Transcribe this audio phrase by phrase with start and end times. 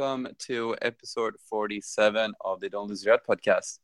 [0.00, 3.80] welcome to episode 47 of the Don't Lose Your Head podcast.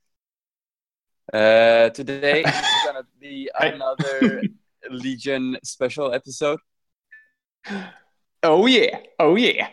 [1.30, 4.42] Uh, today is going to be another
[4.90, 6.58] Legion special episode.
[8.42, 9.68] Oh yeah, oh yeah.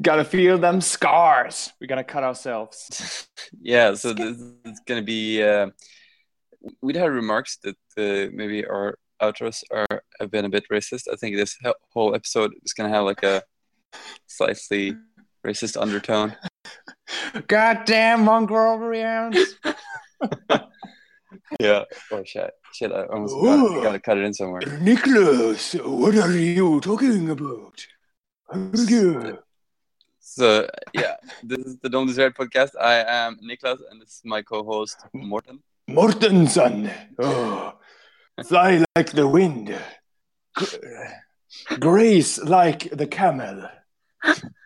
[0.00, 1.72] Gotta feel them scars.
[1.80, 3.26] We're gonna cut ourselves.
[3.60, 5.42] yeah, so this is going to be.
[5.42, 5.70] Uh,
[6.80, 11.08] we'd had remarks that uh, maybe our outros are have been a bit racist.
[11.12, 11.58] I think this
[11.92, 13.42] whole episode is going to have like a
[14.26, 14.96] slightly
[15.44, 16.36] racist undertone.
[17.46, 19.56] Goddamn Mongolians.
[21.60, 21.84] Yeah.
[22.10, 22.50] Oh shit!
[22.72, 22.92] Shit!
[22.92, 24.62] I almost got, got to cut it in somewhere.
[24.80, 27.86] Nicholas, what are you talking about?
[30.18, 32.70] So yeah, this is the Don't Desire podcast.
[32.80, 35.62] I am Niklas, and this is my co-host Morten.
[35.90, 36.92] Mortensen.
[37.18, 37.74] Oh,
[38.46, 39.76] fly like the wind.
[41.80, 43.68] Grace like the camel.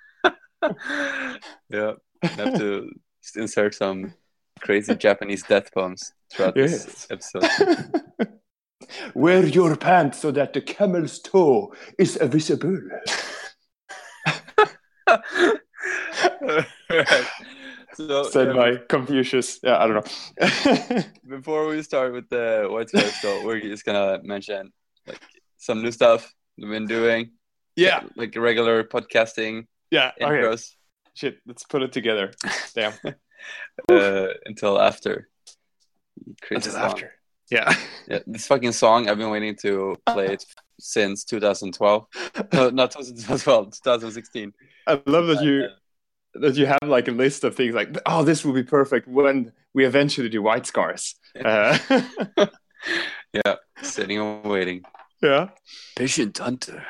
[1.70, 2.90] yeah, I have to
[3.36, 4.14] insert some
[4.60, 7.44] crazy Japanese death poems throughout this episode.
[9.14, 12.78] Wear your pants so that the camel's toe is visible.
[15.08, 16.66] Right.
[17.94, 19.58] So Said yeah, my Confucius.
[19.62, 21.02] Yeah, I don't know.
[21.26, 24.70] before we start with the White Square Skull, we're just gonna mention
[25.06, 25.18] like
[25.56, 27.30] some new stuff we've been doing.
[27.74, 30.12] yeah, like regular podcasting yeah.
[30.20, 30.62] Okay.
[31.14, 32.32] Shit, let's put it together.
[32.74, 32.92] Damn.
[33.90, 35.28] uh, until after.
[36.42, 36.82] Crazy Until song.
[36.82, 37.12] after.
[37.50, 37.72] Yeah.
[38.08, 40.44] Yeah, this fucking song I've been waiting to play it
[40.78, 42.06] since 2012.
[42.52, 44.52] No, not 2012, 2016.
[44.86, 45.68] I love that you
[46.34, 49.52] that you have like a list of things like, oh, this will be perfect when
[49.74, 51.16] we eventually do White Scars.
[51.42, 51.76] Uh,
[53.32, 54.82] Yeah, sitting and waiting.
[55.20, 55.48] yeah.
[55.96, 56.84] Patient hunter.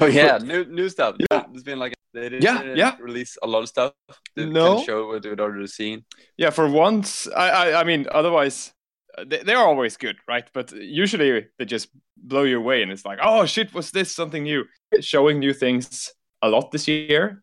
[0.00, 1.16] Oh yeah, new new stuff.
[1.30, 1.44] Yeah.
[1.50, 2.96] There's been like they didn't Yeah, yeah.
[3.00, 3.92] release a lot of stuff.
[4.36, 4.82] They No.
[4.84, 6.04] show what we'd already seen.
[6.36, 8.72] Yeah, for once, I, I, I mean, otherwise,
[9.18, 10.44] uh, they, they're always good, right?
[10.52, 14.42] But usually they just blow you away, and it's like, oh shit, was this something
[14.44, 14.64] new?
[15.00, 16.12] Showing new things
[16.42, 17.42] a lot this year.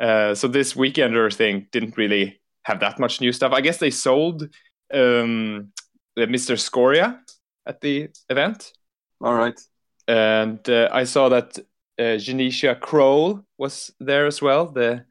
[0.00, 3.52] Uh, so this weekender thing didn't really have that much new stuff.
[3.52, 4.42] I guess they sold
[4.92, 5.72] um,
[6.16, 6.58] the Mr.
[6.58, 7.20] Scoria
[7.66, 8.72] at the event,
[9.22, 9.58] All right.
[10.08, 11.58] and uh, I saw that
[11.98, 15.04] uh, Jenetia Krole was there as well, the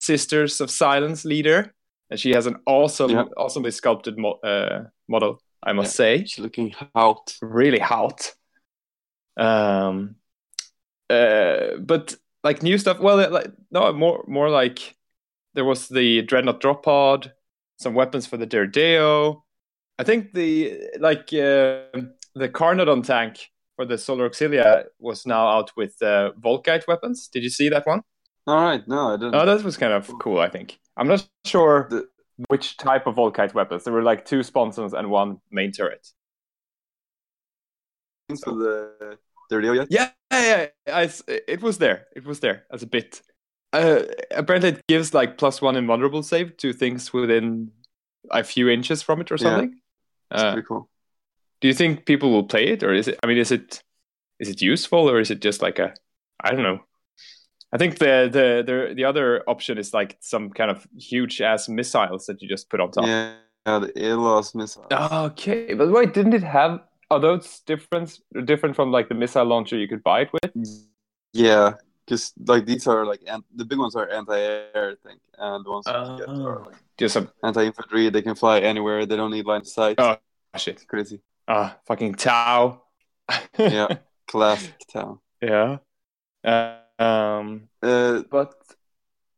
[0.00, 1.72] Sisters of Silence leader,
[2.10, 3.24] and she has an awesome, Yeah.
[3.36, 5.40] awesomely sculpted mo- uh, model.
[5.62, 7.36] I must say, She's looking out.
[7.40, 8.32] really hot.
[9.36, 10.16] Um,
[11.08, 12.98] uh, but like new stuff.
[12.98, 14.96] Well, like no, more more like
[15.54, 17.32] there was the Dreadnought drop pod,
[17.78, 19.42] some weapons for the Deredeo.
[19.98, 21.86] I think the like uh,
[22.34, 27.28] the Carnodon tank for the Solar Auxilia was now out with uh, Volkite weapons.
[27.28, 28.02] Did you see that one?
[28.46, 28.86] All right.
[28.88, 29.34] No, I didn't.
[29.34, 30.38] Oh, that was kind of cool.
[30.38, 32.08] I think I'm not sure The-
[32.48, 33.84] which type of Volkite weapons.
[33.84, 36.06] There were like two sponsons and one main turret.
[38.44, 39.18] for the
[39.50, 39.86] the yet?
[39.90, 40.96] Yeah, yeah, yeah.
[40.96, 42.06] I, it was there.
[42.16, 43.20] It was there as a bit.
[43.72, 47.70] Uh, apparently, it gives like plus one invulnerable save to things within
[48.30, 49.42] a few inches from it or Yeah.
[49.42, 49.80] something.
[50.30, 50.88] It's Uh, pretty cool.
[51.62, 53.18] Do you think people will play it, or is it?
[53.22, 53.82] I mean, is it
[54.40, 55.94] is it useful, or is it just like a?
[56.42, 56.80] I don't know.
[57.72, 61.68] I think the the the the other option is like some kind of huge ass
[61.68, 63.06] missiles that you just put on top.
[63.06, 63.34] Yeah,
[63.66, 64.86] yeah, the Aiolos missile.
[64.92, 66.80] Okay, but wait, didn't it have?
[67.10, 70.50] Are those different different from like the missile launcher you could buy it with?
[71.32, 71.74] Yeah,
[72.04, 75.70] because like these are like an- the big ones are anti-air, I think, and the
[75.70, 76.64] ones you get are Oh.
[76.66, 78.10] like Just some anti-infantry.
[78.10, 79.06] They can fly anywhere.
[79.06, 79.96] They don't need line of sight.
[79.98, 80.16] Oh.
[80.56, 80.74] shit.
[80.76, 81.20] It's crazy.
[81.48, 82.82] Ah, fucking Tau.
[83.58, 83.88] Yeah,
[84.28, 85.18] classic town.
[85.40, 85.78] yeah.
[86.44, 88.54] Uh, um, Uh, but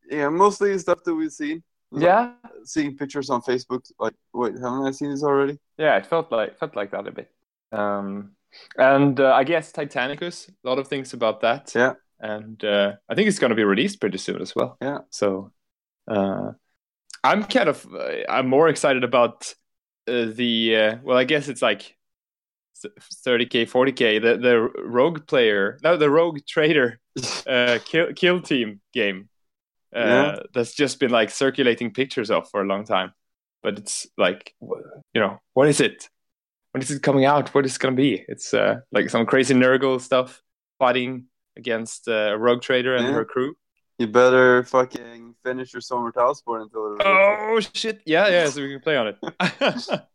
[0.09, 1.63] yeah, mostly stuff that we've seen.
[1.91, 2.33] yeah,
[2.63, 3.81] seeing pictures on Facebook.
[3.99, 5.59] Like, wait, haven't I seen this already?
[5.77, 7.31] yeah, it felt like felt like that a bit.
[7.71, 8.31] Um,
[8.77, 11.73] and uh, I guess Titanicus, a lot of things about that.
[11.75, 11.93] Yeah.
[12.19, 14.77] And uh, I think it's going to be released pretty soon as well.
[14.81, 14.99] Yeah.
[15.09, 15.51] So,
[16.07, 16.51] uh,
[17.23, 19.53] I'm kind of uh, I'm more excited about
[20.07, 21.95] uh, the uh, well, I guess it's like
[23.25, 26.99] 30k, 40k, the the rogue player, no, the rogue trader
[27.47, 29.29] uh, kill kill team game
[29.95, 30.35] uh, Yeah.
[30.53, 33.13] that's just been like circulating pictures of for a long time.
[33.63, 36.09] But it's like, you know, what is it?
[36.71, 37.53] When is it coming out?
[37.55, 38.23] What is it gonna be?
[38.27, 40.41] It's uh, like some crazy Nurgle stuff
[40.77, 41.25] fighting
[41.57, 43.13] against uh, a rogue trader and Yeah.
[43.13, 43.55] her crew.
[43.97, 48.01] You better fucking finish your Summer Sport until it Oh shit!
[48.05, 48.49] Yeah, yeah.
[48.49, 49.17] So we can play on it.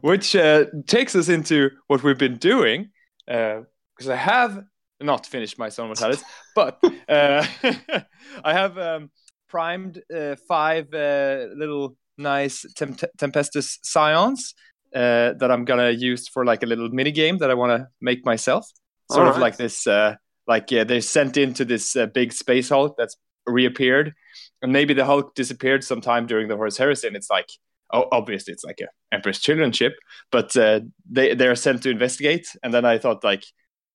[0.00, 2.90] Which uh, takes us into what we've been doing,
[3.26, 4.62] because I have
[5.00, 6.22] not finished my Zone Mortalis,
[6.54, 6.78] but
[7.08, 7.44] uh,
[8.44, 9.10] I have um,
[9.48, 14.54] primed uh, five uh, little nice Tem- Tempestus Scions
[14.94, 17.88] uh, that I'm gonna use for like a little mini game that I want to
[18.00, 18.66] make myself.
[19.10, 20.14] Sort of like this, uh,
[20.46, 23.16] like yeah, they're sent into this uh, big space Hulk that's
[23.46, 24.14] reappeared,
[24.62, 27.48] and maybe the Hulk disappeared sometime during the Horus Heresy, and it's like.
[27.92, 29.94] Oh, obviously, it's like a Emperor's Children ship,
[30.30, 30.80] but uh,
[31.10, 32.48] they they are sent to investigate.
[32.62, 33.44] And then I thought like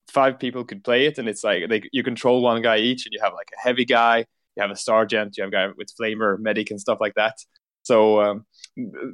[0.10, 3.14] five people could play it, and it's like they, you control one guy each, and
[3.14, 5.90] you have like a heavy guy, you have a sergeant, you have a guy with
[6.00, 7.36] flamer, medic, and stuff like that.
[7.84, 8.46] So um,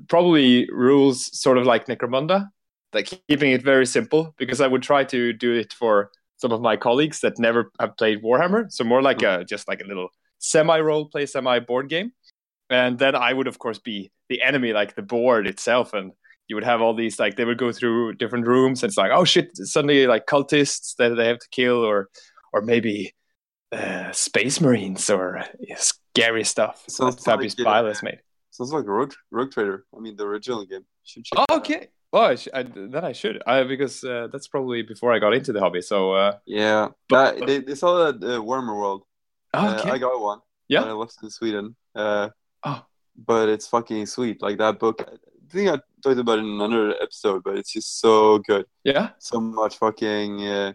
[0.07, 2.47] probably rules sort of like Necromunda,
[2.91, 6.61] like keeping it very simple because I would try to do it for some of
[6.61, 8.71] my colleagues that never have played Warhammer.
[8.71, 10.09] So more like a just like a little
[10.39, 12.11] semi role play, semi board game.
[12.73, 16.11] And then I would of course be the enemy, like the board itself, and
[16.47, 19.11] you would have all these like they would go through different rooms and it's like
[19.13, 22.09] oh shit suddenly like cultists that they have to kill or
[22.51, 23.13] or maybe
[23.71, 25.45] uh, space marines or uh,
[25.77, 28.19] scary stuff Sounds that Fabius like, Bile uh, has made.
[28.51, 29.85] Sounds like Rogue, Rogue Trader.
[29.95, 30.85] I mean, the original game.
[31.35, 31.57] Oh, that out.
[31.61, 31.87] okay.
[32.11, 35.33] Well, I sh- I, then I should I, because uh, that's probably before I got
[35.33, 35.81] into the hobby.
[35.81, 39.03] So uh, Yeah, But- but, they, they saw that uh, Warmer World.
[39.51, 40.39] Uh, okay, I got one.
[40.67, 40.83] Yeah?
[40.83, 41.75] I left in Sweden.
[41.95, 42.29] Uh,
[42.63, 42.85] Oh.
[43.15, 44.41] But it's fucking sweet.
[44.41, 45.05] Like that book.
[45.07, 45.15] I
[45.51, 48.65] think I talked about it in another episode, but it's just so good.
[48.83, 49.09] yeah.
[49.19, 50.73] So much fucking uh,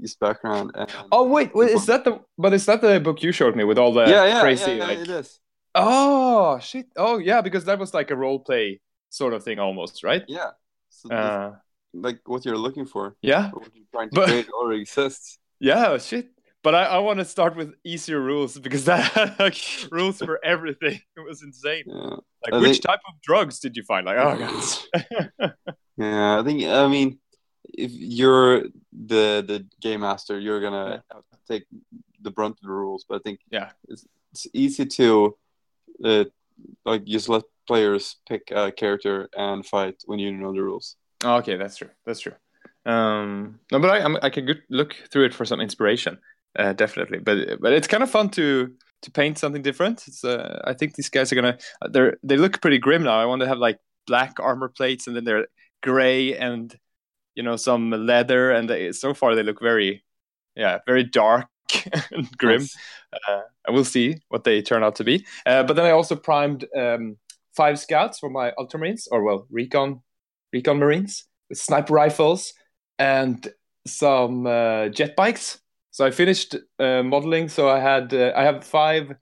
[0.00, 0.72] his background.
[1.12, 2.18] Oh wait, wait, is that the?
[2.36, 4.84] But is that the book you showed me with all the yeah, yeah, crazy yeah,
[4.86, 4.98] like?
[4.98, 5.38] it is.
[5.76, 6.86] Oh shit!
[6.96, 8.80] Oh yeah, because that was like a role play
[9.10, 10.24] sort of thing almost, right?
[10.26, 10.50] Yeah.
[10.90, 11.54] So Uh,
[11.94, 15.38] like what you're looking for, yeah, or what you're trying to But- create already exists.
[15.60, 16.30] yeah, shit.
[16.64, 19.58] But I, I want to start with easier rules because that had like,
[19.92, 21.00] rules for everything.
[21.16, 21.84] It was insane.
[21.86, 22.16] Yeah.
[22.44, 24.06] Like, I which think- type of drugs did you find?
[24.06, 25.52] Like, oh god.
[25.96, 27.18] Yeah, I think I mean,
[27.76, 28.62] if you're
[28.92, 31.64] the the game master, you're gonna to take
[32.22, 33.04] the brunt of the rules.
[33.08, 33.70] But I think Yeah.
[33.88, 35.36] it's, it's easy to
[36.04, 36.24] uh,
[36.84, 40.96] like just let players pick a character and fight when you know the rules.
[41.24, 41.90] okay, that's true.
[42.06, 42.34] That's true.
[42.86, 46.18] Um, no, but I I'm, I can good look through it for some inspiration,
[46.58, 47.18] uh, definitely.
[47.18, 48.72] But but it's kind of fun to
[49.02, 50.06] to paint something different.
[50.06, 51.58] It's uh, I think these guys are gonna
[51.90, 53.18] they're they look pretty grim now.
[53.18, 55.46] I want to have like black armor plates and then they're
[55.82, 56.76] gray and
[57.34, 60.02] you know some leather and they, so far they look very
[60.56, 61.46] yeah very dark
[62.10, 62.62] and grim.
[62.62, 62.76] Nice.
[63.28, 65.24] Uh, I will see what they turn out to be.
[65.46, 67.16] Uh, but then I also primed um,
[67.56, 70.02] five scouts for my Ultramarines, or well, recon,
[70.52, 72.52] recon Marines with sniper rifles
[72.98, 73.46] and
[73.86, 75.60] some uh, jet bikes.
[75.98, 77.48] So I finished uh, modeling.
[77.48, 79.16] So I had uh, I have five.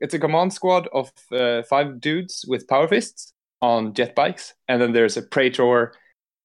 [0.00, 4.80] It's a command squad of uh, five dudes with power fists on jet bikes, and
[4.80, 5.92] then there's a Praetor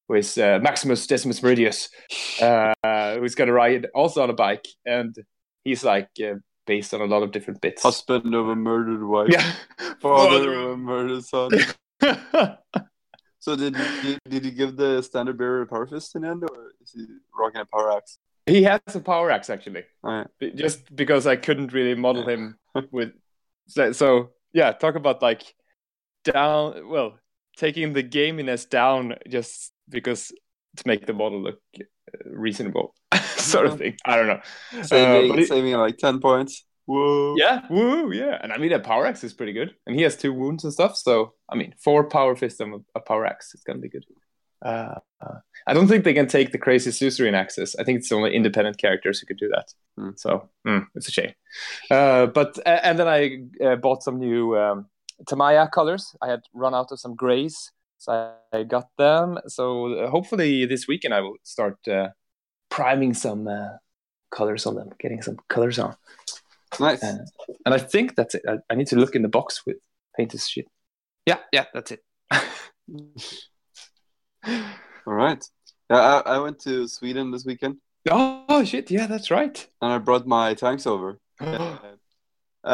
[0.10, 1.88] with uh, Maximus Decimus Meridius,
[2.42, 5.16] uh, who's gonna ride also on a bike, and
[5.64, 6.36] he's like uh,
[6.66, 7.82] based on a lot of different bits.
[7.82, 9.54] Husband of a murdered wife, Yeah.
[10.02, 11.52] father of a murdered son.
[13.40, 16.74] So did did, did you give the standard bearer a power fist in end, or
[16.82, 18.20] is he rocking a power axe?
[18.48, 20.28] He has a power axe actually, right.
[20.56, 22.58] just because I couldn't really model him
[22.92, 23.12] with.
[23.68, 25.44] So, so yeah, talk about like
[26.24, 26.88] down.
[26.90, 27.20] Well,
[27.58, 30.32] taking the gaminess down just because
[30.78, 31.84] to make the model look uh,
[32.26, 32.96] reasonable,
[33.36, 33.98] sort of thing.
[34.06, 34.42] I don't know.
[34.84, 36.64] saving, Uh, it- saving like ten points.
[36.86, 37.36] Whoa!
[37.38, 38.40] Yeah, woo, yeah.
[38.42, 39.76] And I mean, a power axe is pretty good.
[39.86, 40.96] And he has two wounds and stuff.
[40.96, 43.54] So, I mean, four power fists and a, a power axe.
[43.54, 44.06] is going to be good.
[44.62, 47.76] Uh, uh, I don't think they can take the crazy Suzerain axes.
[47.80, 49.74] I think it's only independent characters who could do that.
[49.98, 50.10] Hmm.
[50.16, 51.34] So, mm, it's a shame.
[51.90, 54.88] Uh, but, uh, and then I uh, bought some new um,
[55.28, 56.16] Tamiya colors.
[56.22, 57.72] I had run out of some grays.
[58.00, 59.40] So I, got them.
[59.48, 62.10] So uh, hopefully this weekend I will start uh,
[62.70, 63.78] priming some uh,
[64.30, 65.96] colors on them, getting some colors on.
[66.80, 67.02] Nice.
[67.02, 67.28] And
[67.66, 68.44] I think that's it.
[68.48, 69.78] I, I need to look in the box with
[70.16, 70.68] painted shit.
[71.26, 72.04] Yeah, yeah, that's it.
[75.08, 75.44] All right.
[75.90, 77.78] Yeah, I, I went to Sweden this weekend
[78.10, 78.90] oh shit!
[78.92, 79.68] Yeah, that's right.
[79.82, 81.20] and I brought my tanks over.
[81.40, 81.78] Uh,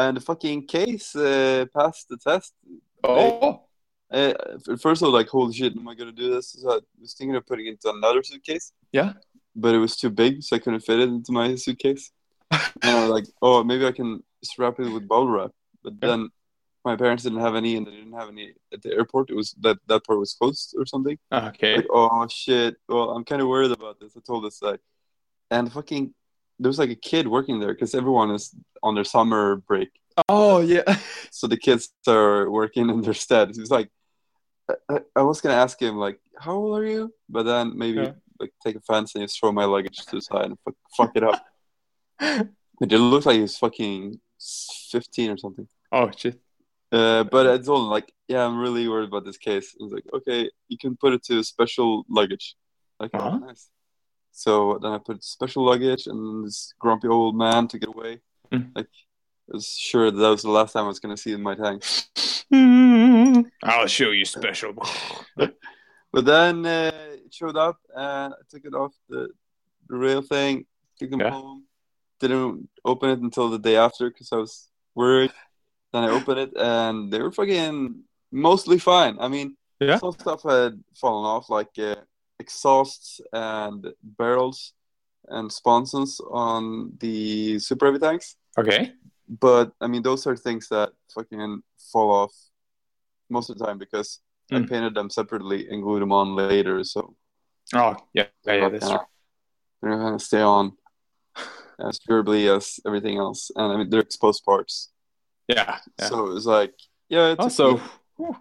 [0.08, 2.52] and the fucking case uh, passed the test.
[3.04, 3.60] oh,
[4.12, 4.32] Uh,
[4.72, 7.14] at first, I was like, "Holy shit, am I gonna do this?" So I was
[7.14, 8.72] thinking of putting it into another suitcase.
[8.92, 9.12] Yeah.
[9.54, 12.10] But it was too big, so I couldn't fit it into my suitcase.
[12.50, 12.60] and
[12.96, 15.52] I was like, "Oh, maybe I can just wrap it with bubble wrap."
[15.84, 16.08] But Yeah.
[16.08, 16.30] then
[16.84, 19.30] my parents didn't have any, and they didn't have any at the airport.
[19.30, 21.18] It was that that part was closed or something.
[21.32, 21.76] Ah, okay.
[21.76, 22.76] Like, oh shit.
[22.88, 24.16] Well, I'm kind of worried about this.
[24.16, 24.76] I told this guy,
[25.50, 26.14] and fucking,
[26.58, 29.90] there was like a kid working there because everyone is on their summer break,
[30.28, 30.98] Oh yeah.
[31.30, 33.50] so the kids are working in their stead.
[33.54, 33.88] He was like,
[34.90, 37.12] I, I- was gonna ask him like, how old are you?
[37.28, 38.12] But then maybe Yeah.
[38.40, 41.12] like take a fence and just throw my luggage to the side and fuck, fuck
[41.16, 41.44] it up.
[42.18, 44.20] But it looks like he's fucking
[44.90, 45.66] fifteen or something.
[45.92, 46.40] Oh shit.
[46.94, 49.66] Uh, but I told him like, yeah, I'm really worried about this case.
[49.78, 52.46] I was like, okay, you can put it to special luggage.
[53.00, 53.38] Like, oh, Uh-huh.
[53.48, 53.64] nice.
[54.44, 58.20] So then I put special luggage, and this grumpy old man to get away.
[58.52, 58.70] Mm.
[58.78, 58.88] Like,
[59.50, 61.82] I was sure that, was the last time I was gonna see in my tank.
[63.62, 64.74] I'll show you special.
[66.14, 66.92] But then uh,
[67.24, 69.22] it showed up, and I took it off the,
[69.88, 70.64] the rail thing,
[70.98, 71.30] took them Yeah.
[71.30, 71.64] home.
[72.20, 75.32] Didn't open it until the day after because I was worried.
[75.94, 79.14] Then I opened it, and they were fucking mostly fine.
[79.20, 79.98] I mean, Yeah.
[80.02, 82.02] some stuff had fallen off, like uh,
[82.42, 84.74] exhausts and barrels
[85.28, 88.34] and sponsons on the super heavy tanks.
[88.58, 88.92] Okay.
[89.28, 92.34] But I mean, those are things that fucking fall off
[93.30, 94.18] most of the time because
[94.50, 94.68] I Mm.
[94.68, 96.82] painted them separately and glued them on later.
[96.84, 97.14] So
[97.72, 99.06] Oh yeah, yeah, yeah that's true.
[99.80, 100.76] they're gonna stay on
[101.78, 103.50] as durably as everything else.
[103.56, 104.90] And I mean, they're exposed parts.
[105.48, 105.78] Yeah.
[105.98, 106.06] yeah.
[106.06, 106.74] So it was like,
[107.08, 107.76] yeah, it took, also,
[108.18, 108.34] me,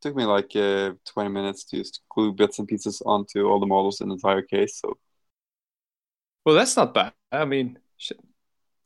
[0.00, 3.66] took me like uh, 20 minutes to just glue bits and pieces onto all the
[3.66, 4.78] models in the entire case.
[4.80, 4.98] So
[6.44, 7.12] well, that's not bad.
[7.30, 8.18] I mean, shit.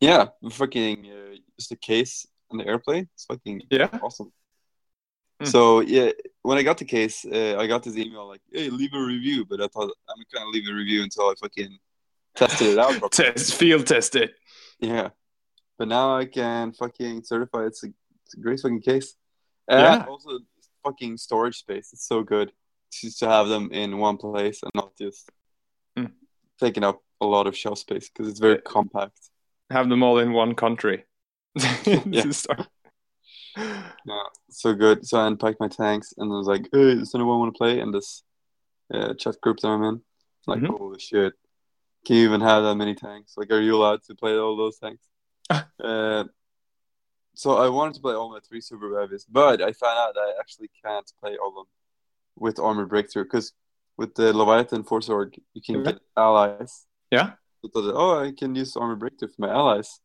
[0.01, 3.09] yeah, fucking uh, just the case and the airplane.
[3.15, 3.89] It's fucking Yeah.
[4.03, 4.33] awesome.
[5.43, 5.49] Mm.
[5.49, 6.11] So yeah,
[6.43, 9.45] when I got the case, uh, I got this email like, "Hey, leave a review,"
[9.45, 11.79] but I thought I'm gonna leave a review until I fucking
[12.35, 12.91] tested it out.
[12.99, 13.33] properly.
[13.33, 14.35] Test field test it.
[14.81, 15.11] Yeah,
[15.79, 17.89] but now I can fucking certify it's a,
[18.25, 19.17] it's a great fucking case.
[19.69, 20.05] And Yeah.
[20.09, 20.39] also
[20.85, 21.93] fucking storage space.
[21.93, 22.53] It's so good
[22.93, 25.29] just to have them in one place and not just
[25.99, 26.13] Mm.
[26.61, 28.61] taking up a lot of shelf space because it's very Yeah.
[28.67, 29.31] compact.
[29.71, 31.05] Have them all in one country.
[32.13, 32.25] Yeah.
[33.57, 35.07] Yeah, so good.
[35.07, 37.81] So I unpacked my tanks and I was like, "Hey, does anyone want to play?"
[37.81, 38.23] in this
[38.93, 40.03] uh, chat group that I'm in.
[40.47, 40.79] Like, Mhm.
[40.79, 41.33] holy shit!
[42.05, 43.35] Can you even have that many tanks?
[43.37, 45.05] Like, are you allowed to play all those tanks?
[45.51, 46.25] Uh,
[47.35, 50.21] so I wanted to play all my three super heavies, but I found out that
[50.21, 51.67] I actually can't play all of them
[52.37, 53.53] with armor breakthrough because
[53.97, 56.87] with the Leviathan Force Org, you can get allies.
[57.11, 57.33] Yeah.
[57.63, 60.01] So thought, oh, I can use armor breakthrough for my allies.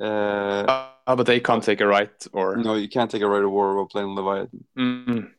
[0.00, 2.56] Uh, Uh, but they can't take a right or.
[2.56, 4.64] no, you can't take a rite of war while playing Leviathan.
[4.78, 5.30] Mm.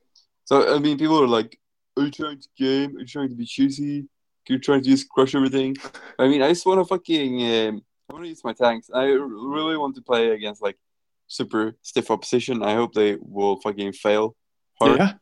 [0.46, 1.58] So I mean, people are like,
[1.98, 2.96] "Are you trying to game?
[2.96, 4.08] Are you trying to be cheesy?
[4.50, 5.76] You're trying to just crush everything."
[6.20, 7.82] I mean, I just want to fucking, um,
[8.14, 8.92] I want to use my tanks.
[8.94, 10.78] I really want to play against like
[11.26, 12.62] super stiff opposition.
[12.62, 14.36] I hope they will fucking fail
[14.80, 15.00] hard.
[15.00, 15.14] Yeah.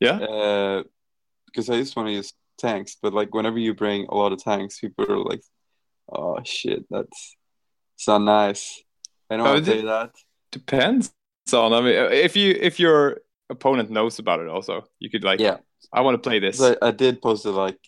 [0.00, 0.16] Yeah.
[0.18, 0.82] Uh,
[1.46, 2.96] because I just want to use tanks.
[3.00, 5.42] But like, whenever you bring a lot of tanks, people are like,
[6.10, 7.36] "Oh shit, that's
[7.94, 8.82] so nice."
[9.30, 10.10] I know Oh, want to is play that.
[10.50, 11.12] Depends
[11.52, 11.72] on.
[11.72, 13.20] I mean, if you if your
[13.50, 15.38] opponent knows about it, also you could like.
[15.38, 15.58] Yeah.
[15.92, 16.58] I want to play this.
[16.58, 17.78] So I, I did post it like,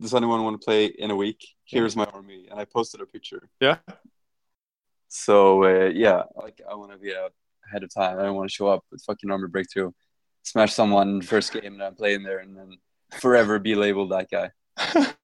[0.00, 1.46] does anyone want to play in a week?
[1.64, 3.48] Here's my army, and I posted a picture.
[3.60, 3.78] Yeah.
[5.08, 7.32] So uh, yeah, like I want to be out
[7.68, 8.18] ahead of time.
[8.18, 9.92] I don't want to show up with fucking armor breakthrough,
[10.42, 12.76] smash someone first game and I'm playing there, and then
[13.18, 14.50] forever be labeled that guy.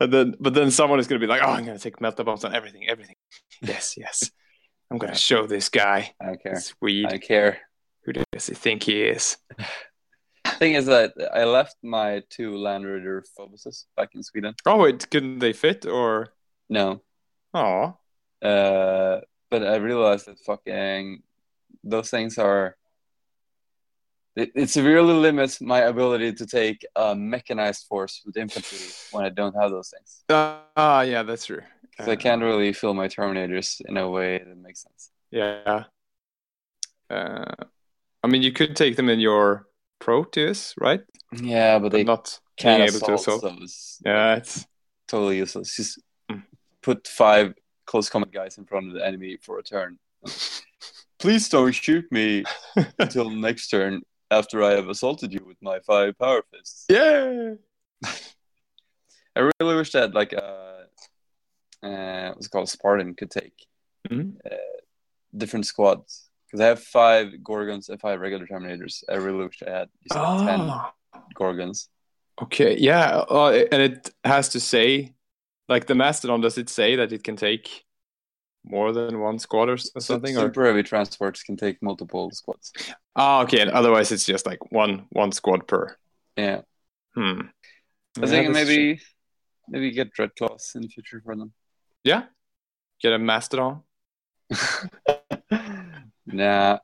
[0.00, 1.98] and then, but then someone is going to be like, "Oh, I'm going to take
[1.98, 3.16] melta bombs on everything, everything."
[3.62, 4.30] Yes, yes.
[4.90, 6.12] I'm going to show this guy.
[6.20, 6.60] I don't care.
[6.60, 7.06] Swede.
[7.06, 7.58] I don't care.
[8.04, 9.38] Who does he think he is?
[10.58, 14.54] Thing is that I left my two Land Raider Phobuses back in Sweden.
[14.64, 16.28] Oh, wait, couldn't they fit or?
[16.68, 17.02] No,
[17.54, 17.96] Oh,
[18.42, 19.20] uh,
[19.50, 21.22] but I realized that fucking
[21.84, 22.76] those things are.
[24.34, 28.78] It, it severely limits my ability to take a mechanized force with infantry
[29.10, 30.24] when I don't have those things.
[30.28, 31.62] ah, yeah, that's true.
[31.90, 35.10] Because I can't really fill my Terminators in a way that makes sense.
[35.30, 35.84] Yeah.
[37.08, 37.54] Uh,
[38.22, 39.66] I mean, you could take them in your
[39.98, 41.00] Proteus, right?
[41.32, 44.66] Yeah, but they not can't able to assault, it's Yeah, it's
[45.08, 45.76] totally useless.
[45.76, 46.00] Just
[46.30, 46.42] Mm.
[46.82, 49.98] put five close combat guys in front of the enemy for a turn.
[51.18, 52.44] Please don't shoot me
[52.98, 56.84] until next turn after I have assaulted you with my five power fists.
[56.88, 57.54] yeah.
[59.36, 60.84] I really wish that like uh,
[61.82, 63.66] uh what's it called Spartan could take
[64.10, 64.36] Mhm.
[65.36, 66.25] different squads
[66.56, 69.04] because I have five Gorgons and five regular Terminators.
[69.08, 70.90] I really wish I had just ten Oh,
[71.34, 71.88] Gorgons.
[72.42, 72.76] okay.
[72.78, 75.14] Yeah, uh, and it has to say,
[75.68, 77.84] like the Mastodon, does it say that it can take
[78.64, 80.36] more than one squad or s- or something?
[80.36, 82.72] Or Super heavy transports can take multiple squads.
[83.14, 83.60] ah, okay.
[83.60, 85.96] And otherwise, it's just like one one squad per.
[86.36, 86.62] Yeah,
[87.14, 87.20] Hmm.
[87.20, 89.00] I Yeah, think that's maybe
[89.68, 91.52] maybe get Dreadclaws in the future for them.
[92.04, 92.24] Yeah.
[93.02, 93.82] Get a Mastodon.
[96.26, 96.78] nah,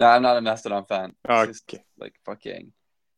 [0.00, 1.14] nah, I'm not a Mastodon fan.
[1.28, 1.84] It's just, okay.
[1.98, 2.72] like fucking.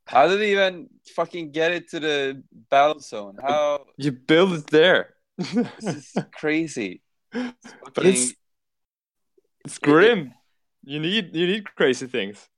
[0.07, 3.37] How did he even fucking get it to the battle zone?
[3.43, 5.15] How You build it there.
[5.37, 7.03] this is cracy.
[7.33, 7.55] but
[7.95, 8.35] Fucking- it's
[9.65, 10.33] it's grim.
[10.85, 12.49] You need you need crazy things.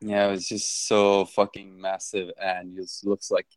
[0.00, 3.48] yeah, it's just so fucking massive and just looks like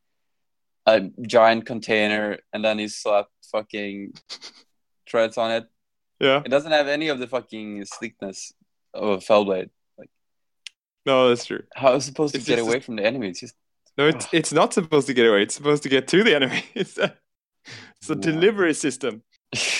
[0.87, 4.13] a giant container, and then he slapped fucking
[5.05, 5.65] treads on it.
[6.19, 6.41] Yeah.
[6.43, 8.51] It doesn't have any of the fucking sleekness
[8.93, 9.69] of a fell blade.
[9.97, 10.09] Like,
[11.05, 11.63] No, that's true.
[11.75, 13.29] How is it supposed to get away from the enemy?
[13.29, 13.55] It's just
[13.97, 15.43] No, it's it's not supposed to get away.
[15.43, 16.63] It's supposed to get to the enemy.
[16.75, 17.15] It's a
[17.99, 18.21] it's a Yeah.
[18.21, 19.21] delivery system,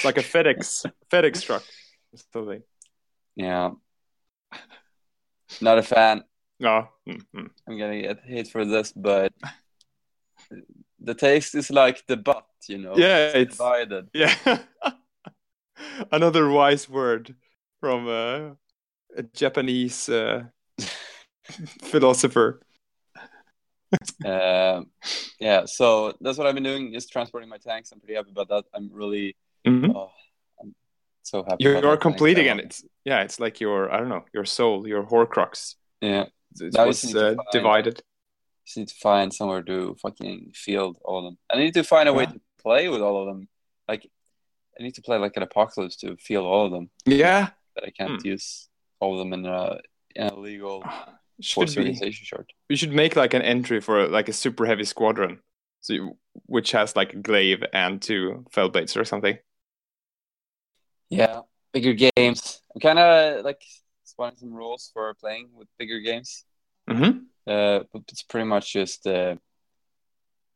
[0.06, 1.64] like a FedEx FedEx truck
[2.14, 2.64] or something.
[3.36, 3.72] yeah.
[5.62, 6.24] Not a fan.
[6.62, 6.90] No.
[7.10, 7.48] Mm-hmm.
[7.68, 9.34] I'm gonna get hate for this, but
[11.00, 12.94] the taste is like the butt, you know.
[12.96, 14.10] Yeah, it's- divided.
[14.14, 14.36] Yeah.
[16.12, 17.34] Another wise word
[17.80, 18.54] from uh,
[19.18, 20.44] a Japanese uh,
[21.84, 22.62] philosopher.
[24.26, 24.86] Um,
[25.40, 27.92] yeah, so that's what I've been doing is transporting my tanks.
[27.92, 28.64] I'm pretty happy about that.
[28.74, 29.36] I'm really,
[29.68, 29.94] Mhm.
[29.96, 30.12] oh,
[30.62, 30.74] I'm
[31.24, 31.66] so happy.
[31.66, 32.46] You about are complete tank.
[32.48, 32.60] again.
[32.62, 33.22] It's yeah.
[33.24, 35.76] It's like your I don't know your soul, your Horcrux.
[36.00, 36.26] Yeah,
[36.60, 38.02] It Now you was just need to uh, find- divided.
[38.66, 41.38] just need to find somewhere to fucking field all of them.
[41.52, 42.32] I need to find a way Yeah.
[42.34, 43.50] to play with all of them.
[43.90, 44.08] Like,
[44.80, 46.90] I need to play like an apocalypse to field all of them.
[47.06, 47.50] Yeah.
[47.76, 48.28] that I can't Hmm.
[48.28, 48.68] use
[49.02, 49.80] all of them in a
[50.16, 50.84] in a legal
[51.42, 52.54] Should force organization short.
[52.70, 55.40] We should make like an entry for like a super heavy squadron,
[55.82, 59.38] so you, which has like a glaive and two fellblades or something.
[61.10, 61.42] Yeah,
[61.74, 62.62] bigger games.
[62.74, 63.62] I'm kind of like
[64.06, 66.46] spotting some rules for playing with bigger games.
[66.90, 67.20] Mm-hmm.
[67.46, 69.36] Uh, but it's pretty much just uh,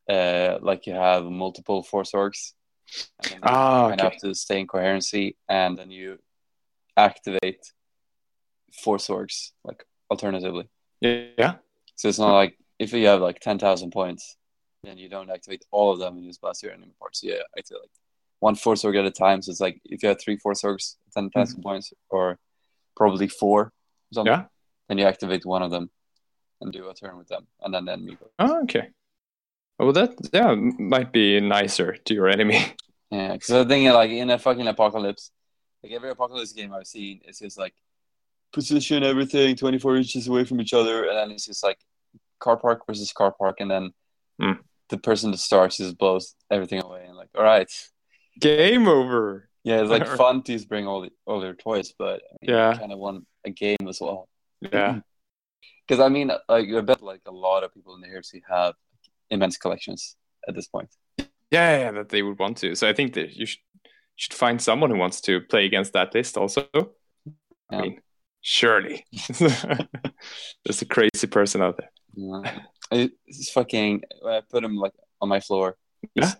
[0.08, 2.52] uh, like you have multiple force orgs,
[3.20, 4.14] and then you Ah, kind okay.
[4.14, 6.18] have to stay in coherency, and then you
[6.96, 7.72] activate
[8.72, 10.68] force orgs like alternatively.
[11.00, 11.56] Yeah.
[11.96, 14.36] So it's not like if you have like ten thousand points,
[14.84, 17.20] then you don't activate all of them and use blast your enemy parts.
[17.22, 17.90] Yeah, I feel like
[18.40, 19.42] one force org at a time.
[19.42, 21.60] So it's like if you have three force orgs, ten mm-hmm.
[21.62, 22.38] points, or
[22.96, 23.72] probably four,
[24.12, 24.44] something, Yeah.
[24.88, 25.90] then you activate one of them
[26.60, 28.30] and do a turn with them, and then the enemy goes.
[28.38, 28.88] Oh, okay.
[29.78, 32.74] Well, that yeah might be nicer to your enemy.
[33.10, 35.30] Yeah, because the thing is, like in a fucking apocalypse,
[35.82, 37.74] like every apocalypse game I've seen, it's just like
[38.56, 41.78] position everything 24 inches away from each other, and then it's just like
[42.40, 43.92] car park versus car park, and then
[44.40, 44.58] Hmm.
[44.88, 47.70] the person that starts just blows everything away, and like, all right,
[48.40, 49.48] Game over.
[49.64, 52.72] yeah, it's like fun to bring all the, all their toys, but I mean, Yeah.
[52.78, 54.28] kind of want a game as well.
[54.60, 55.00] Yeah.
[55.88, 58.74] Because I mean, like I bet like a lot of people in the heresy have
[59.30, 60.16] immense collections
[60.48, 60.90] at this point.
[61.56, 62.74] Yeah, yeah, that they would want to.
[62.74, 63.62] So I think that you should
[64.16, 66.66] should find someone who wants to play against that list also.
[67.70, 68.00] I mean,
[68.40, 69.04] surely
[69.38, 71.90] there's a crazy person out there.
[72.14, 72.58] Yeah.
[73.26, 74.02] It's fucking.
[74.26, 75.76] I put him like on my floor.
[76.14, 76.32] Yeah.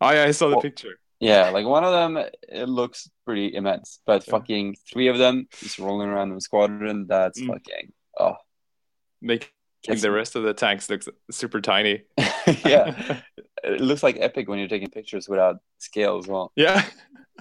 [0.00, 0.98] Oh yeah, I saw the Well- picture.
[1.20, 2.16] Yeah, like one of them,
[2.48, 4.30] it looks pretty immense, but Yeah.
[4.30, 7.06] fucking three of them just rolling around in squadron.
[7.08, 7.48] That's Mm.
[7.48, 8.36] fucking oh,
[9.20, 9.48] Making
[10.00, 12.02] the rest of the tanks looks super tiny.
[12.64, 13.20] yeah,
[13.64, 16.52] it looks like epic when you're taking pictures without scale as well.
[16.54, 16.84] yeah.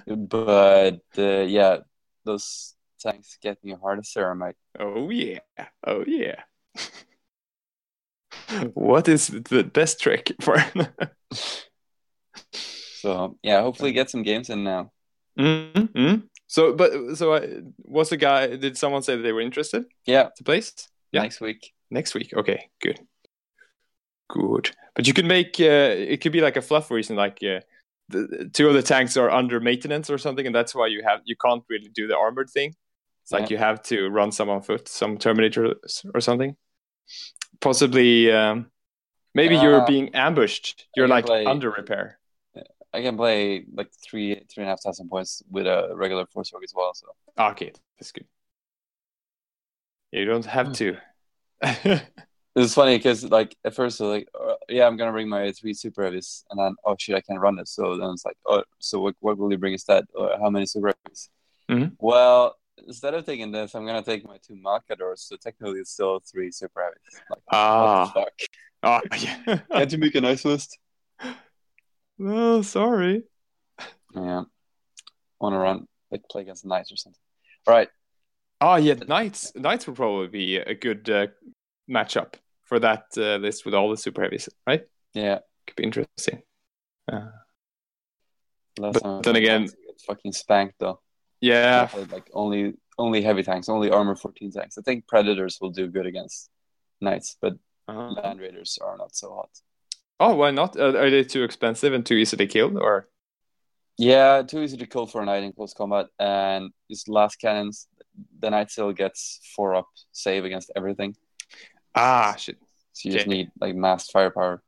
[0.08, 1.78] But uh, yeah,
[2.26, 4.56] those tanks get me hard as ceramite.
[4.80, 5.40] Oh yeah.
[5.86, 6.42] Oh yeah.
[8.74, 10.58] what is the best trick for?
[13.00, 14.92] So yeah, hopefully get some games in now.
[15.40, 16.26] mm-hmm.
[16.48, 18.56] So, but so I, was the guy?
[18.56, 20.74] Did someone say that they were interested Yeah, to place
[21.12, 21.22] Yeah.
[21.22, 21.74] next week.
[21.92, 22.34] next week?
[22.36, 23.00] Okay, good,
[24.30, 24.72] good.
[24.96, 27.60] But you could make uh, it could be like a fluff reason, like uh,
[28.10, 31.22] the two of the tanks are under maintenance or something, and that's why you have
[31.26, 32.74] you can't really do the armored thing.
[33.28, 33.56] It's like Yeah.
[33.56, 36.56] you have to run some on foot, some Terminators or something.
[37.60, 38.72] Possibly, um,
[39.36, 40.88] maybe you're Uh, being ambushed.
[40.96, 42.20] You're like play- under repair.
[42.94, 46.54] I can play like three three and a half thousand points with a regular force
[46.54, 46.94] org as well.
[46.94, 48.28] So Okay, that's good.
[50.14, 50.96] You don't have to.
[52.56, 56.06] it's funny because like at first like uh, yeah I'm gonna bring my three super
[56.06, 57.68] heavies and then oh shit I can't run it.
[57.68, 60.06] So then it's like oh so what what will you bring instead?
[60.16, 61.30] Or how many super heavies?
[61.70, 61.98] Mhm.
[62.00, 65.20] Well, instead of taking this, I'm gonna take my two Malcadors.
[65.20, 67.22] So technically, it's still three super heavies.
[67.30, 68.12] Like Ah.
[68.14, 68.34] what the fuck?
[68.84, 69.02] Ah,
[69.48, 69.60] yeah.
[69.72, 70.78] Can't you make a nice list?
[72.22, 73.24] oh, sorry.
[74.16, 74.44] Yeah,
[75.40, 77.20] want to run like play against knights or something.
[77.68, 77.90] All right.
[78.62, 78.96] Oh, yeah.
[78.96, 79.52] Knights.
[79.56, 81.28] Knights would probably be a good uh,
[81.90, 84.84] matchup for that uh, list with all the super heavies, right?
[85.14, 85.40] Yeah.
[85.68, 86.42] Could be interesting.
[87.12, 87.28] Uh,
[88.76, 91.00] But then again- tanks, I fucking spanked though.
[91.42, 91.90] Yeah.
[92.12, 94.78] like only only heavy tanks, only armor 14 tanks.
[94.78, 96.50] I think predators will do good against
[97.00, 97.54] knights, but
[97.88, 98.10] Uh-huh.
[98.22, 99.50] land raiders are not so hot.
[100.20, 100.76] Oh, why not?
[100.78, 103.08] Uh, are they too expensive and too easy to kill, or?
[103.98, 107.88] Yeah, too easy to kill for a knight in close combat, and these lascannons,
[108.40, 111.16] the knight still gets four up save against everything.
[111.96, 112.58] Ah, shit.
[112.94, 114.62] So you just need like mass firepower.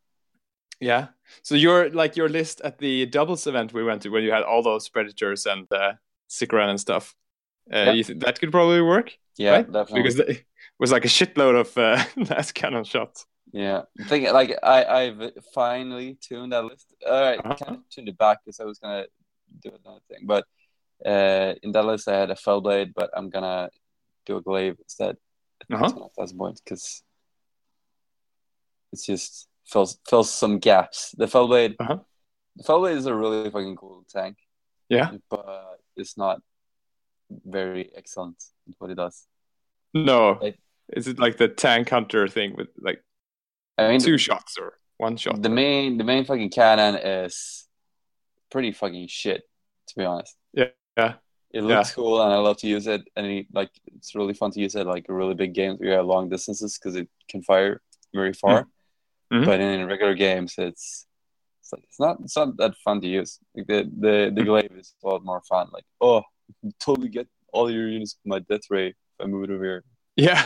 [0.80, 1.08] Yeah.
[1.42, 4.44] So your like your list at the doubles event we went to, where you had
[4.44, 5.94] all those predators and uh,
[6.30, 7.16] Sicaran and stuff.
[7.72, 7.92] Uh, Yeah.
[7.94, 9.72] you think that could probably work Yeah, Right?
[9.72, 10.02] definitely.
[10.02, 10.46] because it
[10.80, 11.98] was like a shitload of uh,
[12.30, 13.26] lascannon shots.
[13.52, 15.22] Yeah, I think like I I've
[15.54, 16.88] finally tuned that list.
[17.08, 17.56] All right, Uh-huh.
[17.56, 19.06] kind of tuned it back because I was gonna
[19.64, 20.44] do another thing, but
[21.06, 23.70] uh, in that list I had a fell blade, but I'm gonna
[24.28, 25.18] do a glaive instead.
[25.72, 25.92] Uh-huh.
[26.18, 27.04] That's the point because
[28.92, 31.14] it's just fills fills some gaps.
[31.18, 32.00] The fell blade, Uh-huh.
[32.56, 34.38] the fell blade is a really fucking cool tank,
[34.90, 35.12] Yeah.
[35.30, 36.42] but it's not
[37.46, 39.26] very excellent at what it does.
[39.94, 40.38] No.
[40.42, 40.60] Like-
[40.94, 43.04] Is it like the tank hunter thing with like
[43.78, 45.42] I mean, two shots or one shot?
[45.42, 47.68] the main the main fucking cannon is
[48.52, 49.44] pretty fucking shit
[49.88, 51.14] to be honest Yeah, yeah.
[51.52, 54.50] it looks cool and i love to use it and it, like it's really fun
[54.52, 57.42] to use it like really big games where you have long distances because it can
[57.44, 57.82] fire
[58.14, 58.66] very far
[59.32, 59.46] Mhm.
[59.46, 61.06] but in regular games it's
[61.72, 64.46] it's like it's not it's not that fun to use like the the, the Mhm.
[64.46, 66.22] glaive is a lot more fun like oh
[66.64, 69.64] you totally get all your units with my death ray if i move it over
[69.64, 69.84] here
[70.16, 70.44] Yeah.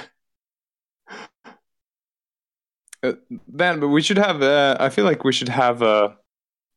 [3.02, 3.14] Uh,
[3.48, 4.42] then, but we should have.
[4.42, 6.10] Uh, I feel like we should have uh,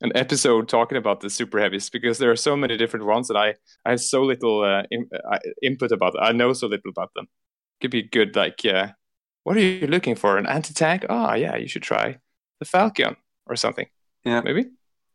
[0.01, 3.37] an episode talking about the super heavies because there are so many different ones that
[3.37, 3.55] I
[3.85, 6.15] I have so little uh, in, uh, input about.
[6.15, 6.23] Them.
[6.25, 7.29] I know so little about them.
[7.81, 8.35] Could be good.
[8.35, 8.89] Like, uh,
[9.45, 10.37] what are you looking for?
[10.39, 11.07] An anti tank?
[11.09, 12.19] Ah, yeah, you should try
[12.59, 13.87] the Falchion or something.
[14.27, 14.43] Yeah.
[14.45, 14.65] maybe.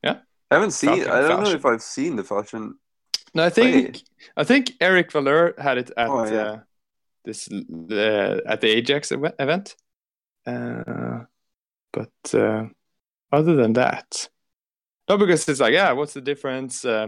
[0.03, 0.17] Yeah,
[0.49, 2.73] I haven't seen Falchion i don't know if i've seen the Falchion
[3.33, 4.03] No, I think
[4.41, 6.51] I think Eric Valeur had it at Oh, yeah.
[6.51, 6.59] uh,
[7.25, 9.75] this uh, at the Ajax event.
[10.45, 11.19] Uh,
[11.93, 12.63] but uh,
[13.31, 14.29] other than that,
[15.07, 16.85] no, because it's like, yeah, what's the difference?
[16.85, 17.07] Uh,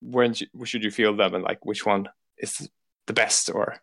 [0.00, 2.68] when should you feel them, and like which one is
[3.06, 3.76] the best or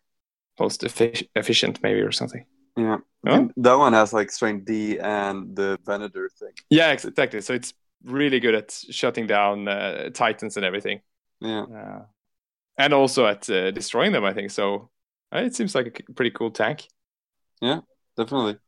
[0.60, 2.44] most efficient, maybe or something?
[2.76, 3.50] Yeah No?
[3.56, 7.40] that one has like strength d and the venator thing Yeah, exactly.
[7.40, 11.00] So it's really good at shutting down uh, titans and everything.
[11.40, 12.02] yeah Uh,
[12.78, 14.50] and also at uh, destroying them, I think.
[14.50, 14.90] So
[15.34, 16.88] uh, it seems like a pretty cool tank.
[17.60, 17.80] Yeah,
[18.16, 18.58] definitely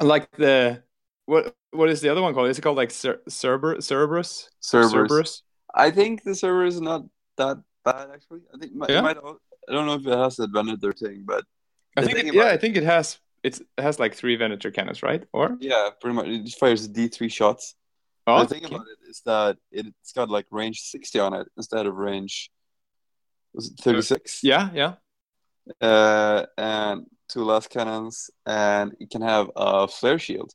[0.00, 0.82] like the
[1.26, 2.48] what what is the other one called?
[2.48, 4.48] Is it called like Cer- Cerber Cerberus?
[4.60, 5.42] servers
[5.74, 7.02] I think the Cerberus is not
[7.36, 8.40] that bad actually.
[8.54, 9.00] I think it Yeah?
[9.00, 11.44] might I don't know if it has the Venator thing, but
[11.96, 15.02] I think it, yeah, I think it has it's, it has like three Venator cannons,
[15.02, 15.24] right?
[15.32, 17.74] Or yeah, pretty much it just fires D three shots.
[18.26, 18.74] oh, the thing okay.
[18.74, 22.50] about it is that it's got like range sixty on it instead of range
[23.52, 24.42] was it thirty six?
[24.42, 24.94] yeah, yeah.
[25.80, 30.52] Uh, and two lascannons, and it can have a flare shield,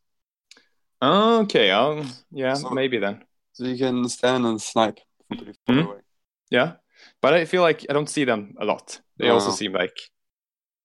[1.02, 3.24] Okay, um, yeah, So- maybe then.
[3.54, 5.86] so you can stand and snipe from pretty far Mhm.
[5.86, 6.02] away.
[6.50, 6.76] Yeah,
[7.22, 9.00] but I feel like I don't see them a lot.
[9.18, 9.96] They also seem like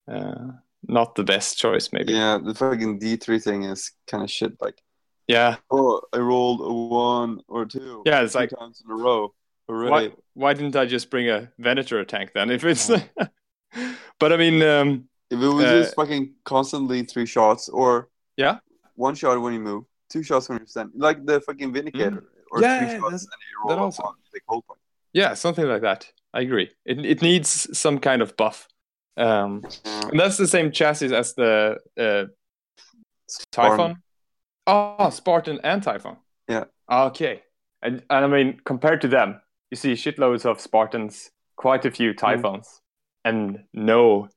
[0.07, 0.51] uh,
[0.87, 2.13] not the best choice, maybe.
[2.13, 4.53] Yeah, the fucking D three thing is kind of shit.
[4.61, 4.81] Like,
[5.27, 5.57] yeah.
[5.71, 8.03] oh, I rolled a one or two.
[8.05, 9.33] Yeah, it's like times in a row.
[9.67, 9.89] Hooray.
[9.89, 12.49] why why didn't I just bring a Venator tank then?
[12.51, 12.87] If it's,
[14.19, 18.59] but I mean, um, If it was Uh, just fucking constantly three shots or Yeah.
[18.95, 22.59] one shot when you move, two shots when you stand, like the fucking Vindicator, or
[22.59, 22.61] Mm.
[22.61, 24.03] Yeah, three shots and you that also.
[24.03, 24.61] one,
[25.13, 26.11] yeah, something like that.
[26.33, 26.71] I agree.
[26.85, 28.67] It it needs some kind of buff.
[29.15, 32.25] Um, and that's the same chassis as the uh,
[33.51, 34.01] Typhon.
[34.65, 36.17] Oh, Spartan and Typhon.
[36.47, 36.65] Yeah.
[36.91, 37.43] Okay.
[37.81, 41.95] And and I mean, compared to them, you see shitloads of Spartans, quite a Mm.
[41.95, 42.81] few Typhons,
[43.25, 44.29] and no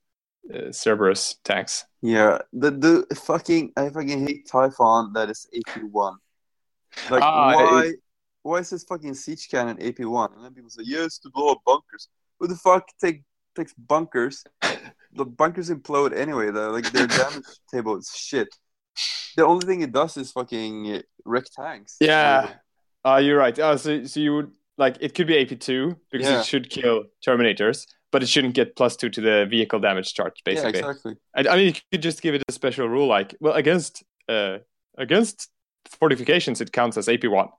[0.53, 1.85] uh, Cerberus tanks.
[2.01, 6.17] Yeah, the the fucking I fucking hate Typhon that is AP one.
[7.09, 7.93] Like Ah, why
[8.43, 10.33] why is this fucking siege cannon AP one?
[10.33, 12.09] And then people say yes to blow up bunkers.
[12.39, 13.23] Who the fuck take
[13.57, 14.43] takes bunkers?
[15.13, 16.51] the bunkers implode anyway.
[16.51, 17.43] Though like their damage
[17.73, 18.47] table is shit.
[19.35, 21.97] The only thing it does is fucking wreck tanks.
[21.99, 22.53] Yeah.
[23.05, 23.57] Uh, you're right.
[23.57, 26.39] Uh, so, so you would like it could be AP2 because Yeah.
[26.39, 30.33] it should kill Terminators, but it shouldn't get plus two to the vehicle damage charge,
[30.45, 30.79] Yeah, basically.
[30.79, 31.15] exactly.
[31.35, 34.57] I, I mean, you could just give it a special rule like, well, against uh,
[34.97, 35.49] against
[35.99, 37.49] fortifications, it counts as AP1.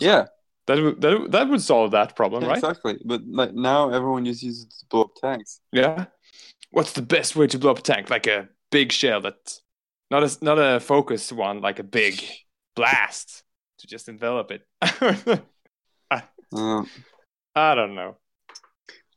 [0.00, 0.26] Yeah,
[0.66, 2.58] That would, that, would- that would solve that problem, yeah, right?
[2.58, 2.98] exactly.
[3.04, 5.60] But like now everyone just uses it to blow up tanks.
[5.72, 6.06] Yeah.
[6.70, 8.10] What's the best way to blow up a tank?
[8.10, 9.60] Like a big shell that,
[10.10, 12.22] not a not a focus one, like a big
[12.74, 13.44] blast
[13.78, 14.62] to just envelop it.
[16.52, 16.88] Um,
[17.56, 18.16] I don't know.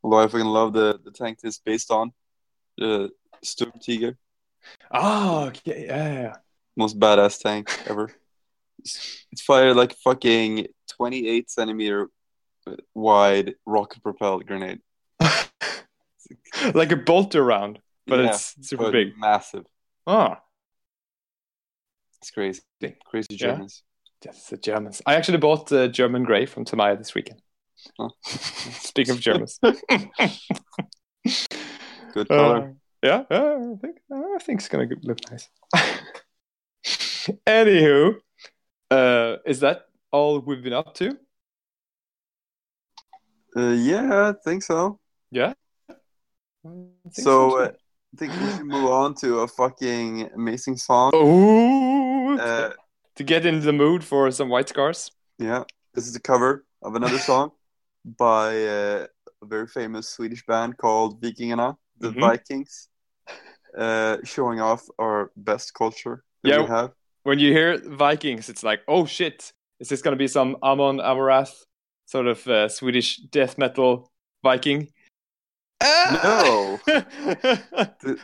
[0.04, 2.12] although I fucking love the the tank this based on
[2.78, 3.12] the
[3.44, 4.18] Sturm Tiger.
[4.92, 6.34] Oh, okay, yeah.
[6.76, 8.12] Most badass tank ever.
[8.80, 12.10] It's, it's fired like fucking 28 centimeter
[12.94, 14.82] wide rocket propelled grenade.
[16.74, 19.18] like a bolter round, but Yeah, it's super but big.
[19.18, 19.66] massive.
[20.06, 20.36] Oh,
[22.22, 22.62] It's crazy.
[23.06, 23.38] Crazy Yeah.
[23.38, 23.84] Germans.
[24.26, 25.02] yes, the Germans.
[25.06, 27.42] I actually bought uh, German Grey from Tamiya this weekend.
[28.00, 28.10] Oh.
[28.26, 29.60] Speaking of Germans.
[32.14, 32.58] Good color.
[32.58, 32.68] Uh,
[33.04, 35.50] yeah, yeah, I think I think it's gonna look nice.
[37.46, 38.16] Anywho,
[38.90, 41.18] uh, is that all we've been up to?
[43.56, 45.00] Uh, yeah, I think so.
[45.32, 45.54] Yeah.
[46.64, 47.72] Think So, uh,
[48.14, 51.12] I think we should move on to a fucking amazing song.
[51.16, 52.74] Ooh, Uh,
[53.16, 55.12] to get into the mood for some white scars.
[55.40, 57.52] yeah, this is a cover of another song
[58.06, 59.08] by uh,
[59.42, 62.20] a very famous Swedish band called Vikingarna, the Mhm.
[62.20, 62.90] Vikings,
[63.78, 66.62] uh, showing off our best culture that Yeah.
[66.62, 66.92] we have.
[67.24, 71.64] When you hear Vikings, it's like, oh shit, is this gonna be some Amon Amarth
[72.06, 74.12] sort of uh, Swedish death metal
[74.44, 74.90] Viking?
[75.84, 76.80] No.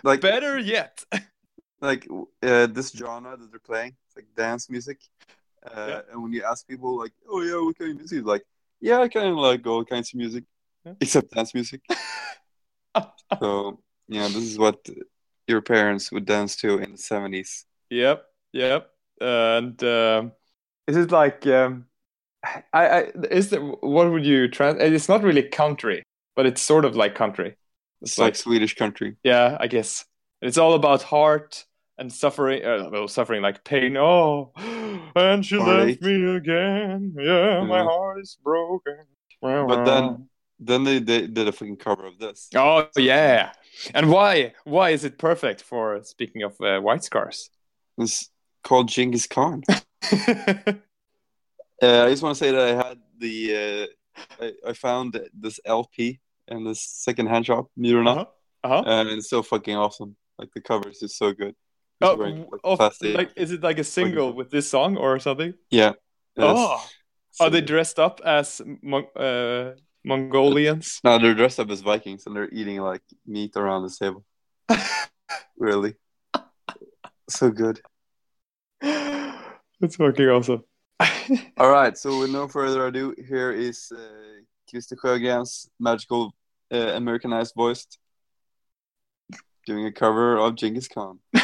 [0.03, 1.03] Like, Better yet.
[1.81, 2.07] like
[2.41, 4.99] uh, this genre that they're playing, it's like dance music.
[5.65, 6.01] Uh, Yeah.
[6.11, 8.25] And when you ask people, like, oh yeah, what kind of music?
[8.25, 8.43] Like,
[8.81, 10.43] yeah, I kind of like all kinds of music,
[10.85, 10.93] Yeah.
[11.01, 11.81] except dance music.
[13.39, 14.77] so yeah, this is what
[15.47, 17.65] your parents would dance to in the seventies.
[17.89, 18.89] Yep, yep.
[19.21, 20.31] And um,
[20.87, 21.85] is it like um,
[22.73, 22.99] I, I
[23.31, 24.81] is it what would you trans?
[24.81, 26.03] It's not really country,
[26.35, 27.55] but it's sort of like country.
[28.01, 29.15] It's like Swedish country.
[29.23, 30.05] yeah, I guess
[30.41, 31.65] it's all about heart
[31.97, 32.65] and suffering.
[32.65, 33.95] Uh, well, suffering like pain.
[33.97, 34.51] Oh,
[35.15, 36.01] and she Heartache.
[36.01, 37.15] left me again.
[37.17, 39.05] Yeah, my heart is broken.
[39.41, 42.49] But then then they, they did a fucking cover of this.
[42.55, 43.51] oh yeah.
[43.93, 44.53] And why?
[44.65, 47.49] Why is it perfect for speaking of uh, white scars?
[47.97, 48.29] It's
[48.63, 49.63] called Genghis Khan.
[51.81, 53.87] Uh, I just want to say that I had the
[54.39, 58.11] uh, I, I found this LP in this secondhand shop, Myrna.
[58.11, 58.25] uh-huh.
[58.63, 58.83] Uh-huh.
[58.85, 60.15] and it's so fucking awesome.
[60.39, 61.49] Like the cover is just so good.
[61.49, 63.17] It's Oh, very, like, plastic.
[63.17, 65.53] like is it like a single with this song or something?
[65.71, 65.93] yeah.
[66.37, 66.81] Oh,
[67.31, 69.71] So are they dressed up as Mon- uh,
[70.05, 71.01] Mongolians?
[71.03, 74.23] No, they're dressed up as Vikings and they're eating like meat around the table.
[75.57, 75.95] really,
[77.29, 77.81] so good.
[79.83, 80.63] That's fucking awesome.
[81.57, 86.33] All right, so with no further ado, here is uh, Christer Sjögren's magical
[86.71, 87.85] uh, Americanized voice
[89.67, 91.19] doing a cover of Genghis Khan.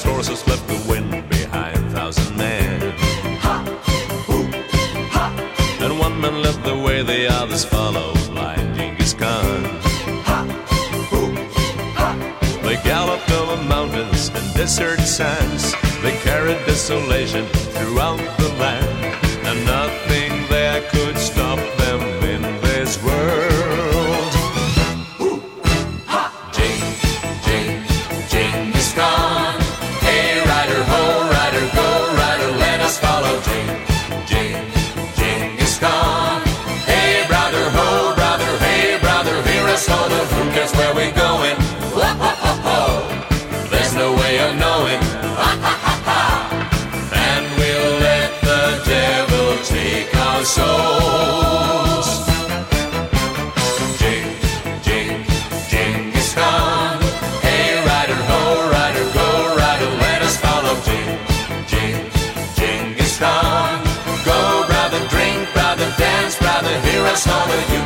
[0.00, 2.80] the horses, left the wind behind thousand men.
[3.40, 3.62] Ha,
[4.26, 4.54] whoop,
[5.12, 5.26] ha.
[5.80, 9.62] And one man led the way, the others followed blind Genghis Khan.
[12.62, 15.74] They galloped over mountains and desert sands.
[16.02, 17.44] They carried desolation
[17.76, 18.98] throughout the land,
[19.44, 19.68] and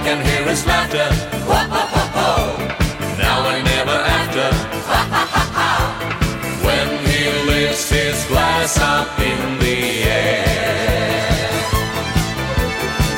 [0.07, 1.09] can hear his laughter.
[1.51, 2.33] Ho, ho, ho, ho.
[3.19, 4.49] Now and never after.
[4.91, 5.71] Ha, ha, ha, ha.
[6.67, 10.47] When he lifts his glass up in the air.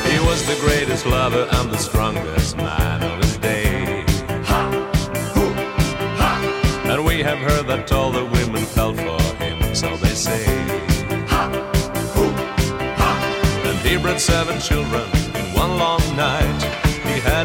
[0.09, 4.03] He was the greatest lover and the strongest man of his day.
[4.51, 4.61] Ha,
[5.35, 5.45] ho,
[6.21, 6.31] ha.
[6.91, 10.43] And we have heard that all the women fell for him, so they say.
[11.33, 11.43] Ha,
[12.15, 12.25] ho,
[13.01, 13.11] ha.
[13.67, 16.48] And he bred seven children in one long night.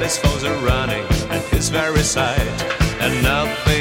[0.05, 2.39] His foes are running at his very sight,
[3.01, 3.74] and nothing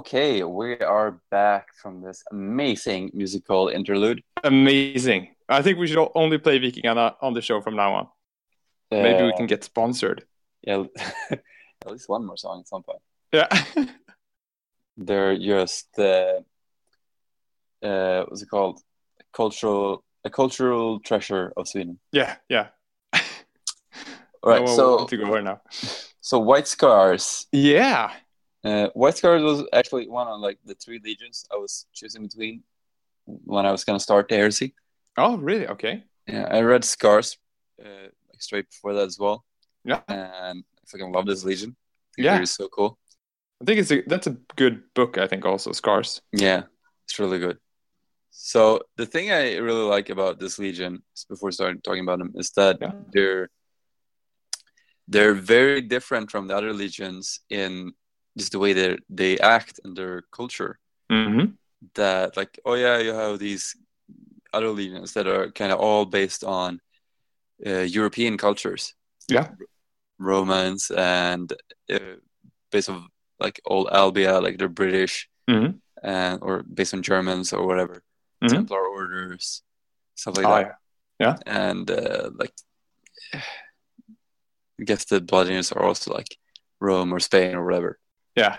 [0.00, 4.22] Okay, we are back from this amazing musical interlude.
[4.44, 5.28] Amazing.
[5.48, 8.06] I think we should only play Vikingarna on the show from now on.
[8.90, 10.26] Maybe we Uh, can get sponsored.
[10.62, 10.84] yeah,
[11.30, 13.00] at least one more song at some point.
[13.32, 13.48] Yeah.
[14.98, 16.40] They're just uh,
[17.82, 18.80] uh, what's it called?
[19.32, 21.98] Cultural, a cultural treasure of Sweden.
[22.12, 22.66] yeah, yeah.
[24.42, 25.60] All right, No so to go now.
[26.20, 27.46] so White Scars.
[27.50, 28.10] Yeah.
[28.66, 32.62] Uh, White Scars was actually one of like the three legions I was choosing between
[33.24, 34.74] when I was gonna start the heresy.
[35.16, 35.66] Oh, really?
[35.74, 36.04] Okay.
[36.26, 37.38] Yeah, I read Scars
[37.84, 39.44] uh, like straight before that as well,
[39.84, 40.00] Yeah.
[40.08, 41.76] and I fucking love this legion.
[42.18, 42.36] Yeah.
[42.36, 42.98] they're so cool.
[43.62, 45.16] I think it's a that's a good book.
[45.18, 46.20] I think also Scars.
[46.32, 46.62] Yeah,
[47.04, 47.58] it's really good.
[48.30, 52.50] So the thing I really like about this legion, before starting talking about them, is
[52.56, 52.92] that Yeah.
[53.12, 53.48] they're
[55.08, 57.92] they're very different from the other legions in
[58.36, 60.78] just the way they they act and their culture.
[61.10, 61.52] Mm-hmm.
[61.94, 63.76] That like, oh yeah, you have these
[64.52, 66.80] other legions that are kind of all based on
[67.66, 68.94] uh, European cultures.
[69.28, 69.48] Yeah.
[70.18, 71.52] Romans and
[71.92, 72.16] uh,
[72.70, 75.78] based on like old Albia, like they're British, Mhm.
[76.02, 78.02] and or based on Germans or whatever,
[78.42, 78.48] Mhm.
[78.50, 79.62] Templar orders,
[80.14, 80.76] stuff like Oh, that.
[81.20, 81.36] yeah.
[81.46, 82.54] And uh, like,
[84.80, 86.36] I guess the Bloodliners are also like
[86.80, 87.98] Rome or Spain or whatever.
[88.36, 88.58] Yeah.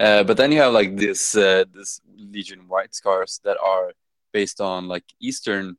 [0.00, 3.92] Uh, but then you have like this uh, this Legion White Scars that are
[4.32, 5.76] based on like Eastern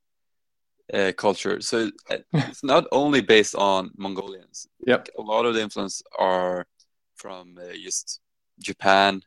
[0.93, 1.61] uh, culture.
[1.61, 4.67] So uh, it's not only based on Mongolians.
[4.87, 5.09] Yep.
[5.17, 6.65] A lot of the influence are
[7.15, 8.21] from uh, just
[8.59, 9.21] Japan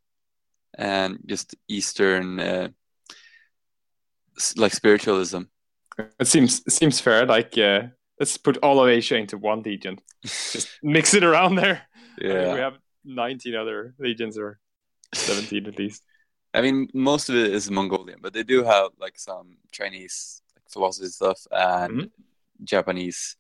[0.77, 2.69] and just Eastern uh,
[4.57, 5.43] like spiritualism.
[6.19, 7.27] It seems it seems fair.
[7.27, 7.89] Like uh,
[8.21, 9.99] let's put all of Asia into one legion.
[10.23, 11.83] Just mix it around there.
[12.21, 12.55] I mean, yeah.
[12.55, 14.59] we have 19 other legions or
[15.15, 16.03] 17 at least.
[16.55, 20.65] I mean, most of it is Mongolian, but they do have like some Chinese like,
[20.71, 22.11] philosophy stuff and Mhm.
[22.65, 23.37] Japanese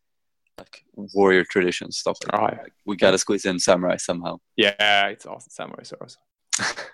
[0.59, 2.63] like warrior traditions stuff like Oh, yeah.
[2.63, 4.39] Like, we gotta squeeze in samurai somehow.
[4.57, 5.51] Yeah, it's awesome.
[5.51, 6.17] Samurai Soros.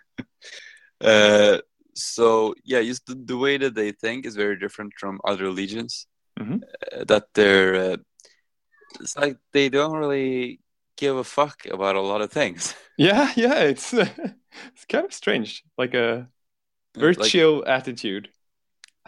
[1.01, 1.59] Uh,
[1.95, 6.07] so yeah, just the, the way that they think is very different from other legions.
[6.41, 6.63] Mhm.
[6.63, 7.97] Uh, that they're uh,
[9.01, 10.61] it's like they don't really
[10.97, 12.75] give a fuck about a lot of things.
[12.97, 15.65] Yeah, yeah, it's it's kind of strange.
[15.77, 16.29] Like a
[16.97, 18.29] very Like- chill attitude.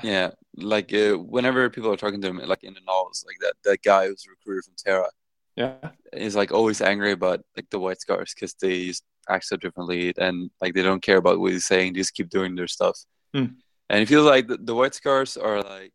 [0.02, 3.54] Yeah, like uh, whenever people are talking to him, like in the novels, like that
[3.64, 5.08] that guy who's recruited from Terra.
[5.54, 8.92] Yeah, is like always angry about like the white scars because they
[9.28, 12.28] act so differently and like they don't care about what he's saying they just keep
[12.28, 12.98] doing their stuff
[13.32, 13.46] Hmm.
[13.88, 15.92] and it feels like the, the white scars are like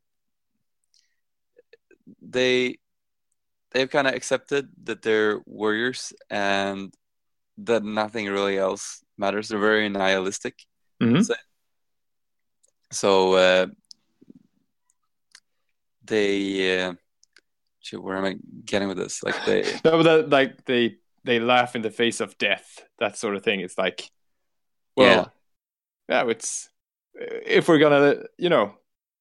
[2.21, 2.77] they
[3.71, 6.93] they've kind of accepted that they're warriors and
[7.57, 10.55] that nothing really else matters they're very nihilistic
[11.01, 11.27] Mhm.
[12.91, 13.67] so uh
[16.03, 16.93] they uh
[17.79, 21.75] shit, where am i getting with this like they no, but like they they laugh
[21.75, 22.83] in the face of death.
[22.97, 23.59] That sort of thing.
[23.59, 24.09] It's like,
[24.97, 25.31] well,
[26.09, 26.67] yeah, it's
[27.13, 28.73] if we're gonna, you know,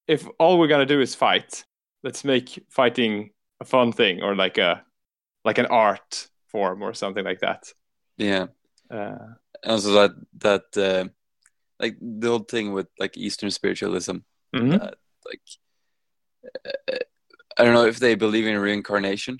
[0.08, 1.64] if all we're gonna do is fight,
[2.02, 3.30] let's make fighting
[3.60, 4.82] a fun thing or like a
[5.44, 7.72] like an art form or something like that.
[8.16, 8.46] yeah
[8.90, 11.08] Uh, and also that that uh,
[11.78, 14.16] like the whole thing with like Eastern spiritualism,
[14.54, 14.80] mhm.
[14.80, 14.90] uh,
[15.26, 15.40] like
[16.66, 16.98] uh,
[17.58, 19.38] I don't know if they believe in reincarnation.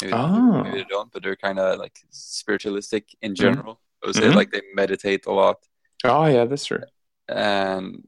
[0.00, 0.62] Maybe, Oh.
[0.62, 3.36] maybe they don't, but they're kind of like spiritualistic in Mhm.
[3.36, 3.80] general.
[4.02, 4.36] I would say Mhm.
[4.36, 5.56] like they meditate a lot
[6.04, 6.82] Oh yeah, that's true.
[7.28, 8.04] and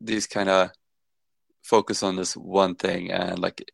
[0.00, 0.70] these kind of
[1.62, 3.70] focus on this one thing and like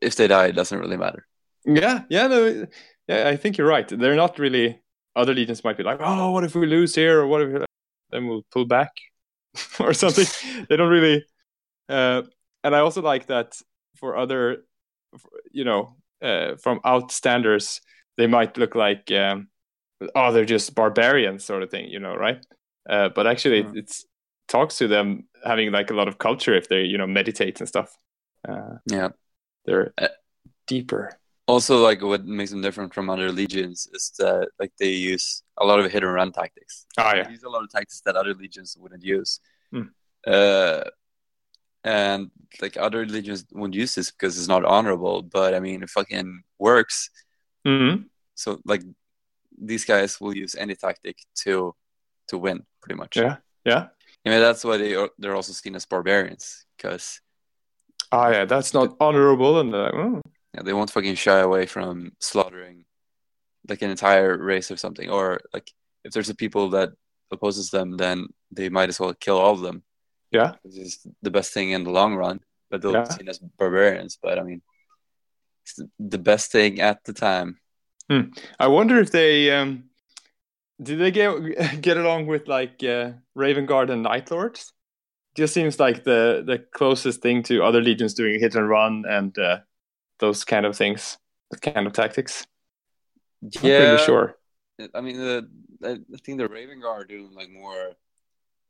[0.00, 1.26] if they die, it doesn't really matter.
[1.64, 2.66] Yeah, yeah, no,
[3.08, 3.28] yeah.
[3.28, 3.86] I think you're right.
[3.86, 4.80] They're not really.
[5.16, 7.64] Other legions might be like, oh, what if we lose here, or what if
[8.10, 8.92] then we'll pull back,
[9.80, 10.26] or something.
[10.68, 11.24] they don't really.
[11.88, 12.22] Uh,
[12.62, 13.60] and I also like that
[13.96, 14.64] for other,
[15.50, 17.80] you know, uh, from outstanders,
[18.16, 19.48] they might look like, um,
[20.14, 22.44] oh, they're just barbarians, sort of thing, you know, right?
[22.88, 23.76] Uh, but actually, Mhm.
[23.76, 24.06] it's
[24.48, 27.68] talks to them having like a lot of culture if they, you know, meditate and
[27.68, 27.96] stuff.
[28.48, 29.10] Uh, Yeah.
[29.64, 30.08] They're Uh,
[30.66, 31.18] deeper.
[31.46, 35.66] Also, like what makes them different from other legions is that like they use a
[35.66, 36.86] lot of hit and run tactics.
[36.96, 37.28] Oh They yeah.
[37.28, 39.40] use a lot of tactics that other legions wouldn't use.
[39.72, 39.90] Hmm.
[40.26, 40.84] Uh,
[41.82, 42.30] and
[42.60, 45.22] like other legions wouldn't use this because it's not honorable.
[45.22, 47.10] But I mean, it fucking works.
[47.64, 48.82] hmm So like
[49.58, 51.74] these guys will use any tactic to
[52.28, 53.16] to win, pretty much.
[53.16, 53.36] Yeah.
[53.64, 53.88] Yeah.
[54.24, 57.20] I mean, that's why they are, they're also seen as barbarians because
[58.12, 60.22] Oh yeah, that's not honorable, and they're like, oh.
[60.54, 62.84] yeah, they won't fucking shy away from slaughtering
[63.68, 65.70] like an entire race or something, or like
[66.04, 66.90] if there's a people that
[67.30, 69.82] opposes them, then they might as well kill all of them.
[70.32, 70.54] Yeah.
[70.62, 72.40] Which is the best thing in the long run,
[72.70, 73.04] but they'll Yeah.
[73.04, 74.18] be seen as barbarians.
[74.20, 74.62] But I mean,
[75.64, 77.58] it's the best thing at the time.
[78.58, 79.84] I wonder if they um,
[80.82, 84.72] did they get get along with like uh, Raven Guard and Night Lords.
[85.36, 89.36] Just seems like the the closest thing to other legions doing hit and run and
[89.38, 89.58] uh,
[90.18, 91.18] those kind of things,
[91.62, 92.46] kind of tactics.
[93.62, 94.36] Yeah, sure.
[94.94, 95.48] I mean, the
[95.84, 97.92] I think the Raven Guard are doing like more,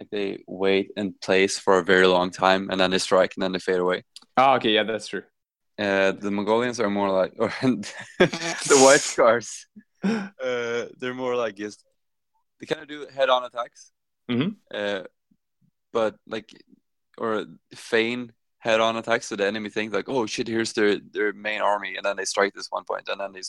[0.01, 3.43] like they wait in place for a very long time and then they strike and
[3.43, 4.05] then they fade away.
[4.37, 5.23] Ah, okay, yeah, that's true.
[5.79, 9.67] Uh, the Mongolians are more like, or the White Scars,
[10.05, 11.85] uh, they're more like just
[12.61, 13.93] they kind of do head-on attacks,
[14.31, 14.57] Mhm.
[14.73, 15.05] uh,
[15.93, 16.51] but like
[17.19, 21.61] or feign head-on attacks, so the enemy think like, oh shit, here's their their main
[21.61, 23.43] army, and then they strike this one point, and then they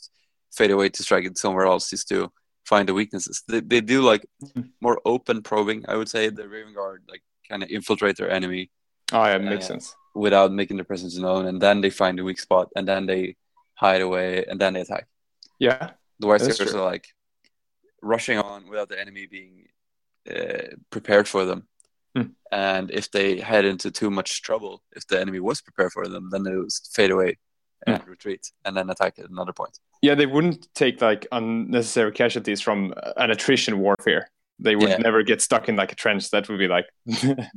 [0.56, 2.32] fade away to strike it somewhere else just to
[2.66, 3.44] find the weaknesses.
[3.48, 4.72] They they do like Mhm.
[4.82, 6.30] more open probing, I would say.
[6.30, 8.72] The Raven Guard like kind of infiltrate their enemy
[9.14, 9.96] Oh, yeah, makes Uh, sense.
[10.16, 13.36] without making their presence known, and then they find the weak spot, and then they
[13.74, 15.08] hide away, and then they attack.
[15.60, 17.08] Yeah, The White are like
[18.02, 19.68] rushing on without the enemy being
[20.30, 21.68] uh, prepared for them.
[22.16, 22.32] Hmm.
[22.51, 26.30] And if they head into too much trouble, if the enemy was prepared for them,
[26.32, 27.38] then they would fade away
[27.88, 27.93] Hmm.
[27.93, 29.80] and retreat, and then attack at another point.
[30.03, 34.30] yeah, they wouldn't take like unnecessary casualties from an attrition warfare.
[34.59, 34.97] They would Yeah.
[34.97, 36.30] never get stuck in like a trench.
[36.32, 36.86] That would be like,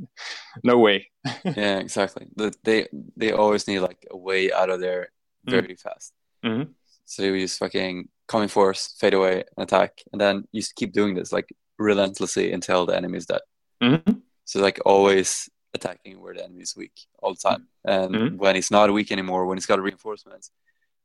[0.63, 1.11] no way.
[1.45, 2.27] yeah, exactly.
[2.65, 2.87] They
[3.17, 5.09] they always need like a way out of there
[5.47, 5.51] Hmm.
[5.51, 6.13] very fast.
[6.45, 6.69] Mhm.
[7.05, 10.61] So they would just fucking come in force, fade away, and attack, and then you
[10.63, 11.49] just keep doing this like
[11.79, 13.43] relentlessly until the enemy is dead.
[13.83, 14.23] Mhm.
[14.45, 16.93] So like always attacking where the enemy is weak
[17.23, 18.37] all the time, and Mhm.
[18.39, 20.51] when he's not weak anymore, when he's got reinforcements,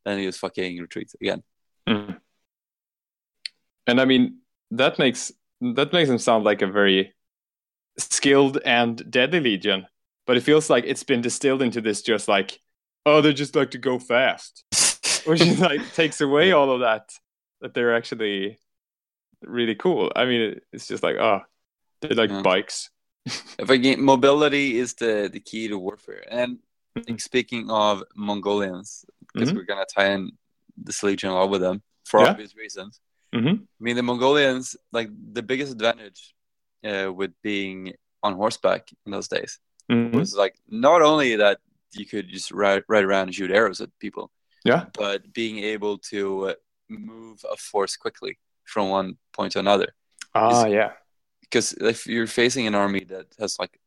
[0.06, 1.44] then he just fucking retreats again.
[1.88, 2.20] Mhm.
[3.88, 4.40] And I mean
[4.72, 5.32] that makes
[5.62, 7.14] that makes them sound like a very
[7.98, 9.88] skilled and deadly legion,
[10.26, 12.60] but it feels like it's been distilled into this just like,
[13.06, 14.64] oh, they just like to go fast,
[15.26, 17.12] which is like takes away all of that
[17.62, 18.60] that they're actually
[19.42, 20.12] really cool.
[20.16, 21.42] I mean, it's just like oh,
[22.02, 22.42] they like Yeah.
[22.44, 22.90] bikes.
[23.26, 26.24] If again, mobility is the the key to warfare.
[26.32, 26.60] And
[26.98, 27.22] Mhm.
[27.22, 29.56] speaking of Mongolians, because Mhm.
[29.56, 30.32] we're gonna tie in
[30.78, 32.30] this legion lot with them for Yeah.
[32.32, 33.02] obvious reasons.
[33.34, 33.56] Mhm.
[33.62, 36.34] I mean, the Mongolians, like the biggest advantage
[36.84, 37.94] uh, with being
[38.24, 39.60] on horseback in those days
[39.92, 40.14] Mhm.
[40.14, 41.60] was like not only that
[41.92, 44.32] you could just ride, ride around and shoot arrows at people,
[44.64, 44.86] Yeah.
[44.94, 46.54] but being able to uh,
[46.88, 49.94] move a force quickly from one point to another.
[50.34, 50.94] Ah, yeah.
[51.50, 53.80] Because if you're facing an army that has like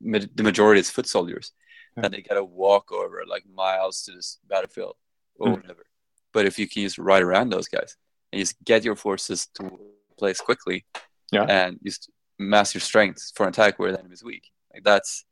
[0.00, 1.52] ma- the majority is foot soldiers,
[1.96, 2.02] Yeah.
[2.02, 4.96] then they gotta walk over like miles to this battlefield
[5.38, 5.56] or Mm.
[5.62, 5.86] whatever.
[6.32, 7.96] But if you can just ride around those guys
[8.32, 9.80] and just get your forces to
[10.18, 10.84] place quickly,
[11.32, 11.44] Yeah.
[11.44, 15.24] and just mass your strength for an attack where the enemy is weak, like that's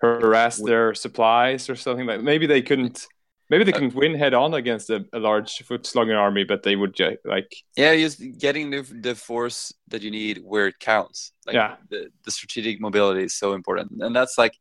[0.00, 3.06] harass their supplies or something like maybe they couldn't
[3.50, 6.62] maybe they Uh, couldn't win head on against a, a large foot slugging army but
[6.62, 6.94] they would
[7.24, 11.32] like yeah, just getting the the force that you need where it counts.
[11.46, 11.76] Like Yeah.
[11.90, 14.54] the the strategic mobility is so important, and that's like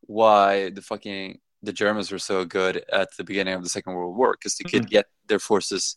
[0.00, 4.16] why the fucking the Germans were so good at the beginning of the Second World
[4.16, 5.96] War because they could get their forces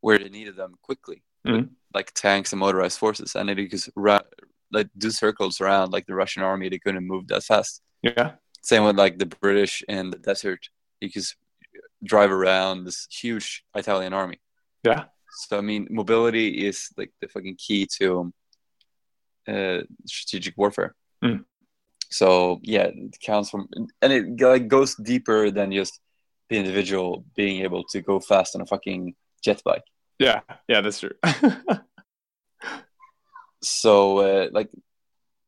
[0.00, 1.68] where they needed them quickly, with, Mhm.
[1.94, 4.28] like tanks and motorized forces, and they could ra-
[4.72, 6.68] like do circles around like the Russian army.
[6.68, 7.80] They couldn't move that fast.
[8.02, 10.62] yeah Same with like the British in the desert.
[11.00, 11.26] You could
[12.04, 14.38] drive around this huge Italian army.
[14.84, 15.04] yeah
[15.46, 18.32] So I mean, mobility is like the fucking key to
[19.48, 20.94] uh, strategic warfare.
[21.24, 21.44] Mm.
[22.10, 23.68] So yeah, it counts from,
[24.02, 26.00] and it like goes deeper than just
[26.48, 29.86] the individual being able to go fast on a fucking jet bike.
[30.18, 31.16] yeah yeah that's true
[33.64, 34.70] So uh, like,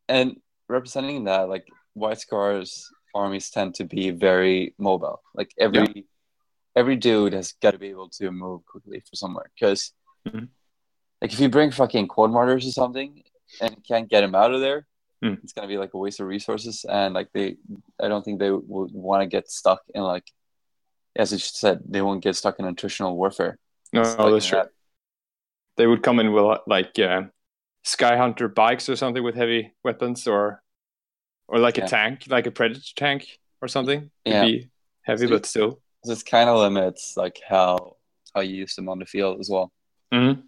[0.08, 0.36] and
[0.68, 5.22] representing that, like White Scars armies tend to be very mobile.
[5.34, 6.06] Like every
[6.76, 9.50] every dude has got to be able to move quickly for somewhere.
[9.54, 9.92] Because
[10.28, 10.48] Mhm.
[11.22, 13.22] like if you bring fucking quad mortars or something
[13.60, 14.86] and can't get them out of there,
[15.24, 15.42] Mm.
[15.42, 16.84] it's gonna be like a waste of resources.
[16.88, 17.56] And like they,
[17.98, 20.30] I don't think they would want to get stuck in like,
[21.16, 23.58] as you said, they won't get stuck in attritional warfare.
[23.92, 24.70] no Stuck that's true that.
[25.76, 27.22] they would come in with like uh,
[27.84, 30.62] sky hunter bikes or something with heavy weapons or
[31.48, 31.84] or like Yeah.
[31.84, 34.44] a tank like a predator tank or something It'd Yeah.
[34.44, 34.70] be
[35.02, 37.96] heavy So- but still It's kind of limits like how
[38.34, 39.72] how you use them on the field as well.
[40.12, 40.42] Mhm.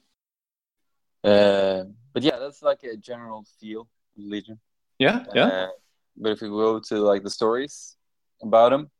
[1.25, 4.59] Uh, but yeah, that's like a general feel of Legion.
[4.99, 5.69] yeah yeah Uh,
[6.17, 7.97] but if we go to like the stories
[8.43, 8.91] about them,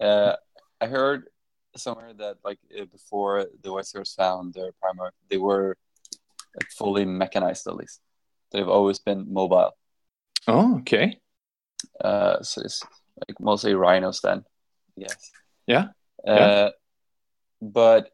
[0.00, 0.34] uh,
[0.80, 1.28] I heard
[1.76, 5.76] somewhere that like uh, before the Scars found their Primarch, they were
[6.76, 8.00] fully mechanized at least.
[8.50, 9.72] They've always been mobile.
[10.46, 11.20] Oh, okay.
[12.00, 12.82] Uh, so it's
[13.26, 14.44] like mostly rhinos then,
[14.96, 15.30] yes.
[15.66, 15.88] Yeah,
[16.26, 16.68] Uh, yeah.
[17.60, 18.10] But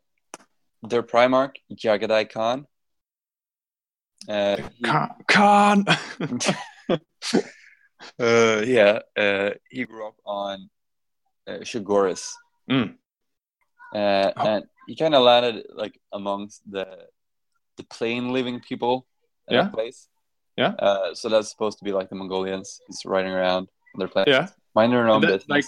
[0.82, 2.66] their Primarch, Jaghatai Khan,
[4.28, 5.10] uh, Khan.
[5.28, 5.84] Khan.
[8.20, 10.68] uh, yeah, uh, he grew up on
[11.46, 12.32] uh, Chogoris.
[12.70, 12.94] Mm.
[13.94, 14.46] Uh, Oh.
[14.46, 16.86] And he kind of landed like amongst the
[17.76, 19.06] the plain living people
[19.48, 19.62] in Yeah.
[19.64, 20.08] that place.
[20.56, 20.72] Yeah.
[20.78, 22.80] Uh, so that's supposed to be like the Mongolians.
[22.86, 24.28] He's riding around on their planet.
[24.28, 24.48] Yeah.
[24.74, 25.48] Mind their own That- business.
[25.48, 25.64] like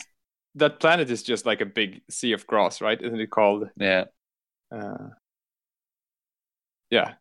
[0.56, 3.00] that planet is just like a big sea of grass, right?
[3.00, 3.70] Isn't it called?
[3.76, 4.04] yeah.
[4.72, 5.10] Uh,
[6.90, 7.14] yeah,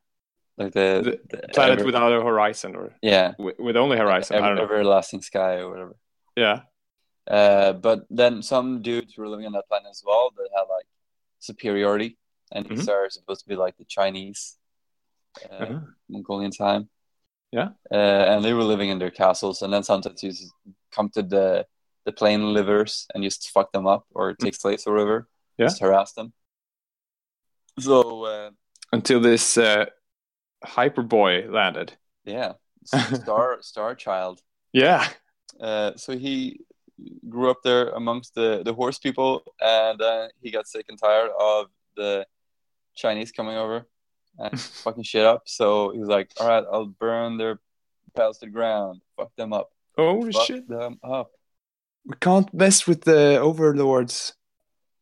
[0.57, 3.33] Like the, The the planet ever- without a horizon, or yeah.
[3.37, 4.35] with, with only horizon.
[4.35, 4.63] I ever- don't know.
[4.63, 5.95] everlasting sky or whatever.
[6.35, 6.61] Yeah.
[7.27, 10.85] Uh, but then some dudes were living on that planet as well that had like
[11.39, 12.17] superiority,
[12.51, 12.93] and these Mhm.
[12.93, 14.57] are supposed to be like the Chinese
[15.51, 15.79] uh, Uh-huh.
[16.07, 16.89] Mongolian time.
[17.51, 17.69] Yeah.
[17.91, 20.53] Uh, and they were living in their castles, and then sometimes you just
[20.91, 21.65] come to the
[22.05, 25.19] the plain livers and just fuck them up or take slaves or whatever.
[25.21, 25.25] Mm.
[25.57, 25.65] Yeah.
[25.65, 26.33] Just harass them.
[27.79, 28.49] So uh,
[28.91, 29.85] Until this uh,
[30.63, 31.93] hyper boy landed.
[32.23, 32.53] yeah,
[32.85, 34.41] Star Star Child.
[34.71, 35.07] Yeah.
[35.59, 36.59] Uh, so he
[37.27, 41.31] grew up there amongst the, the horse people, and uh, he got sick and tired
[41.39, 42.25] of the
[42.95, 43.85] Chinese coming over
[44.39, 45.43] and fucking shit up.
[45.45, 47.59] So he was like, "All right, I'll burn their
[48.15, 50.67] pals to the ground, fuck them up, Oh fuck shit!
[50.67, 51.31] them up."
[52.05, 54.33] We can't mess with the overlords.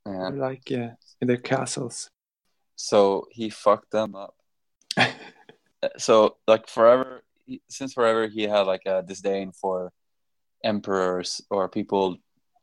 [0.05, 0.29] Yeah.
[0.29, 0.89] Like uh,
[1.21, 2.09] in their castles.
[2.75, 4.35] So he fucked them up.
[5.97, 7.23] So like forever,
[7.69, 9.91] since forever, he had like a disdain for
[10.63, 12.15] emperors or people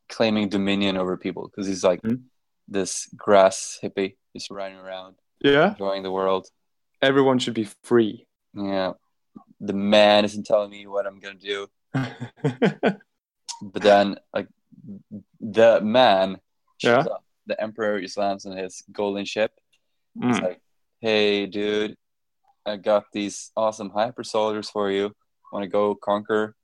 [0.09, 2.23] claiming dominion over people because he's like Mhm.
[2.67, 5.73] this grass hippie just riding around Yeah.
[5.73, 6.49] enjoying the world.
[7.03, 8.27] Everyone should be free.
[8.55, 8.95] Yeah,
[9.61, 11.69] the man isn't telling me what I'm gonna do,
[13.63, 14.49] but then like
[15.41, 16.41] the man,
[16.79, 17.13] shows Yeah.
[17.13, 17.25] up.
[17.47, 19.53] the emperor lands on his golden ship.
[20.23, 20.43] It's Mm.
[20.43, 20.61] like,
[21.01, 21.97] hey, dude,
[22.65, 25.15] I got these awesome hyper soldiers for you.
[25.53, 26.55] Want to go conquer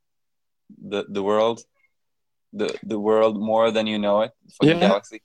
[0.91, 1.65] the the world,
[2.53, 4.75] the the world more than you know it, for Yeah.
[4.75, 5.23] the galaxy.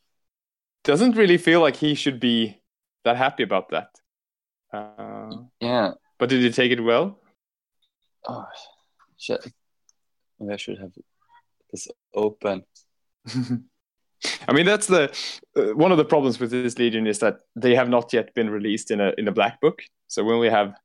[0.84, 2.62] Doesn't really feel like he should be
[3.04, 3.90] that happy about that.
[4.74, 5.94] Uh, Yeah.
[6.18, 7.20] but did he take it well?
[8.28, 8.48] Oh
[9.18, 9.46] shit.
[10.40, 10.94] Maybe I should have
[11.72, 12.64] this open.
[14.48, 15.12] I mean, that's the
[15.58, 18.50] uh, one of the problems with this legion is that they have not yet been
[18.50, 19.82] released in a in a black book.
[20.08, 20.76] So when we have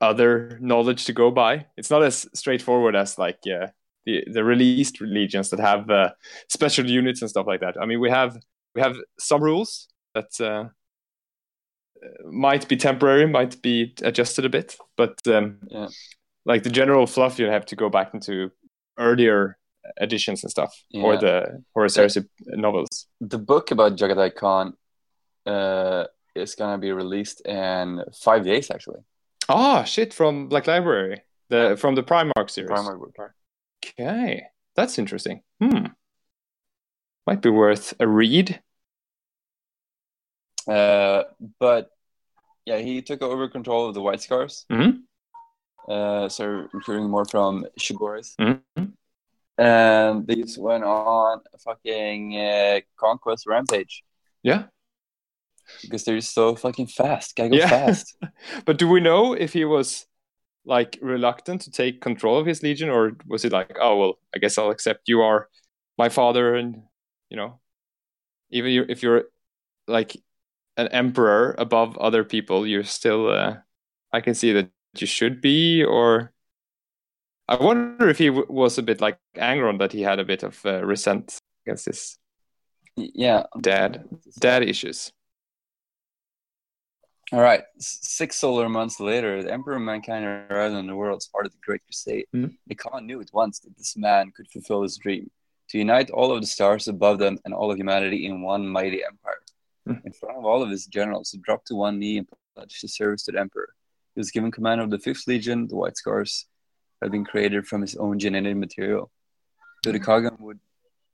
[0.00, 1.66] other knowledge to go by.
[1.76, 3.68] It's not as straightforward as like uh,
[4.04, 6.10] the the released legions that have uh,
[6.48, 7.76] special units and stuff like that.
[7.80, 8.36] I mean, we have
[8.74, 10.68] we have some rules that uh,
[12.30, 15.88] might be temporary, might be adjusted a bit, but um, Yeah.
[16.44, 18.50] like the general fluff, you have to go back into
[18.98, 19.56] earlier
[20.00, 21.20] editions and stuff, or Yeah.
[21.20, 23.06] the Horus Heresy novels.
[23.20, 24.76] The book about Jaghatai Khan
[25.46, 26.04] uh,
[26.34, 29.00] is gonna be released in five days actually.
[29.48, 30.14] Ah, shit!
[30.14, 32.70] From Black Library, the from the Primarch series.
[32.70, 33.32] Primarch book.
[33.84, 35.42] Okay, that's interesting.
[35.60, 35.86] Hmm,
[37.26, 38.60] might be worth a read.
[40.66, 41.24] Uh,
[41.60, 41.90] but
[42.64, 44.64] yeah, he took over control of the White Scars.
[44.72, 45.02] Mhm.
[45.86, 48.34] Uh, so recruiting more from Chogoris.
[48.40, 48.92] Mhm.
[49.58, 54.02] And these went on a fucking uh, conquest rampage
[54.42, 54.68] Yeah,
[55.82, 57.36] because they're so fucking fast.
[57.36, 57.60] Gotta go Yeah.
[57.60, 58.16] fast.
[58.66, 60.06] but do we know if he was
[60.66, 64.40] like reluctant to take control of his legion, or was he like, oh well, I
[64.40, 65.50] guess I'll accept you are
[65.98, 66.84] my father, and
[67.30, 67.60] you know,
[68.50, 69.26] even if you're
[69.88, 70.16] like
[70.78, 73.30] an emperor above other people, you're still.
[73.30, 73.56] Uh,
[74.12, 76.33] I can see that you should be, or
[77.46, 80.42] I wonder if he w- was a bit like Angron that he had a bit
[80.42, 82.18] of uh, resent against his
[82.96, 83.44] yeah.
[83.60, 84.04] dad,
[84.38, 85.12] dad issues.
[87.32, 87.62] All right.
[87.78, 91.52] Six solar months later, the Emperor of Mankind arrived on the world as part of
[91.52, 92.26] the Great Crusade.
[92.34, 92.56] Mhm.
[92.66, 95.30] The Khan knew at once that this man could fulfill his dream
[95.70, 99.02] to unite all of the stars above them and all of humanity in one mighty
[99.04, 99.42] empire.
[99.88, 100.04] Mhm.
[100.04, 102.94] In front of all of his generals, he dropped to one knee and pledged his
[102.94, 103.74] service to the Emperor.
[104.14, 106.46] He was given command of the Fifth Legion, the White Scars,
[107.04, 109.10] had been created from his own genetic material.
[109.82, 110.58] Though the Khagan would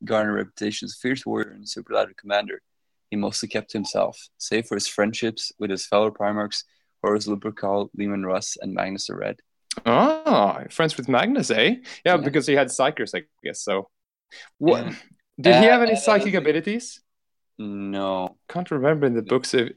[0.04, 2.62] garner a reputation as a fierce warrior and superlative commander,
[3.10, 6.62] he mostly kept to himself, save for his friendships with his fellow Primarchs
[7.02, 9.40] Horus Lupercal, Leman Russ, and Magnus the Red.
[9.84, 11.56] Ah, friends with Magnus, eh?
[12.04, 12.16] Yeah, Yeah.
[12.18, 13.62] because he had psykers, I guess.
[13.62, 13.90] So,
[14.58, 14.94] what Yeah.
[15.40, 17.00] did he Uh, have any and psychic abilities?
[17.58, 18.38] No.
[18.48, 19.72] Can't remember in the books if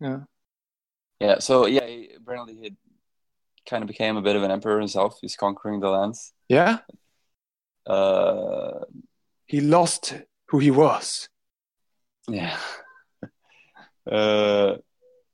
[0.00, 0.20] yeah.
[1.20, 1.38] Yeah.
[1.40, 2.76] So yeah, he, apparently he
[3.68, 5.18] kind of became a bit of an emperor himself.
[5.20, 6.32] He's conquering the lands.
[6.48, 6.78] Yeah?
[7.86, 8.84] Uh,
[9.46, 10.14] He lost
[10.50, 11.28] who he was.
[12.28, 12.56] yeah.
[14.10, 14.76] uh,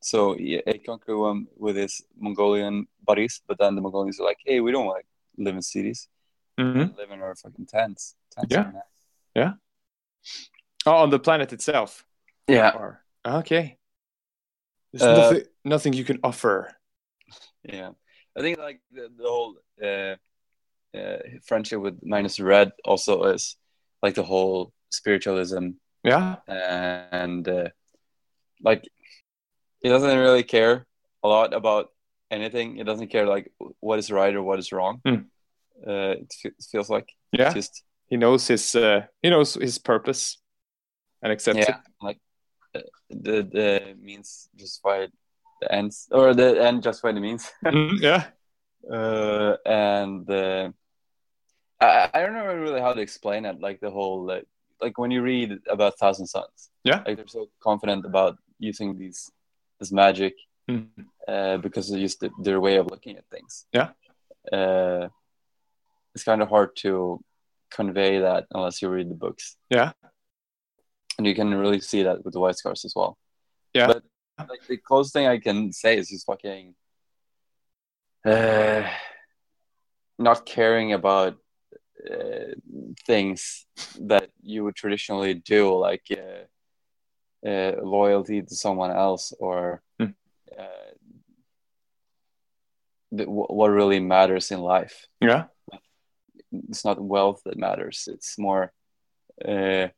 [0.00, 4.38] so yeah, he conquered one with his Mongolian buddies, but then the Mongolians are like,
[4.44, 6.08] "Hey, we don't want to live in cities.
[6.60, 6.96] Mm-hmm.
[6.98, 8.72] Live in our fucking tents." tents Yeah.
[8.72, 9.54] nice."
[10.86, 12.04] Oh, on the planet itself.
[12.46, 12.70] Yeah.
[12.76, 13.78] Or- okay.
[14.92, 16.76] There's Uh, nothing, nothing you can offer.
[17.62, 17.92] Yeah,
[18.36, 20.16] I think like the, the whole uh,
[20.98, 23.56] uh, friendship with Magnus Red also is
[24.02, 25.70] like the whole spiritualism
[26.02, 26.36] Yeah.
[26.48, 27.68] and uh,
[28.62, 28.88] like
[29.80, 30.86] he doesn't really care
[31.22, 31.90] a lot about
[32.30, 32.76] anything.
[32.76, 35.00] He doesn't care like what is right or what is wrong.
[35.04, 35.22] Hmm.
[35.86, 37.52] Uh, it, fe- it feels like Yeah.
[37.52, 40.38] just He knows his uh, he knows his purpose
[41.22, 42.18] and accepts yeah, like
[42.74, 42.80] uh,
[43.10, 45.06] the the means justify
[45.60, 47.50] the ends or the end the means.
[47.64, 47.74] it.
[47.74, 48.24] Mhm, yeah.
[48.90, 50.70] uh, and uh,
[51.80, 53.60] I, I don't know really how to explain it.
[53.60, 54.46] Like the whole like,
[54.80, 57.02] like when you read about Thousand Suns, Yeah.
[57.06, 59.30] like they're so confident about using these
[59.80, 60.34] this magic
[60.70, 60.86] Mhm.
[61.28, 63.66] uh, because of just the, their way of looking at things.
[63.72, 63.90] Yeah.
[64.52, 65.08] uh,
[66.14, 67.20] it's kind of hard to
[67.70, 69.56] convey that unless you read the books.
[69.68, 69.92] Yeah.
[71.18, 73.16] and you can really see that with the White Scars as well.
[73.74, 73.86] Yeah.
[73.88, 74.02] but
[74.38, 76.74] like the closest thing I can say is just fucking
[78.24, 78.88] uh,
[80.18, 81.36] not caring about
[82.10, 82.54] uh,
[83.06, 83.66] things
[84.00, 90.10] that you would traditionally do, like uh, uh, loyalty to someone else or Hmm.
[90.58, 90.92] uh,
[93.10, 95.06] what really matters in life.
[95.20, 95.44] Yeah.
[96.68, 98.08] It's not wealth that matters.
[98.10, 98.72] It's more
[99.44, 99.88] uh,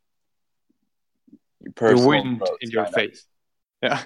[1.79, 3.25] The wind in your of, face.
[3.81, 4.03] Yeah.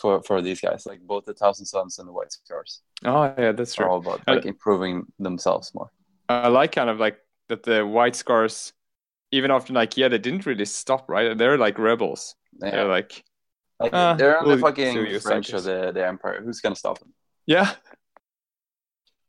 [0.00, 0.86] For for these guys.
[0.86, 3.86] Like both the Thousand Suns and the White Scars Oh yeah, that's true.
[3.86, 5.90] all about like improving themselves more.
[6.28, 7.18] I like kind of like
[7.48, 8.72] that the white scars,
[9.30, 11.36] even after like yeah, they didn't really stop, right?
[11.36, 12.34] They're like rebels.
[12.60, 12.70] Yeah.
[12.70, 13.24] They're like
[13.80, 16.40] Like, Ah, they're on we'll the fucking French of the, the Empire.
[16.42, 17.12] Who's gonna stop them?
[17.46, 17.74] yeah,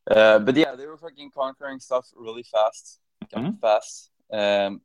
[0.10, 3.00] Uh, but yeah, they were fucking conquering stuff really fast,
[3.34, 3.60] kind Mhm.
[3.60, 4.82] fast, um,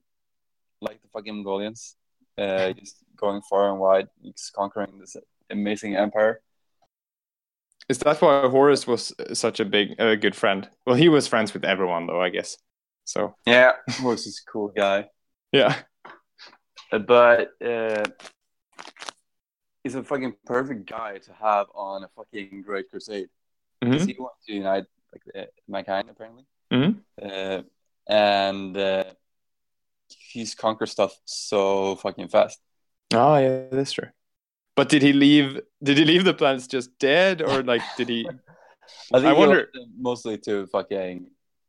[0.81, 1.97] like the fucking Mongolians,
[2.39, 5.17] uh, just going far and wide, just conquering this
[5.51, 6.41] amazing empire.
[7.89, 10.69] is that why Horus was uh, such a big, uh, good friend?
[10.87, 12.57] Well, he was friends with everyone though, I guess.
[13.05, 15.09] So Yeah, Horus is a cool guy,
[15.53, 15.75] yeah,
[16.93, 18.05] Uh, but uh,
[19.83, 23.29] he's a fucking perfect guy to have on a fucking Great Crusade.
[23.81, 24.07] because Mhm.
[24.07, 27.01] he wants to unite like uh, mankind apparently, Mhm.
[27.23, 27.63] uh,
[28.07, 29.05] and uh,
[30.09, 32.61] he's conquered stuff so fucking fast.
[33.15, 34.11] oh yeah, that's true.
[34.81, 35.49] But did he leave?
[35.89, 38.21] Did he leave the planets just dead, or like did he?
[39.15, 39.69] I think I wonder-
[40.09, 41.15] mostly to fucking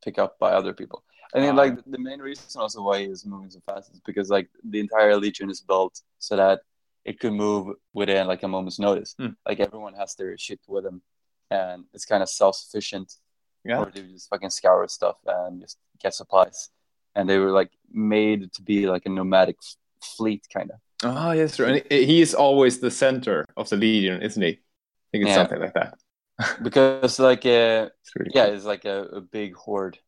[0.03, 0.99] pick up by other people.
[1.35, 1.61] I mean, Ah.
[1.63, 4.79] like the main reason also why he is moving so fast is because like the
[4.85, 5.95] entire legion is built
[6.27, 6.57] so that
[7.09, 7.63] it could move
[7.99, 9.11] within like a moment's notice.
[9.19, 9.33] Hmm.
[9.47, 10.97] Like everyone has their shit with them,
[11.59, 13.09] and it's kind of self sufficient.
[13.69, 13.79] Yeah.
[13.81, 16.59] or they just fucking scour stuff and just get supplies.
[17.15, 17.71] And they were like
[18.15, 19.75] made to be like a nomadic f-
[20.17, 20.79] fleet, kind of.
[21.03, 21.65] Oh yes, true.
[21.67, 24.49] And he is always the center of the legion, isn't he?
[24.49, 24.57] I
[25.11, 25.35] think it's Yeah.
[25.35, 25.97] something like that.
[26.63, 28.55] Because like, uh, It's really yeah, cool.
[28.55, 29.99] it's like a, a big horde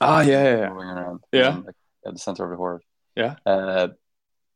[0.00, 0.68] Ah yeah, yeah, yeah.
[0.68, 1.20] moving around.
[1.32, 1.56] Yeah.
[1.64, 1.74] like,
[2.06, 2.82] at the center of the horde.
[3.16, 3.36] Yeah.
[3.46, 3.88] Uh,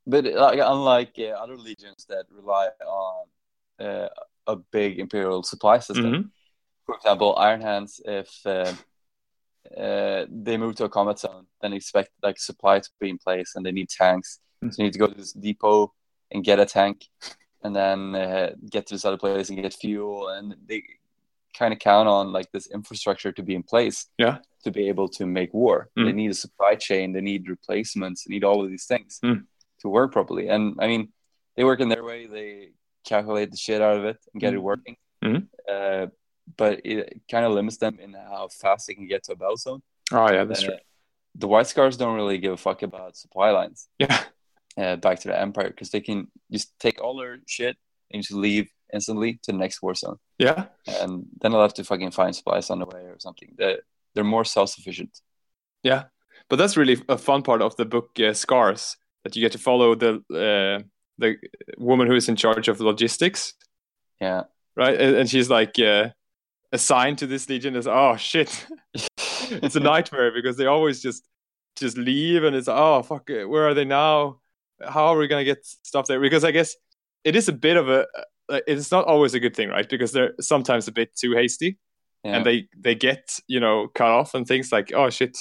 [0.06, 3.26] but like unlike uh, other legions that rely on
[3.86, 4.08] uh,
[4.46, 6.30] a big imperial supply system, Mhm.
[6.86, 8.72] for example, Iron Hands, if uh,
[9.76, 13.52] uh, they move to a combat zone, then expect like supply to be in place,
[13.54, 14.40] and they need tanks.
[14.68, 15.92] So you need to go to this depot
[16.30, 17.06] and get a tank,
[17.64, 20.82] and then uh, get to this other place and get fuel, and they
[21.56, 24.06] kind of count on like this infrastructure to be in place.
[24.18, 24.38] Yeah.
[24.64, 26.04] To be able to make war, Mm.
[26.04, 29.46] they need a supply chain, they need replacements, they need all of these things Mm.
[29.80, 30.48] to work properly.
[30.48, 31.12] And I mean,
[31.56, 32.26] they work in their way.
[32.26, 32.72] They
[33.04, 34.62] calculate the shit out of it and get it Mm.
[34.62, 34.96] working.
[35.24, 35.48] Mhm.
[35.66, 36.08] Uh,
[36.58, 39.56] but it kind of limits them in how fast they can get to a battle
[39.56, 39.82] zone.
[40.12, 40.76] Oh yeah, that's Uh, true.
[41.36, 44.24] The White Scars don't really give a fuck about supply lines Yeah.
[44.78, 47.76] Uh, back to the Empire because they can just take all their shit
[48.12, 50.16] and just leave instantly to the next war zone.
[50.38, 50.66] Yeah.
[50.86, 53.54] And then they'll have to fucking find supplies on the way or something.
[53.56, 53.80] They're,
[54.14, 55.20] they're more self sufficient.
[55.82, 56.04] Yeah,
[56.48, 59.58] but that's really a fun part of the book uh, Scars that you get to
[59.58, 60.82] follow the uh,
[61.18, 61.36] the
[61.78, 63.54] woman who is in charge of logistics,
[64.20, 64.44] Yeah.
[64.76, 64.98] right?
[65.00, 66.08] And, and she's like uh,
[66.72, 68.66] assigned to this legion as oh shit,
[69.50, 71.26] it's a nightmare because they always just
[71.76, 74.39] just leave and it's oh fuck, where are they now?
[74.88, 76.20] How are we gonna get stuff there?
[76.20, 76.74] Because I guess
[77.24, 78.06] it is a bit of a.
[78.48, 79.88] uh, It's not always a good thing, right?
[79.88, 81.78] Because they're sometimes a bit too hasty,
[82.24, 82.36] Yeah.
[82.36, 85.36] and they they get you know cut off and things like oh shit,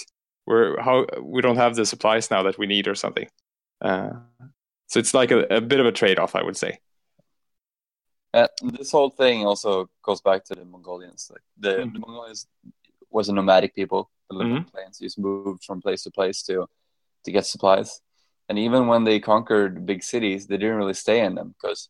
[0.45, 3.27] we're how we don't have the supplies now that we need or something.
[3.81, 4.11] Uh,
[4.87, 6.79] so it's like a, a bit of a trade off, I would say.
[8.33, 11.29] Uh, this whole thing also goes back to the Mongolians.
[11.31, 11.93] Like the, Mm.
[11.93, 12.47] the Mongolians
[13.09, 14.71] was a nomadic people that lived on Mhm.
[14.71, 14.99] plains.
[14.99, 16.67] Just moved from place to place to
[17.25, 18.01] to get supplies.
[18.49, 21.89] And even when they conquered big cities, they didn't really stay in them because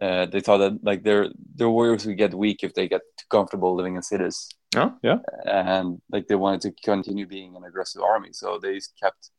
[0.00, 3.26] uh, they thought that like their their warriors would get weak if they get too
[3.30, 8.02] comfortable living in cities, Oh yeah, and like they wanted to continue being an aggressive
[8.02, 9.30] army, so they just kept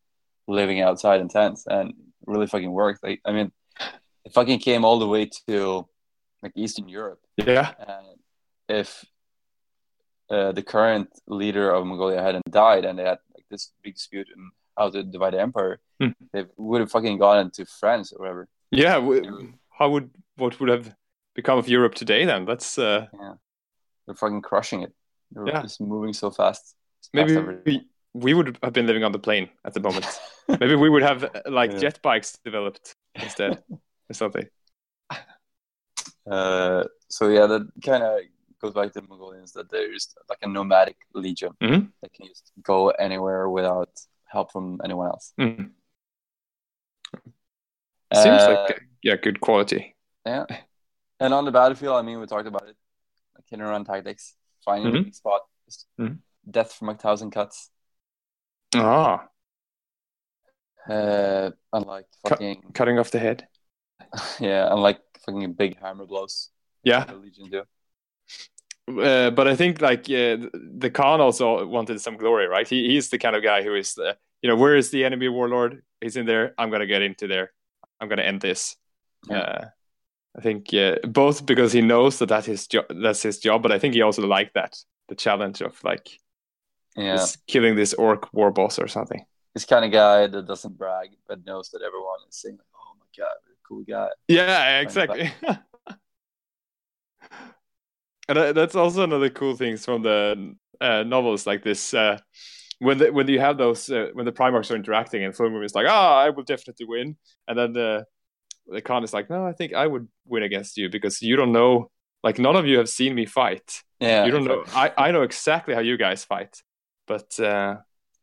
[0.47, 1.93] living outside in tents, and
[2.26, 3.04] really fucking worked.
[3.04, 3.52] Like I mean,
[4.26, 5.88] it fucking came all the way to
[6.41, 7.22] like Eastern Europe.
[7.38, 8.18] yeah, And
[8.68, 9.06] if
[10.30, 14.28] uh, the current leader of Mongolia hadn't died and they had like this big dispute
[14.36, 16.14] on how to divide the empire, Hmm.
[16.34, 18.48] they would have fucking gone into France or whatever.
[18.72, 18.96] yeah.
[18.96, 20.10] W- how would
[20.42, 20.88] what would have
[21.36, 22.46] become of Europe today then?
[22.46, 23.06] That's uh,
[24.06, 24.94] They're fucking crushing it.
[25.32, 25.62] They're Yeah.
[25.62, 26.64] just moving so fast.
[27.00, 27.64] It's maybe past everything.
[27.66, 30.06] we, we would have been living on the plane at the moment.
[30.62, 31.80] maybe we would have uh, like Yeah.
[31.84, 33.52] jet bikes developed instead
[34.10, 34.48] or something.
[36.30, 38.20] Uh, so yeah, that kind of
[38.62, 41.92] goes back to the Mongolians that there's like a nomadic legion Mhm.
[42.02, 43.90] that can just go anywhere without
[44.30, 45.34] help from anyone else.
[45.40, 45.72] Mhm.
[48.14, 49.96] Seems Uh, like yeah, good quality.
[50.26, 50.46] Yeah.
[51.20, 52.78] And on the battlefield, I mean, we talked about it.
[53.36, 55.16] Like hit and run tactics, finding Mhm.
[55.16, 55.42] spot,
[56.00, 56.20] Mhm.
[56.50, 57.70] death from a thousand cuts.
[58.76, 59.28] Ah,
[60.88, 63.48] Uh, unlike Cut- fucking cutting off the head.
[64.40, 66.50] yeah, unlike fucking big hammer blows.
[66.84, 67.64] Yeah, Legion do.
[68.90, 72.68] Uh, but I think like uh, the Khan also wanted some glory, right?
[72.68, 75.28] He he's the kind of guy who is the you know where is the enemy
[75.28, 75.84] warlord?
[76.02, 76.54] He's in there.
[76.58, 77.52] I'm gonna get into there.
[78.00, 78.76] I'm gonna end this.
[79.30, 79.38] Yeah.
[79.38, 79.66] Uh,
[80.38, 83.72] I think uh, both because he knows that that his job that's his job, but
[83.72, 84.78] I think he also liked that
[85.10, 86.20] the challenge of like
[86.96, 89.26] Yeah, killing this orc war boss or something.
[89.54, 92.94] this kind of guy that doesn't brag but knows that everyone is saying, like, "Oh
[93.00, 93.36] my god,
[93.68, 95.32] cool guy." Yeah, exactly.
[98.30, 101.94] and uh, that's also another cool things from the uh, novels, like this.
[101.94, 102.18] Uh,
[102.80, 105.76] when the, when you have those uh, when the Primarchs are interacting and Fulgrim is
[105.76, 107.18] like, "Ah, I will definitely win,"
[107.48, 108.06] and then the
[108.68, 111.52] the Khan is like, "No, I think I would win against you because you don't
[111.52, 111.92] know.
[112.24, 113.84] Like none of you have seen me fight.
[114.00, 114.64] Yeah, you don't know.
[114.74, 116.62] I I know exactly how you guys fight,
[117.08, 117.78] but." uh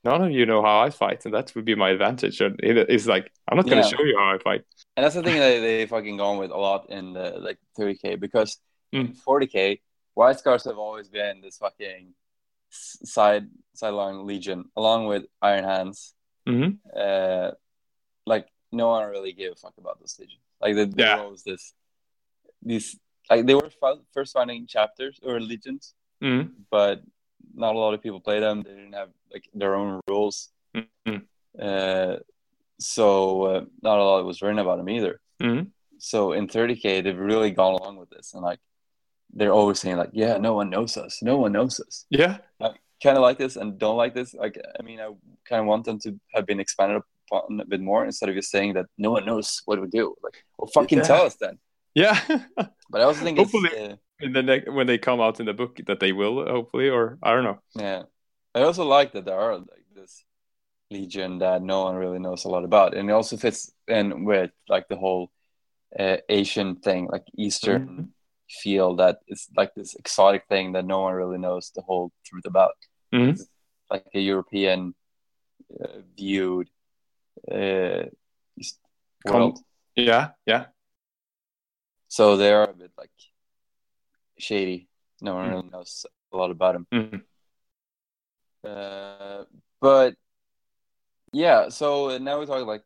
[0.05, 2.41] None of you know how I fight, and that would be my advantage.
[2.41, 3.97] And it- it's like I'm not going to Yeah.
[3.97, 4.63] show you how I fight.
[4.97, 7.59] And that's the thing that they fucking go on with a lot in the like
[7.77, 8.57] 30k because
[8.93, 9.17] in Mm.
[9.25, 9.81] 40k,
[10.17, 12.15] White Scars have always been this fucking
[12.71, 15.99] side sideline legion along with Iron Hands.
[16.49, 16.71] hmm
[17.05, 17.51] Uh,
[18.25, 20.41] like no one really gave a fuck about this legion.
[20.63, 21.17] Like they, they Yeah.
[21.17, 21.75] were always this
[22.63, 22.99] these
[23.31, 25.95] like they were fi- first founding chapters or legions,
[26.25, 27.03] hmm but
[27.55, 28.63] not a lot of people played them.
[28.63, 30.37] They didn't have like their own rules.
[30.75, 31.19] Mhm.
[31.69, 32.17] Uh,
[32.81, 33.07] so
[33.51, 35.21] uh, not a lot was written about them either.
[35.45, 35.63] hmm
[35.99, 38.61] So in 30k, they've really gone along with this, and like
[39.33, 41.23] they're always saying like, "Yeah, no one knows us.
[41.23, 42.39] No one knows us." Yeah,
[43.03, 44.33] Kind of like this and don't like this.
[44.33, 45.09] Like, I mean, I
[45.49, 48.51] kind of want them to have been expanded upon a bit more instead of just
[48.51, 50.15] saying that no one knows what we do.
[50.23, 51.05] Like, well, fucking Yeah.
[51.05, 51.59] tell us then.
[51.95, 52.19] yeah.
[52.91, 53.91] But I also think it's Hopefully.
[53.91, 57.19] uh, in the when they come out in the book that they will hopefully, or
[57.23, 57.59] I don't know.
[57.75, 58.03] yeah.
[58.55, 60.25] I also like that there are like this
[60.91, 64.51] legion that no one really knows a lot about, and it also fits in with
[64.71, 65.31] like the whole
[65.99, 68.09] uh, Asian thing, like Eastern Mhm.
[68.49, 72.47] Feel that it's like this exotic thing that no one really knows the whole truth
[72.47, 72.75] about.
[73.13, 73.39] Mhm.
[73.91, 74.95] Like a European
[75.81, 76.69] uh, viewed
[77.51, 78.05] uh,
[79.25, 79.59] world.
[79.97, 80.67] Yeah, yeah,
[82.09, 83.11] So they are a bit like
[84.39, 84.89] shady.
[85.21, 85.51] No one Mm.
[85.51, 86.87] really knows a lot about them.
[86.93, 87.23] Mhm.
[88.65, 89.45] Uh,
[89.81, 90.15] but
[91.33, 92.85] yeah, so now we talk like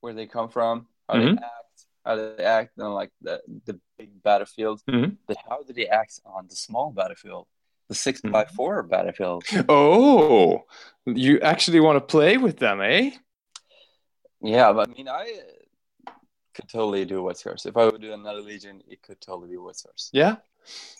[0.00, 4.22] where they come from, how they act, how they act and like the the big
[4.22, 4.78] battlefield.
[4.88, 5.16] Mhm.
[5.28, 7.46] But how do they act on the small battlefield,
[7.90, 8.32] the 6 Mhm.
[8.36, 9.42] by four battlefield?
[9.68, 10.64] Oh,
[11.24, 13.10] you actually want to play with them, eh?
[14.54, 15.24] Yeah, but I mean, I
[16.06, 16.12] uh,
[16.54, 17.66] could totally do White Scars.
[17.66, 20.10] If I would do another Legion, it could totally be White Scars.
[20.12, 20.34] Yeah,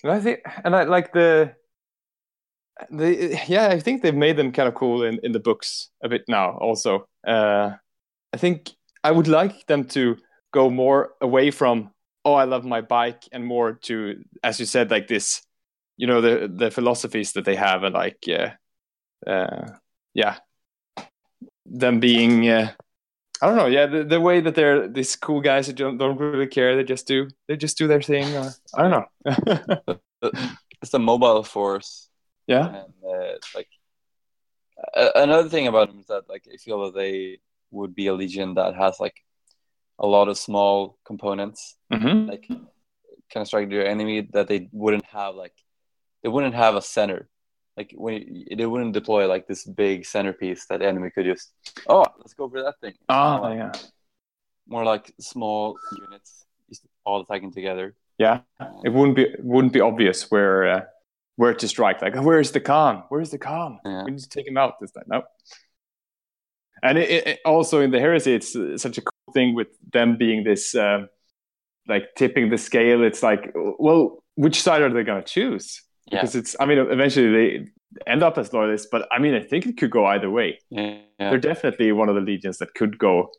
[0.03, 1.55] and I think, and I like the,
[2.99, 3.09] the
[3.49, 6.23] yeah, I think they've made them kind of cool in in the books a bit
[6.29, 6.47] now.
[6.67, 6.91] Also,
[7.27, 7.69] uh,
[8.35, 8.71] I think
[9.09, 10.03] I would like them to
[10.53, 11.91] go more away from
[12.25, 15.43] oh, I love my bike, and more to, as you said, like this,
[15.97, 18.51] you know, the the philosophies that they have, and like, uh,
[19.31, 19.67] uh,
[20.15, 20.39] yeah,
[21.67, 22.49] them being.
[22.49, 22.73] Uh,
[23.41, 23.67] I don't know.
[23.67, 26.85] Yeah, the, the way that they're these cool guys who don't, don't really care, they
[26.85, 28.37] just do they just do their thing.
[28.37, 29.99] Or, I don't know.
[30.81, 32.09] It's a mobile force,
[32.49, 32.67] yeah.
[32.67, 33.69] and uh, like
[34.95, 37.39] another thing about them is that like I feel that they
[37.71, 39.17] would be a legion that has like
[40.03, 45.05] a lot of small components, hmm like kind of strike your enemy that they wouldn't
[45.07, 45.55] have like
[46.23, 47.29] they wouldn't have a center.
[47.77, 51.53] Like when they wouldn't deploy like this big centerpiece that enemy could just
[51.89, 52.95] oh let's go for that thing.
[53.09, 53.73] Ah, more like, yeah.
[54.69, 57.95] more like small units just all attacking together.
[58.19, 58.41] Yeah.
[58.85, 60.81] It wouldn't be wouldn't be obvious where uh,
[61.37, 62.03] where to strike.
[62.03, 63.05] Like, where's the Khan?
[63.09, 63.79] Where's the Khan?
[63.85, 64.05] Yeah.
[64.05, 65.05] We need to take him out this time.
[65.07, 65.23] No.
[66.83, 70.17] And it, it, also in the heresy, it's uh, such a cool thing with them
[70.17, 71.09] being this, um,
[71.89, 73.05] like tipping the scale.
[73.05, 75.83] It's like, well, which side are they going to choose?
[76.11, 76.21] Yeah.
[76.21, 77.69] Because it's, I mean, eventually they
[78.07, 80.59] end up as loyalists, but I mean, I think it could go either way.
[80.71, 80.99] Yeah.
[81.19, 83.31] They're definitely one of the legions that could go.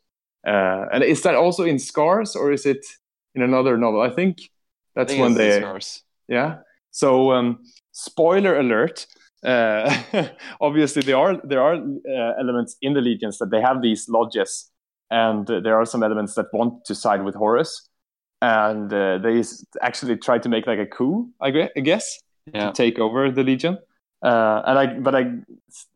[0.46, 2.84] Uh, and is that also in Scars or is it
[3.34, 4.00] in another novel?
[4.00, 5.60] I think I that's think when they.
[5.60, 6.02] scars.
[6.28, 6.58] Yeah.
[6.90, 7.58] So, um,
[7.92, 9.06] spoiler alert.
[9.44, 9.94] Uh,
[10.60, 14.70] obviously, there are there are uh, elements in the legions that they have these lodges,
[15.10, 17.88] and there are some elements that want to side with Horus,
[18.40, 19.42] and uh, they
[19.82, 22.18] actually try to make like a coup, I guess,
[22.52, 22.66] Yeah.
[22.66, 23.78] to take over the legion.
[24.22, 25.24] Uh, and I, but I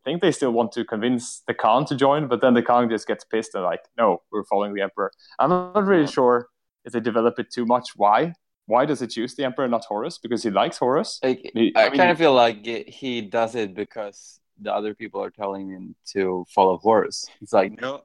[0.05, 3.07] think they still want to convince the Khan to join, but then the Khan just
[3.07, 5.11] gets pissed and like, no, we're following the Emperor.
[5.39, 6.47] I'm not really sure
[6.85, 7.89] if they develop it too much.
[7.95, 8.33] Why?
[8.69, 10.19] Why does he choose the Emperor, not Horus?
[10.19, 11.19] Because he likes Horus.
[11.23, 14.71] Like, He- I, I mean- kind of feel like it- he does it because the
[14.79, 17.25] other people are telling him to follow Horus.
[17.39, 18.03] He's like, no,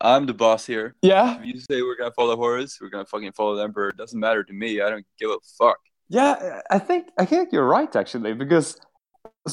[0.00, 0.94] I'm the boss here.
[1.02, 3.88] Yeah, If you say we're gonna follow Horus, we're gonna fucking follow the Emperor.
[3.90, 4.80] It doesn't matter to me.
[4.80, 5.78] I don't give a fuck.
[6.08, 6.60] yeah.
[6.70, 8.78] I think I think you're right actually, because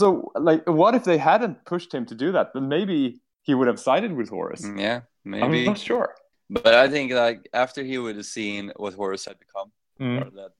[0.01, 2.47] so like, what if they hadn't pushed him to do that?
[2.53, 2.99] Then maybe
[3.47, 4.61] he would have sided with Horus.
[4.65, 5.65] Mm, yeah, I'm maybe.
[5.65, 6.09] not sure.
[6.49, 9.69] But I think like after he would have seen what Horus had become,
[9.99, 10.21] Mm.
[10.21, 10.51] or that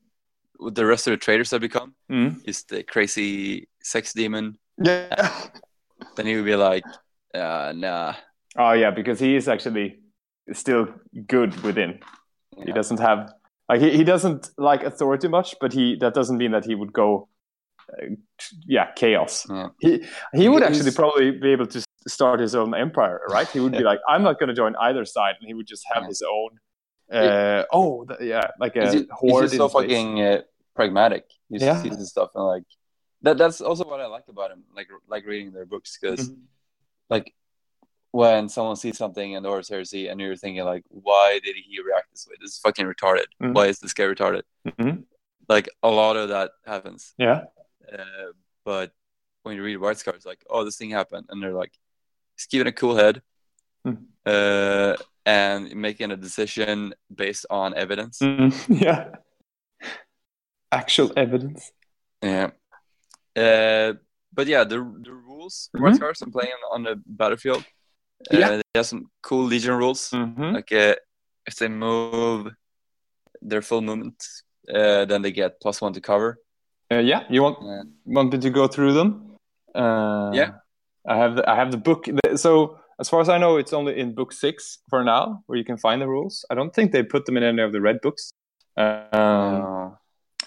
[0.57, 2.41] what the rest of the traitors had become, Mm.
[2.45, 5.49] is the crazy sex demon, Yeah.
[6.15, 6.84] then he would be like,
[7.34, 8.13] uh, nah.
[8.55, 9.99] Oh yeah, because he is actually
[10.53, 10.88] still
[11.27, 11.99] good within.
[12.65, 13.34] He doesn't have
[13.69, 16.93] like he, he doesn't like authority much, but he that doesn't mean that he would
[16.93, 17.27] go,
[17.91, 18.05] uh,
[18.67, 19.47] yeah, chaos.
[19.49, 19.69] Yeah.
[19.79, 23.47] He he would actually He's- probably be able to start his own empire, right?
[23.49, 25.84] He would be like, I'm not going to join either side, and he would just
[25.93, 26.09] have Yeah.
[26.09, 26.59] his own.
[27.12, 30.41] Uh, oh, th- yeah, like a He's, ju- he's so fucking uh,
[30.76, 31.26] pragmatic.
[31.49, 31.82] He Yeah.
[31.82, 32.64] sees stuff and like
[33.22, 33.38] that.
[33.38, 34.64] That's also what I like about him.
[34.76, 36.38] Like like reading their books because Mhm.
[37.10, 37.34] like
[38.12, 41.82] when someone sees something in the Horus Heresy and you're thinking like, why did he
[41.82, 42.36] react this way?
[42.39, 43.26] This is fucking retarded.
[43.41, 43.54] Mhm.
[43.54, 44.43] Why is this guy retarded?
[44.68, 45.04] Mhm.
[45.49, 47.14] Like a lot of that happens.
[47.18, 47.45] Yeah,
[47.91, 48.32] Uh,
[48.64, 48.91] but
[49.43, 51.74] when you read White Scars, like, oh, this thing happened, and they're like,
[52.38, 53.22] he's keeping a cool head,
[53.86, 54.06] Mhm.
[54.26, 54.95] uh,
[55.26, 58.19] and making a decision based on evidence.
[58.19, 58.51] Mhm.
[58.84, 59.09] yeah.
[60.71, 61.71] Actual evidence.
[62.21, 62.49] Yeah.
[63.36, 63.93] Uh,
[64.34, 65.82] but yeah, the the rules Mhm.
[65.82, 67.63] White Scars I'm playing on the battlefield.
[68.34, 68.49] Uh, Yeah.
[68.57, 70.09] They have some cool Legion rules.
[70.11, 70.53] Mm-hmm.
[70.55, 70.95] Like uh,
[71.45, 72.51] if they move
[73.41, 74.15] their full movement,
[74.74, 76.38] uh, then they get plus one to cover.
[76.91, 79.38] Uh, yeah, you want Uh, wanted to go through them?
[79.76, 80.51] Uh, Yeah.
[81.05, 82.05] I have the, I have the book.
[82.36, 85.66] So as far as I know, it's only in book six for now, where you
[85.66, 86.45] can find the rules.
[86.49, 88.32] I don't think they put them in any of the red books.
[88.78, 89.89] Um, uh,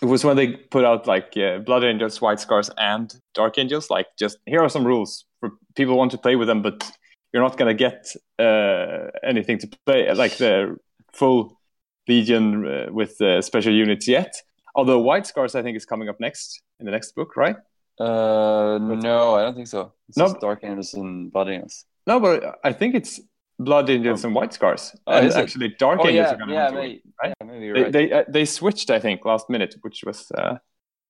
[0.01, 3.91] it was when they put out like uh, Blood Angels, White Scars, and Dark Angels.
[3.91, 6.91] Like, just here are some rules for people want to play with them, but
[7.31, 8.07] you're not gonna get
[8.39, 10.77] uh, anything to play like the
[11.13, 11.61] full
[12.09, 14.33] Legion uh, with uh, special units yet.
[14.75, 17.57] Although White Scars, I think, is coming up next in the next book, right?
[18.01, 19.93] uh, no, I don't think so.
[20.09, 20.27] It's No.
[20.27, 21.85] just Dark Angels and Blood Angels.
[22.07, 23.21] No, but I think it's
[23.59, 24.95] Blood Angels and White Scars.
[25.07, 25.35] Oh, and it?
[25.35, 27.01] actually, Dark Oh Angels yeah, are going to yeah, to win.
[27.23, 27.35] right?
[27.41, 30.59] yeah, maybe They they, uh, they switched, I think, last minute, which was uh,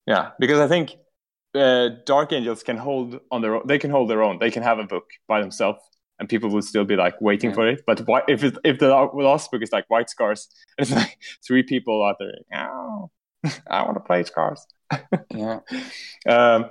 [0.07, 0.95] yeah, because I think
[1.55, 3.63] uh, Dark Angels can hold on their own.
[3.67, 4.39] They can hold their own.
[4.39, 5.79] They can have a book by themselves,
[6.19, 7.55] and people will still be like waiting Yeah.
[7.55, 7.81] for it.
[7.85, 11.17] But why, if it, if the last book is like White Scars, it's like
[11.47, 12.33] three people out there.
[12.69, 13.11] Oh,
[13.69, 14.65] I want to play Scars.
[15.33, 15.59] yeah.
[16.27, 16.69] Um,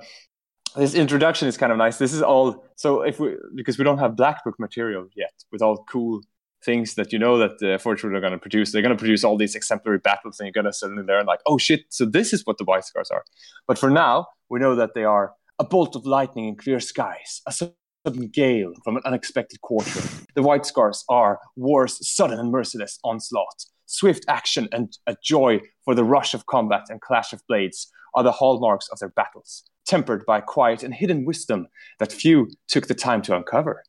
[0.77, 1.97] this introduction is kind of nice.
[1.97, 5.61] This is all so if we because we don't have black book material yet with
[5.61, 6.21] all cool
[6.63, 8.71] things that you know that uh, Fortune are going to produce.
[8.71, 11.39] They're going to produce all these exemplary battles, and you're going to suddenly learn like,
[11.45, 11.85] oh shit!
[11.89, 13.23] So this is what the White Scars are.
[13.67, 17.41] But for now, we know that they are a bolt of lightning in clear skies,
[17.47, 20.01] a sudden gale from an unexpected quarter.
[20.35, 23.65] The White Scars are war's sudden and merciless onslaught.
[23.87, 28.23] Swift action and a joy for the rush of combat and clash of blades are
[28.23, 31.67] the hallmarks of their battles, tempered by quiet and hidden wisdom
[31.99, 33.83] that few took the time to uncover.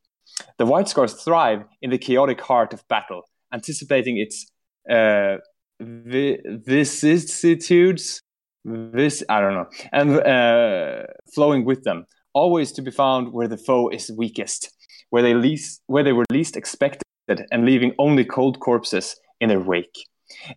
[0.58, 3.22] The White Scars thrive in the chaotic heart of battle,
[3.52, 4.46] anticipating its
[4.90, 5.36] uh,
[5.80, 8.22] vi- vicissitudes,
[8.64, 13.56] this I don't know, and uh, flowing with them, always to be found where the
[13.56, 14.70] foe is weakest,
[15.10, 17.02] where they least, where they were least expected,
[17.50, 19.98] and leaving only cold corpses in their wake.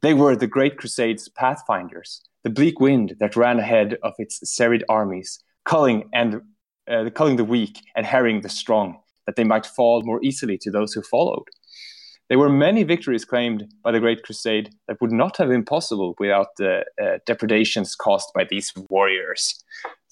[0.02, 4.84] They were the Great Crusade's pathfinders, the bleak wind that ran ahead of its serried
[4.89, 6.42] armies, culling and
[6.89, 10.72] uh, culling the weak and harrying the strong, that they might fall more easily to
[10.72, 11.46] those who followed.
[12.30, 16.16] There were many victories claimed by the Great Crusade that would not have been possible
[16.18, 19.64] without the uh, depredations caused by these warriors.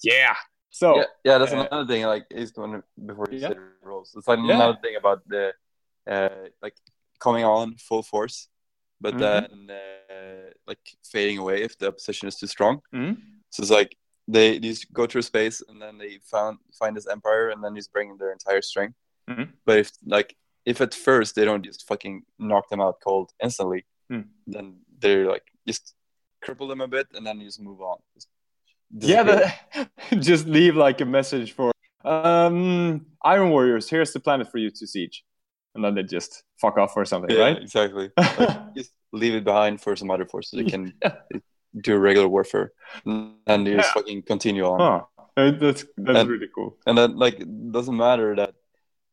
[0.02, 0.36] Yeah.
[0.70, 2.04] So yeah, yeah, that's uh, another thing.
[2.04, 3.48] Like, is one before you Yeah.
[3.48, 4.14] the rules.
[4.16, 4.54] It's like Yeah.
[4.54, 5.54] another thing about the
[6.06, 6.28] uh,
[6.62, 6.74] like
[7.18, 8.48] coming on full force,
[9.00, 9.18] but Mhm.
[9.20, 12.82] then uh, like fading away if the opposition is too strong.
[12.92, 13.16] Mhm.
[13.50, 13.96] So it's like
[14.28, 17.92] they just go through space and then they found find this empire and then just
[17.92, 18.96] bring their entire strength.
[19.28, 19.52] Mhm.
[19.64, 20.36] But if like
[20.66, 24.22] if at first they don't just fucking knock them out cold instantly, Hmm.
[24.46, 25.94] then they're like just
[26.44, 27.98] cripple them a bit and then you just move on.
[28.14, 28.28] Just
[28.92, 29.54] yeah,
[30.28, 31.70] just leave like a message for
[32.04, 33.88] um, Iron Warriors.
[33.90, 35.24] Here's the planet for you to siege,
[35.74, 37.58] and then they just fuck off or something, yeah, right?
[37.62, 38.10] exactly.
[38.18, 41.14] Like, just leave it behind for some other forces that can Yeah.
[41.80, 42.72] do regular warfare,
[43.04, 44.80] and you just fucking continue on.
[44.80, 45.02] Huh.
[45.36, 46.76] Uh, That's that's And- really cool.
[46.86, 48.54] And then like it doesn't matter that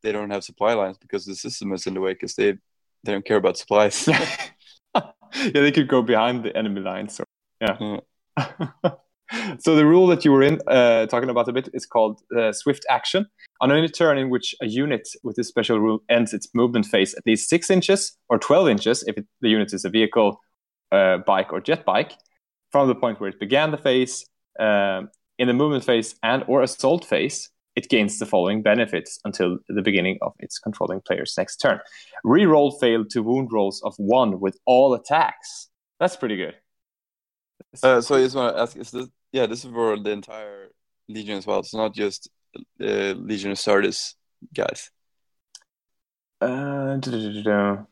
[0.04, 2.52] they don't have supply lines because the system is in the way because they
[3.04, 4.08] they don't care about supplies.
[4.96, 5.12] yeah,
[5.54, 7.20] they could go behind the enemy lines.
[7.20, 7.26] Or,
[7.62, 8.00] yeah.
[8.38, 8.92] Yeah.
[9.60, 12.52] so the rule that you were in uh, talking about a bit is called uh,
[12.52, 13.26] swift action.
[13.62, 17.14] On any turn in which a unit with this special rule ends its movement phase
[17.16, 20.40] at least six inches or twelve inches, if it, the unit is a vehicle,
[20.92, 22.14] uh, bike, or jet bike,
[22.72, 24.26] from the point where it began the phase,
[24.60, 25.10] um,
[25.40, 29.84] in the movement phase and or assault phase, it gains the following benefits until the
[29.84, 31.80] beginning of its controlling player's next turn.
[32.26, 35.70] Reroll failed to wound rolls of one with all attacks.
[36.00, 36.56] That's pretty good.
[37.84, 39.08] Uh, so I just want to ask: Is this?
[39.38, 40.70] Yeah, this is for the entire
[41.08, 41.60] Legion as well.
[41.60, 42.28] It's not just
[42.82, 44.16] uh, Legiones Astartes
[44.52, 44.90] guys.
[46.42, 47.86] Uh, du-du-du-du-du.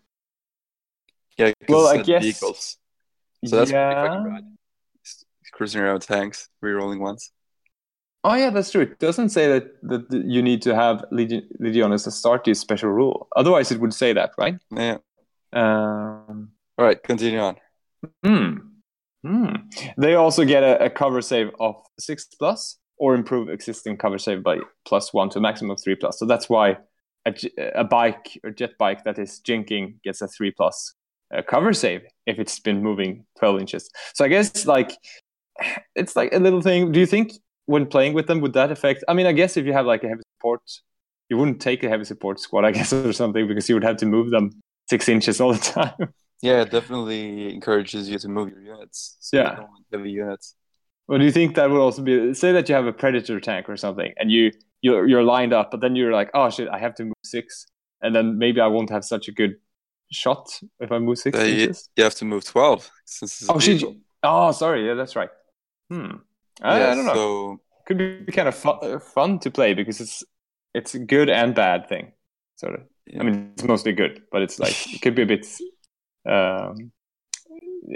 [1.69, 2.77] Well, I guess- vehicles.
[3.45, 4.39] So that's yeah.
[5.53, 7.31] cruising around tanks, rerolling ones.
[8.23, 8.81] Oh yeah, that's true.
[8.81, 13.27] It doesn't say that that you need to have Legion, Legiones Astartes special rule.
[13.35, 14.57] Otherwise, it would say that, right?
[14.71, 14.97] Yeah.
[15.53, 17.57] Um, All right, continue on.
[18.23, 18.64] hmm.
[19.26, 19.55] Hmm.
[19.97, 24.43] They also get a, a cover save of six plus, or improve existing cover save
[24.43, 26.19] by plus one to a maximum of three plus.
[26.19, 26.78] So that's why
[27.57, 30.93] a bike or jet bike that is jinking gets a three plus
[31.36, 33.89] uh, cover save if it's been moving twelve inches.
[34.13, 34.95] So I guess like
[35.95, 36.91] it's like a little thing.
[36.91, 37.34] Do you think
[37.65, 39.03] when playing with them would that affect?
[39.07, 40.61] I mean, I guess if you have like a heavy support,
[41.30, 43.97] you wouldn't take a heavy support squad, I guess, or something because you would have
[43.97, 44.51] to move them
[44.88, 45.59] six inches all the
[45.97, 46.13] time.
[46.41, 49.17] Yeah, it definitely encourages you to move your units.
[49.19, 49.51] So Yeah.
[49.51, 50.55] you don't want heavy units.
[51.07, 53.69] Well, do you think that would also be say that you have a predator tank
[53.69, 56.77] or something and you you're, you're lined up, but then you're like, oh shit, I
[56.77, 57.65] have to move six,
[58.01, 59.55] and then maybe I won't have such a good
[60.11, 60.47] shot
[60.79, 62.89] if I move six Uh, you, you have to move twelve
[63.49, 63.83] Oh shit!
[64.23, 64.86] Oh, sorry.
[64.88, 65.29] Yeah, that's right.
[65.89, 66.17] Hmm.
[66.61, 67.13] I, Yeah, I don't know.
[67.13, 70.23] So Could be kind of fun, uh, fun to play because it's
[70.73, 72.11] it's a good and bad thing,
[72.55, 72.81] sort of.
[73.07, 73.21] yeah.
[73.21, 75.45] I mean, it's mostly good, but it's like it could be a bit
[76.26, 76.91] um,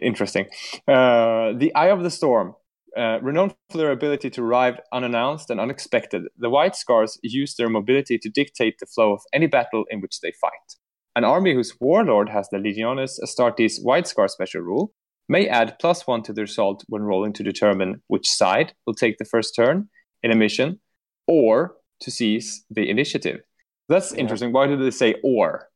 [0.01, 0.45] interesting.
[0.88, 2.55] Uh, the Eye of the Storm,
[2.97, 7.69] uh, renowned for their ability to arrive unannounced and unexpected, the White Scars use their
[7.69, 10.75] mobility to dictate the flow of any battle in which they fight.
[11.15, 14.93] An army whose warlord has the Legiones Astartes White Scar special rule
[15.27, 19.17] may add plus one to the result when rolling to determine which side will take
[19.17, 19.89] the first turn
[20.23, 20.80] in a mission,
[21.27, 23.41] or to seize the initiative.
[23.88, 24.19] That's Yeah.
[24.21, 24.51] interesting.
[24.51, 25.68] Why did they say or?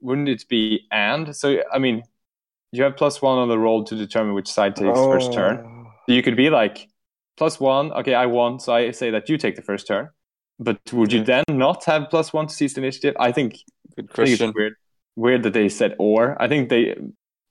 [0.00, 1.34] Wouldn't it be and?
[1.34, 2.02] So I mean,
[2.72, 5.64] you have plus one on the roll to determine which side takes first turn.
[5.64, 5.90] Oh.
[6.06, 6.88] So you could be like
[7.36, 7.92] plus one.
[7.92, 10.10] Okay, I won, so I say that you take the first turn.
[10.58, 13.16] But would you then not have plus one to seize the initiative?
[13.20, 13.58] I think
[13.96, 14.74] Good I think it's weird.
[15.16, 16.40] Weird that they said or.
[16.40, 16.96] I think they.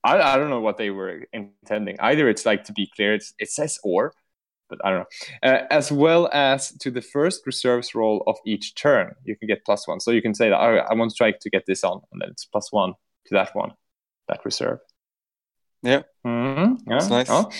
[0.04, 1.98] I, I don't know what they were intending.
[2.00, 4.12] Either it's like to be clear, it's, it says or,
[4.68, 5.50] but I don't know.
[5.50, 9.64] Uh, as well as to the first reserves roll of each turn, you can get
[9.64, 10.00] plus one.
[10.00, 12.20] So you can say that oh, I want to strike to get this on, and
[12.20, 12.94] then it's plus one
[13.26, 13.72] to that one,
[14.28, 14.78] that reserve.
[15.82, 16.02] Yeah.
[16.26, 16.98] Mhm, yeah.
[16.98, 17.28] That's nice.
[17.30, 17.50] Oh.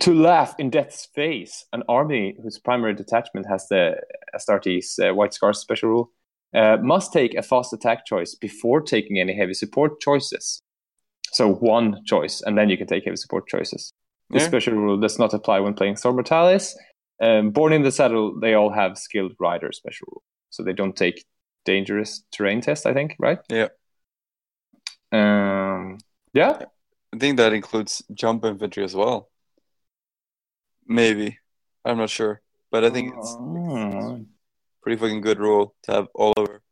[0.00, 4.00] To laugh in death's face, an army whose primary detachment has the
[4.34, 6.10] Astartes uh, White Scars special rule
[6.54, 10.62] uh, must take a fast attack choice before taking any heavy support choices.
[11.32, 13.92] So one choice, and then you can take heavy support choices.
[14.32, 14.48] This Yeah.
[14.48, 16.76] special rule does not apply when playing Zone Mortalis.
[17.20, 20.96] Um, Born in the Saddle, they all have skilled rider special rule, so they don't
[20.96, 21.24] take
[21.64, 22.86] dangerous terrain test.
[22.86, 23.38] I think, right?
[23.48, 23.68] Yeah.
[25.12, 25.98] Um.
[26.32, 26.64] Yeah.
[27.14, 29.30] I think that includes jump infantry as well.
[30.86, 31.38] Maybe.
[31.84, 32.40] I'm not sure.
[32.70, 34.24] But I think it's Oh.
[34.82, 36.62] pretty fucking good rule to have all over.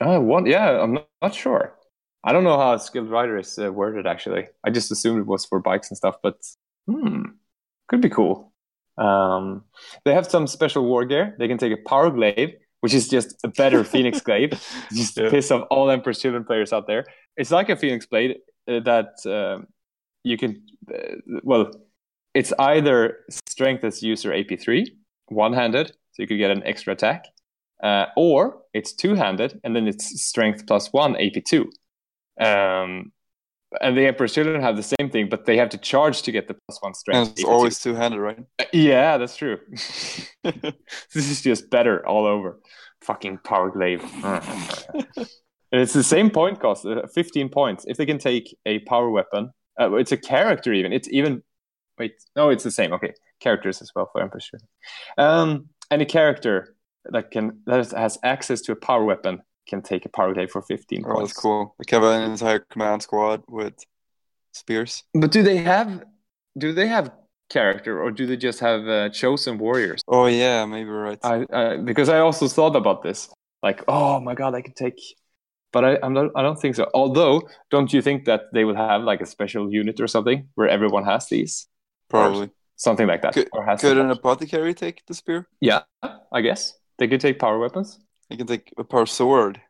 [0.00, 0.20] Uh?
[0.44, 1.78] Yeah, I'm not, not sure.
[2.24, 4.06] I don't know how a skilled rider is uh, worded.
[4.06, 6.16] Actually, I just assumed it was for bikes and stuff.
[6.22, 6.36] But
[6.86, 7.22] hmm,
[7.88, 8.52] could be cool.
[8.98, 9.64] Um,
[10.04, 11.34] they have some special war gear.
[11.38, 14.50] They can take a power glaive, which is just a better Phoenix glaive.
[14.92, 15.30] Just Yeah.
[15.30, 17.04] piss off all Emperor's Children players out there.
[17.36, 18.36] It's like a Phoenix blade
[18.68, 19.66] uh, that um,
[20.24, 20.62] you can.
[20.92, 21.70] Uh, well,
[22.34, 24.96] it's either strength as user AP three,
[25.28, 27.26] one handed, so you could get an extra attack,
[27.82, 31.70] uh, or it's two handed, and then it's strength plus one AP two.
[32.40, 33.12] Um,
[33.80, 36.48] and the Emperor's Children have the same thing, but they have to charge to get
[36.48, 37.28] the plus one strength.
[37.30, 38.38] And it's always two handed, right?
[38.72, 39.58] Yeah, that's true.
[40.42, 40.74] this
[41.14, 42.60] is just better all over.
[43.02, 44.02] Fucking power glaive.
[44.24, 45.26] and
[45.72, 47.84] it's the same point cost, uh, 15 points.
[47.86, 49.50] If they can take a power weapon,
[49.80, 50.92] uh, it's a character even.
[50.92, 51.42] It's even.
[51.98, 52.92] Wait, no, it's the same.
[52.92, 54.68] Okay, characters as well for Emperor's Children.
[55.18, 56.74] Um, any character
[57.06, 60.62] that can that has access to a power weapon can take a power glaive for
[60.62, 61.20] 15 Oh, points.
[61.32, 61.74] that's cool.
[61.78, 63.74] Like have an entire command squad with
[64.52, 65.04] spears.
[65.14, 66.04] But do they have?
[66.58, 67.10] Do they have
[67.50, 70.00] character, or do they just have uh, chosen warriors?
[70.08, 71.18] Oh yeah, maybe right.
[71.22, 73.28] I, I because I also thought about this.
[73.62, 75.00] Like, oh my god, I could take,
[75.72, 76.30] but I, I'm not.
[76.36, 76.90] I don't think so.
[76.94, 80.68] Although, don't you think that they will have like a special unit or something where
[80.68, 81.68] everyone has these,
[82.08, 82.50] Probably.
[82.76, 85.46] something like that, Could- or has Could an apothecary take the spear?
[85.60, 85.82] yeah,
[86.32, 87.98] I guess they could take power weapons.
[88.32, 89.60] He can take a power sword.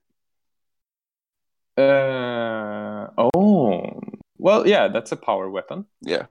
[1.76, 4.00] Uh oh,
[4.38, 5.86] well, yeah, that's a power weapon.
[6.00, 6.26] Yeah.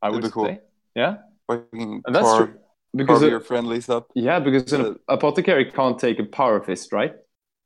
[0.00, 0.46] I would be cool.
[0.46, 0.60] say,
[0.94, 1.16] yeah,
[1.48, 2.58] and that's carve, true
[2.94, 4.10] because it- your friendlies up.
[4.14, 7.14] yeah, because an Uh, apothecary can't take a power fist, right?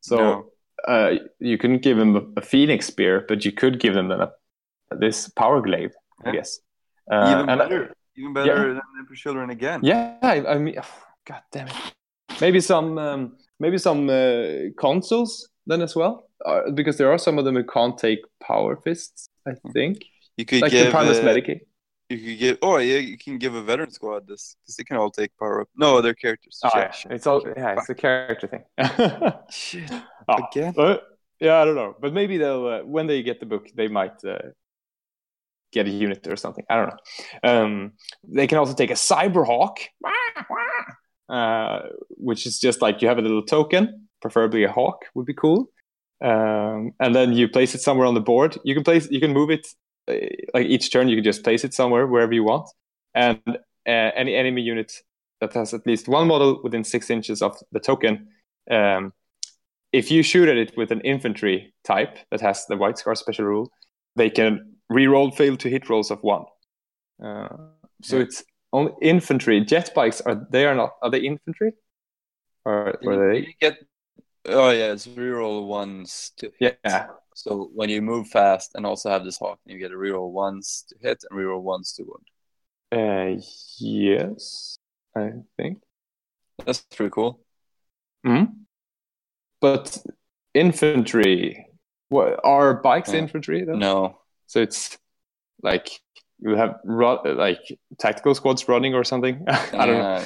[0.00, 0.16] So.
[0.16, 0.46] No.
[0.88, 4.32] uh, you couldn't give him a, a phoenix spear, but you could give them a,
[4.90, 5.92] this power glaive,
[6.24, 6.59] I guess.
[7.11, 7.94] Uh, Even and- better.
[8.16, 9.80] Even better than Emperor Children again.
[9.84, 10.74] Yeah, I, I mean,
[11.28, 11.74] god damn it.
[12.40, 17.38] Maybe some, um, maybe some uh, Consuls then as well, uh, because there are some
[17.38, 19.28] of them who can't take power fists.
[19.46, 20.05] I think,
[20.36, 21.61] You could like give the Primus uh, Medicae.
[22.09, 22.59] You could give.
[22.62, 25.62] Oh yeah, you can give a veteran squad this because they can all take power
[25.62, 25.68] up.
[25.76, 26.60] No, they're characters.
[26.64, 26.90] Oh, Shit, yeah.
[26.90, 28.64] shit, It's all yeah, it's a character thing.
[29.51, 29.90] Shit.
[30.28, 30.74] Oh, Again?
[30.76, 31.05] But
[31.40, 31.97] yeah, I don't know.
[31.98, 34.39] But maybe they'll uh, when they get the book, they might uh,
[35.72, 36.64] get a unit or something.
[36.68, 37.51] I don't know.
[37.51, 37.93] Um,
[38.28, 39.76] they can also take a cyberhawk,
[41.32, 41.80] uh,
[42.10, 45.60] which is just like you have a little token, preferably a hawk would be cool.
[46.20, 48.56] Um, and then you place it somewhere on the board.
[48.64, 49.66] You can place, you can move it
[50.09, 50.14] uh,
[50.54, 51.09] like each turn.
[51.09, 52.68] You can just place it somewhere wherever you want,
[53.14, 54.92] and uh, any enemy unit
[55.40, 58.28] that has at least one model within six inches of the token.
[58.70, 59.12] Um,
[59.92, 63.44] if you shoot at it with an infantry type that has the white scar special
[63.44, 63.72] rule,
[64.16, 66.44] they can reroll fail to hit rolls of one.
[67.22, 67.48] Uh,
[68.02, 68.22] so Yeah.
[68.22, 69.61] it's only infantry.
[69.61, 71.73] Jet bikes are they are not are they infantry?
[72.65, 73.40] Or were they?
[73.40, 73.78] you get.
[74.47, 76.78] Oh yeah, it's reroll ones to hit.
[76.85, 77.09] Yeah.
[77.35, 80.85] So when you move fast and also have this hawk, you get a reroll ones
[80.89, 82.27] to hit and reroll ones to wound.
[82.93, 83.40] Uh,
[83.78, 84.77] yes,
[85.16, 85.78] I think.
[86.65, 87.40] That's pretty cool.
[88.24, 88.44] hmm
[89.61, 89.97] But
[90.55, 91.66] infantry,
[92.09, 93.20] what are bikes Yeah.
[93.20, 93.77] infantry though?
[93.77, 94.19] No.
[94.47, 94.99] So it's
[95.62, 95.89] like
[96.43, 97.60] you have like
[97.98, 99.44] tactical squads running or something.
[99.48, 100.02] I don't know.
[100.02, 100.24] Uh,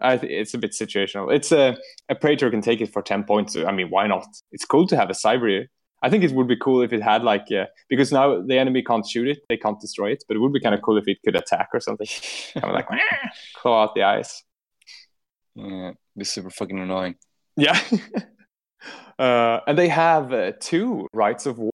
[0.00, 1.34] I think it's a bit situational.
[1.34, 1.76] It's a
[2.08, 3.56] a praetor can take it for ten points.
[3.56, 4.26] I mean, why not?
[4.52, 5.66] It's cool to have a cyber.
[6.00, 8.82] I think it would be cool if it had like uh, because now the enemy
[8.82, 11.08] can't shoot it, they can't destroy it, but it would be kind of cool if
[11.08, 12.06] it could attack or something.
[12.56, 12.86] Of like
[13.56, 14.44] claw out the eyes.
[15.54, 17.16] yeah, be super fucking annoying.
[17.56, 17.80] Yeah.
[19.18, 21.72] uh, and they have uh, two rites of war.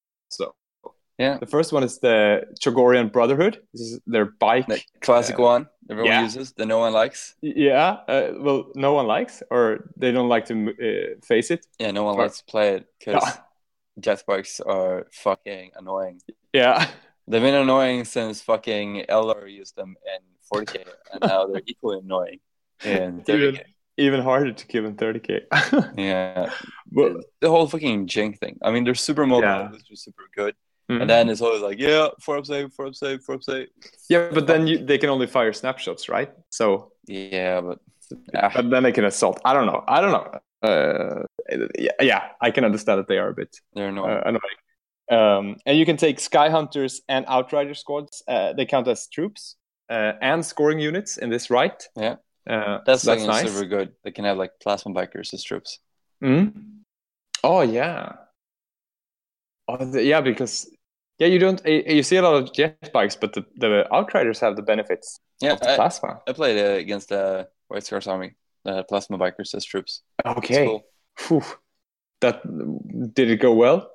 [1.18, 1.38] Yeah.
[1.38, 3.60] the first one is the Chogorian Brotherhood.
[3.72, 4.66] This is their bike.
[4.66, 6.22] The classic Uh, one everyone yeah.
[6.22, 7.34] uses that no one likes.
[7.42, 7.98] Yeah.
[8.08, 11.66] Uh, well, no one likes, or they don't like to uh, face it.
[11.78, 13.36] Yeah, no one Or- likes to play it because Yeah.
[14.00, 16.20] jet bikes are fucking annoying.
[16.52, 16.86] Yeah.
[17.28, 20.20] They've been annoying since fucking Eldar used them in
[20.52, 22.40] 40k, and now they're equally annoying
[22.84, 23.62] in 30k.
[23.96, 25.42] Even harder to kill in 30k.
[25.96, 26.50] Yeah,
[26.90, 28.58] well, the whole fucking Jink thing.
[28.62, 29.70] I mean, they're super mobile, Yeah.
[29.70, 30.54] which is super good,
[30.90, 31.00] mhm.
[31.00, 33.68] and then it's always like, yeah, four up save, four up save, four up save.
[34.08, 36.32] yeah, but then you, they can only fire snapshots, right?
[36.50, 37.78] So, Yeah, but
[38.32, 39.40] but then they can assault.
[39.44, 39.82] I don't know.
[39.88, 40.40] I don't know.
[40.62, 41.24] Uh,
[41.78, 44.10] yeah, yeah, I can understand that they are a bit they're annoying.
[44.16, 44.58] uh, annoying.
[45.10, 48.22] Um, and you can take Sky Hunters and Outrider squads.
[48.26, 49.56] Uh, they count as troops
[49.90, 51.82] uh, and scoring units in this right.
[51.96, 52.16] Yeah.
[52.48, 53.52] uh, that's so that's nice.
[53.52, 53.92] super good.
[54.04, 55.78] They can have like plasma bikers as troops.
[56.22, 56.52] Mhm.
[57.42, 58.12] Oh yeah.
[59.68, 60.70] Oh the, yeah, because
[61.18, 64.56] yeah, you don't you see a lot of jet bikes, but the, the outriders have
[64.56, 66.20] the benefits Yeah, of the I, plasma.
[66.26, 68.34] I played uh, against the White Scars Army,
[68.64, 70.02] uh, plasma bikers as troops.
[70.24, 70.66] Okay.
[70.66, 70.84] cool.
[71.16, 71.42] Phew.
[72.20, 72.42] That
[73.14, 73.90] did it go well?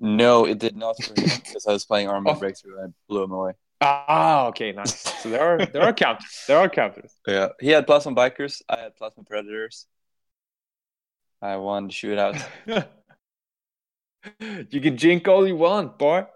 [0.00, 2.38] No, it did not because I was playing Armored Oh.
[2.38, 3.52] Breakthrough and I blew him away.
[3.80, 5.00] Ah, okay, nice.
[5.22, 6.44] So there are there are counters.
[6.46, 7.12] There are counters.
[7.26, 8.62] Yeah, he had plasma bikers.
[8.68, 9.86] I had plasma predators.
[11.40, 12.42] I won the shootout.
[14.70, 16.26] you can jink all you want, boy.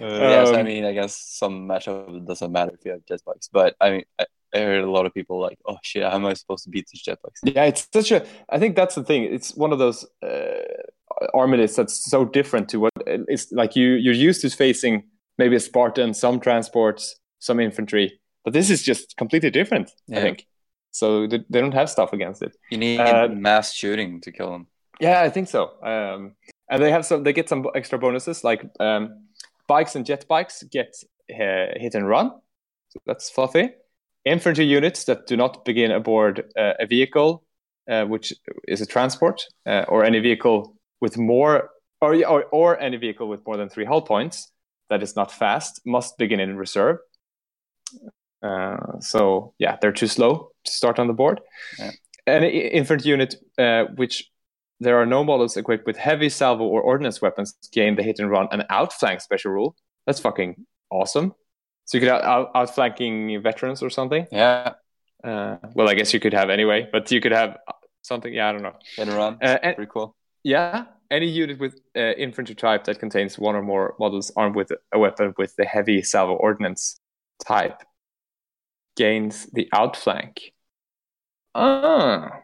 [0.00, 3.48] Yes, I Um, mean, I guess some matchup doesn't matter if you have jet bikes,
[3.52, 6.26] but I mean, I, I heard a lot of people like, "Oh shit, how am
[6.26, 8.26] I supposed to beat these jet bikes?" Yeah, it's such a.
[8.48, 9.24] I think that's the thing.
[9.24, 10.62] It's one of those uh,
[11.34, 13.76] army lists that's so different to what it's like.
[13.76, 15.04] You you're used to facing
[15.38, 19.90] maybe a Spartan, some transports, some infantry, but this is just completely different.
[20.12, 20.46] I think
[20.90, 21.26] so.
[21.26, 22.56] They, they don't have stuff against it.
[22.70, 24.66] You need Uh, mass shooting to kill them.
[25.00, 25.72] Yeah, I think so.
[25.82, 26.36] Um,
[26.70, 27.22] and they have some.
[27.22, 29.26] They get some extra bonuses like um,
[29.66, 30.94] bikes and jet bikes get
[31.30, 32.30] uh, hit and run.
[32.88, 33.70] So that's fluffy.
[34.24, 37.44] Infantry units that do not begin aboard uh, a vehicle,
[37.90, 38.32] uh, which
[38.66, 41.70] is a transport, uh, or any vehicle with more,
[42.00, 44.50] or, or or any vehicle with more than three hull points
[44.90, 46.98] that is not fast, must begin in reserve.
[48.42, 51.40] Uh, so yeah, they're too slow to start on the board.
[51.78, 51.90] Yeah.
[52.26, 54.28] Any infantry unit uh, which
[54.80, 58.30] there are no models equipped with heavy salvo or ordnance weapons gain the hit and
[58.30, 59.74] run and outflank special rule.
[60.06, 61.34] That's fucking awesome.
[61.86, 64.26] So you could out, out, outflanking veterans or something.
[64.32, 64.74] Yeah,
[65.24, 67.56] Uh, well, I guess you could have anyway, but you could have
[68.02, 68.32] something.
[68.32, 68.74] Yeah, I don't know.
[68.96, 69.38] hit and run.
[69.42, 70.14] Uh, and- Pretty cool.
[70.42, 74.70] Yeah, any unit with uh, infantry type that contains one or more models armed with
[74.92, 77.00] a weapon with the heavy salvo ordnance
[77.44, 77.82] type
[78.96, 80.52] gains the outflank.
[81.54, 82.42] Ah.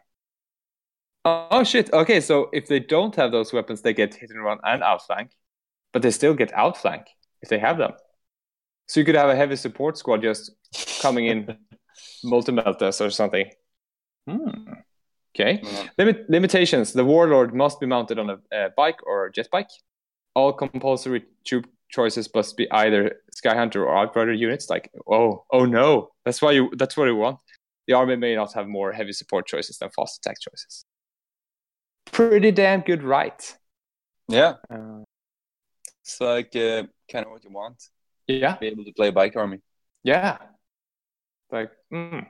[1.25, 1.91] Oh shit.
[1.93, 5.31] Okay, so if they don't have those weapons, they get hit and run and outflank,
[5.93, 7.07] but they still get outflank
[7.41, 7.93] if they have them.
[8.87, 10.51] So you could have a heavy support squad just
[11.01, 11.57] coming in
[12.23, 13.49] multi-meltas or something.
[14.27, 14.73] Hmm.
[15.35, 15.61] Okay.
[15.63, 15.87] Yeah.
[15.97, 16.93] Limit, limitations.
[16.93, 19.69] The warlord must be mounted on a, a bike or jet bike.
[20.35, 24.69] All compulsory troop choices must be either Skyhunter or Outrider units.
[24.69, 26.71] Like, oh, oh no, that's why you.
[26.75, 27.39] That's what you want.
[27.87, 30.85] The army may not have more heavy support choices than fast attack choices.
[32.13, 33.57] Pretty damn good, right?
[34.29, 35.01] Yeah, Uh,
[36.01, 37.81] it's like uh, kind of what you want.
[38.27, 39.59] yeah, Be able to play bike army.
[40.03, 40.37] yeah.
[41.51, 42.25] Like, mm.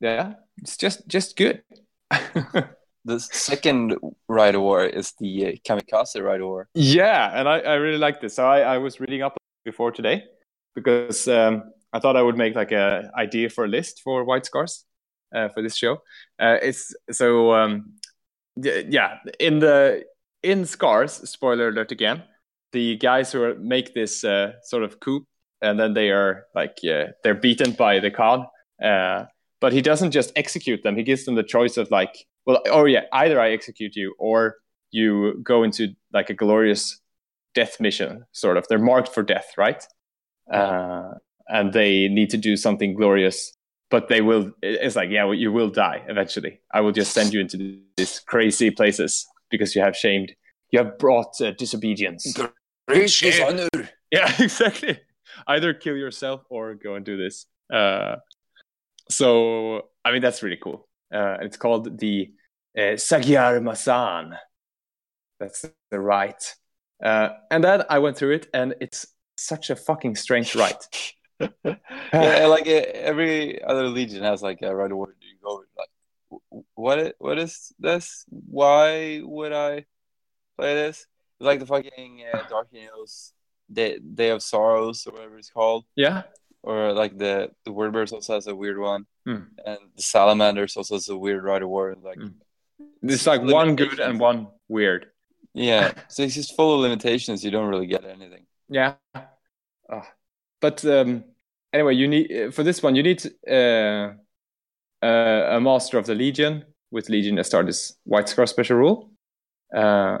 [0.00, 1.62] yeah, it's just just good.
[3.06, 3.96] The second
[4.28, 6.68] Ride War is the uh, Kamikaze Ride War.
[6.74, 8.34] Yeah, and I, I really like this.
[8.34, 10.24] So I, I was reading up before today
[10.74, 14.44] because um, I thought I would make like a idea for a list for White
[14.44, 14.84] Scars
[15.34, 16.02] uh, for this show.
[16.38, 17.94] Uh, it's so um,
[18.62, 20.04] yeah in the
[20.42, 21.12] in Scars.
[21.28, 22.22] Spoiler alert again.
[22.72, 25.26] The guys who make this uh, sort of coup,
[25.60, 28.46] and then they are like yeah, they're beaten by the Khan.
[28.82, 29.24] Uh,
[29.60, 30.96] but he doesn't just execute them.
[30.96, 34.56] He gives them the choice of like, well, oh yeah, either I execute you or
[34.90, 37.00] you go into like a glorious
[37.54, 38.66] death mission, sort of.
[38.68, 39.84] They're marked for death, right?
[40.50, 41.14] Uh,
[41.48, 43.52] and they need to do something glorious,
[43.90, 44.52] but they will.
[44.62, 46.60] It's like, yeah, well, you will die eventually.
[46.72, 50.32] I will just send you into these crazy places because you have shamed,
[50.70, 52.36] you have brought uh, disobedience.
[54.10, 54.98] Yeah, exactly.
[55.46, 57.46] Either kill yourself or go and do this.
[57.72, 58.16] Uh,
[59.08, 60.88] so, I mean, that's really cool.
[61.12, 62.32] Uh, it's called the
[62.76, 64.36] uh, Sagyar Mazan.
[65.38, 66.54] That's the rite.
[67.02, 69.06] Uh, and then I went through it, and it's
[69.36, 70.84] such a fucking strange rite.
[72.12, 75.14] yeah, like uh, every other legion has like a Rite of War.
[75.20, 77.14] You go like, what?
[77.18, 78.24] What is this?
[78.28, 79.84] Why would I
[80.58, 81.06] play this?
[81.38, 83.32] It's like the fucking uh, Dark Angels
[83.72, 85.84] Day, Day of Sorrows or whatever it's called.
[85.96, 86.22] Yeah.
[86.62, 89.44] or like the the Word Bearers also has a weird one, Hmm.
[89.64, 91.96] and the Salamanders also has a weird Rite of War.
[92.02, 92.36] Like, Hmm.
[93.02, 95.06] It's like one good and one weird.
[95.54, 97.42] yeah, so it's just full of limitations.
[97.44, 98.44] You don't really get anything.
[98.68, 98.94] Yeah.
[99.88, 100.06] Ah.
[100.60, 101.24] But um,
[101.72, 104.12] anyway, you need uh, for this one you need uh,
[105.02, 109.10] uh, a master of the Legion with Legion Astartes White Scar special rule,
[109.74, 110.18] uh,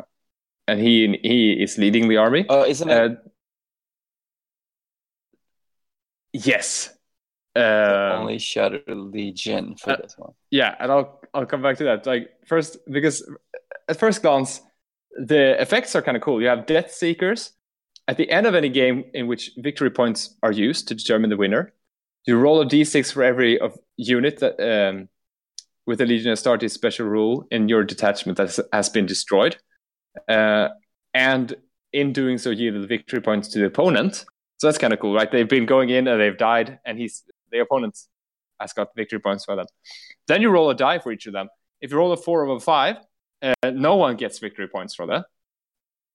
[0.68, 2.46] and he he is leading the army.
[2.48, 3.12] Oh, isn't it?
[3.12, 3.14] Uh,
[6.32, 6.90] yes.
[7.56, 10.32] Uh, only Shattered Legion for this one.
[10.50, 12.06] yeah, and I'll I'll come back to that.
[12.06, 13.28] Like first, because
[13.88, 14.60] at first glance,
[15.16, 16.40] the effects are kind of cool.
[16.40, 17.52] You have Death Seekers
[18.10, 21.36] at the end of any game in which victory points are used to determine the
[21.36, 21.72] winner.
[22.26, 25.08] You roll a d6 for every of unit that um,
[25.86, 29.58] with the Legion Astartes special rule in your detachment that has- been destroyed.
[30.28, 30.70] Uh,
[31.14, 31.54] and
[31.92, 34.24] in doing so, you the victory points to the opponent.
[34.58, 35.30] So that's kind of cool, right?
[35.30, 37.22] They've been going in and they've died, and he's
[37.52, 37.96] the opponent
[38.60, 39.66] has got victory points for them.
[40.26, 41.48] Then you roll a die for each of them.
[41.80, 42.96] If you roll a four or a five,
[43.40, 45.26] uh, no one gets victory points for that.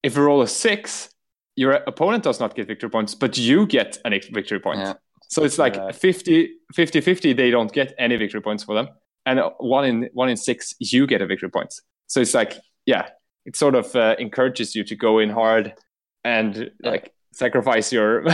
[0.02, 1.10] If you roll a six,
[1.56, 4.78] your opponent does not get victory points, but you get an victory point.
[4.78, 4.94] Yeah.
[5.28, 5.94] So it's like Right.
[5.94, 8.88] 50, 50 50, they don't get any victory points for them.
[9.24, 11.82] And uh, one in one in six, you get a victory points.
[12.06, 12.54] So it's like,
[12.84, 13.08] yeah,
[13.44, 15.74] it sort of uh, encourages you to go in hard
[16.22, 18.24] and like sacrifice your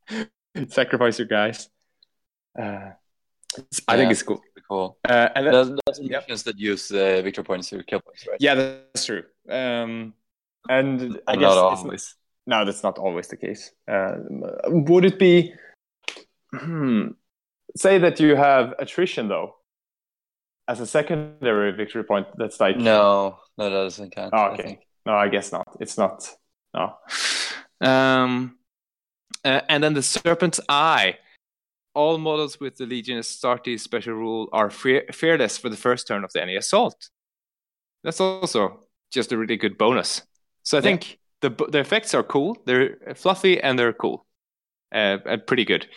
[0.68, 1.68] sacrifice your guys.
[2.58, 2.90] Uh,
[3.88, 4.42] I think it's cool.
[4.68, 4.96] Cool.
[5.06, 6.22] Uh, and then, There's, there's some Yep.
[6.22, 8.38] missions that use uh, victory points to kill points, right?
[8.40, 9.22] yeah, that's true.
[9.48, 10.14] Um,
[10.68, 12.14] and I Not guess it's, always.
[12.46, 13.70] No, that's not always the case.
[13.86, 14.14] Uh,
[14.66, 15.54] would it be?
[16.54, 17.08] Hmm,
[17.76, 19.56] say that you have attrition though,
[20.68, 22.26] as a secondary victory point.
[22.36, 24.34] That's like No, no, that doesn't count.
[24.34, 24.62] Oh, I okay.
[24.62, 24.80] think.
[25.06, 25.66] No, I guess not.
[25.80, 26.28] It's not.
[26.74, 26.94] No.
[27.80, 28.58] Um,
[29.44, 31.18] uh, and then the Serpent's Eye.
[31.94, 36.22] All models with the Legion Astartes special rule are fear- fearless for the first turn
[36.22, 37.10] of the any assault.
[38.04, 40.22] That's also just a really good bonus.
[40.62, 40.82] So I Yeah.
[40.84, 42.58] think the the effects are cool.
[42.66, 44.26] They're fluffy and they're cool,
[44.94, 45.88] uh, and pretty good.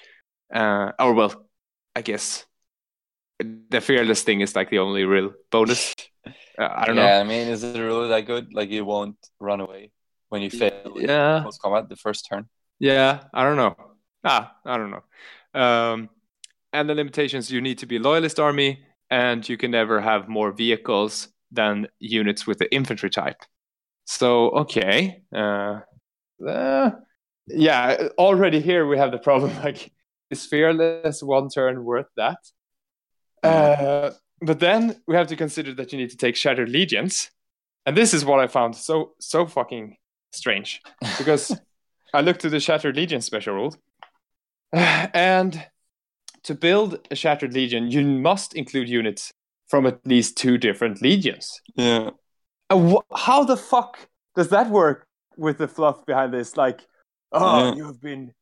[0.53, 1.47] Uh, or well,
[1.95, 2.45] I guess
[3.39, 5.95] the fearless thing is like the only real bonus.
[6.57, 7.11] Uh, I don't know.
[7.11, 8.53] yeah, I mean, is it really that good?
[8.53, 9.91] Like, you won't run away
[10.29, 11.39] when you fail Yeah.
[11.41, 12.47] close combat the first turn.
[12.79, 13.75] Yeah, I don't know.
[14.23, 15.03] Ah, I don't know.
[15.59, 16.09] Um,
[16.73, 20.51] and the limitations: you need to be loyalist army, and you can never have more
[20.51, 23.41] vehicles than units with the infantry type.
[24.05, 25.81] So okay, uh,
[26.47, 26.91] uh,
[27.47, 28.07] yeah.
[28.17, 29.51] Already here we have the problem.
[29.63, 29.91] Like,
[30.29, 32.39] is fearless one turn worth that?
[33.43, 34.11] Uh,
[34.41, 37.31] but then we have to consider that you need to take shattered legions,
[37.85, 39.97] and this is what I found so so fucking
[40.31, 40.81] strange
[41.17, 41.51] because.
[42.13, 43.75] I looked to the Shattered Legion special rule,
[44.71, 45.67] and
[46.43, 49.33] to build a Shattered Legion, you must include units
[49.67, 51.59] from at least two different legions.
[51.75, 52.11] Yeah.
[52.69, 53.97] How the fuck
[54.35, 56.57] does that work with the fluff behind this?
[56.57, 56.85] Like,
[57.31, 57.75] oh, Yeah.
[57.75, 58.33] you have been,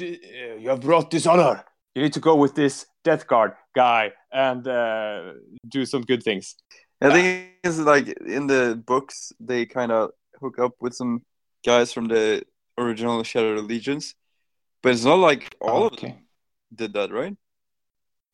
[0.00, 1.64] uh, you have brought dishonor.
[1.94, 5.32] You need to go with this Death Guard guy and uh,
[5.68, 6.54] do some good things.
[7.00, 10.10] I think it's like in the books they kind of
[10.40, 11.22] hook up with some
[11.66, 12.44] guys from the
[12.78, 14.14] original Shattered Legions,
[14.82, 16.14] but it's not like all of them
[16.74, 17.36] did that, right?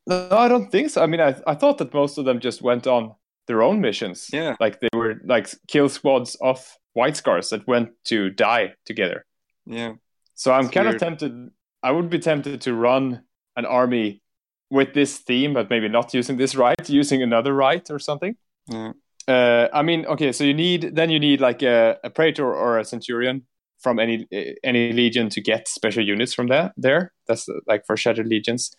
[0.06, 1.02] No, I don't think so.
[1.02, 3.14] I mean, I, I thought that most of them just went on
[3.48, 4.28] their own missions.
[4.32, 4.54] Yeah.
[4.60, 9.24] Like they were like kill squads of White Scars that went to die together.
[9.66, 9.94] Yeah.
[10.34, 11.50] So I'm It's kind of tempted.
[11.82, 13.22] I would be tempted to run
[13.56, 14.22] an army
[14.70, 18.36] with this theme, but maybe not using this rite, using another rite or something.
[18.68, 18.92] Yeah.
[19.26, 22.78] Uh, I mean, okay, so you need then you need like a, a praetor or
[22.78, 23.46] a centurion
[23.80, 24.26] from any
[24.64, 26.72] any legion to get special units from there.
[26.76, 28.74] There, that's like for shattered legions.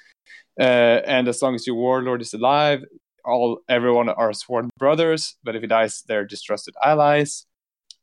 [0.60, 2.84] Uh, and as long as your warlord is alive,
[3.30, 5.35] all everyone are sworn brothers.
[5.43, 7.45] But if he dies, they're distrusted allies.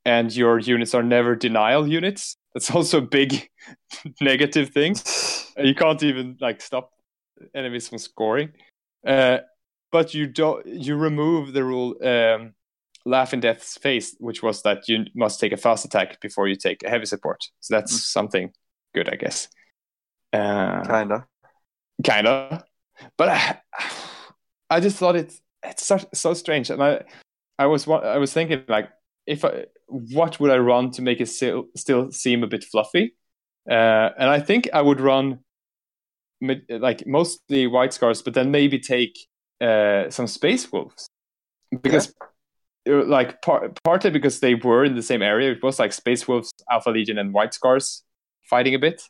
[0.05, 2.37] And your units are never denial units.
[2.55, 3.51] That's also a big
[4.21, 4.97] negative thing.
[5.59, 6.91] You can't even like stop
[7.55, 8.53] enemies from scoring.
[9.07, 9.39] Uh,
[9.93, 10.65] but you don't.
[10.67, 11.95] You remove the rule.
[12.03, 12.55] Um,
[13.05, 16.57] laugh in death's face, which was that you must take a fast attack before you
[16.57, 17.41] take a heavy support.
[17.61, 18.01] So that's Mm.
[18.01, 18.53] something
[18.95, 19.49] good, I guess.
[20.33, 21.27] Uh, Kinda.
[22.05, 22.63] kind of
[23.17, 23.61] but I,
[24.71, 26.71] I just thought it's it's such so strange.
[26.71, 27.03] And i
[27.59, 28.91] i was i was thinking like
[29.27, 33.15] if i what would i run to make it still still seem a bit fluffy?
[33.69, 35.41] Uh and i think i would run
[36.69, 39.17] like mostly white scars but then maybe take
[39.61, 41.07] uh some space wolves.
[41.83, 42.15] Because
[42.89, 46.29] uh, like par- partly because they were in the same area it was like space
[46.29, 48.05] wolves alpha legion and white scars
[48.47, 49.03] fighting a bit.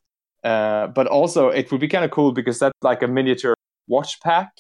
[0.43, 3.55] Uh, but also, it would be kind of cool because that's like a miniature
[3.89, 4.51] watch pack.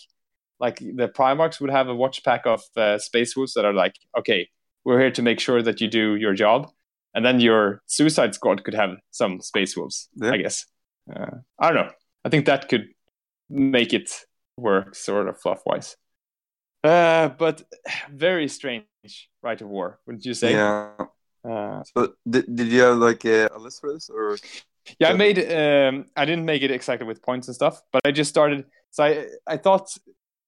[0.58, 3.94] Like the Primarchs would have a watch pack of uh, Space Wolves that are like,
[4.18, 4.48] okay,
[4.84, 6.70] we're here to make sure that you do your job.
[7.14, 10.32] And then your Suicide Squad could have some Space Wolves, Yeah.
[10.32, 10.66] I guess.
[11.14, 11.92] Uh, I don't know.
[12.24, 12.88] I think that could
[13.48, 14.10] make it
[14.56, 15.96] work sort of fluff wise.
[16.84, 17.62] Uh, but
[18.10, 18.84] very strange
[19.42, 20.52] rite of war, wouldn't you say?
[20.52, 20.90] Yeah.
[21.44, 24.36] Uh, So did, did you have like a, a list for this or?
[25.00, 25.38] Yeah, I made.
[25.38, 28.66] Um, I didn't make it exactly with points and stuff, but I just started.
[28.92, 29.88] So I, I thought,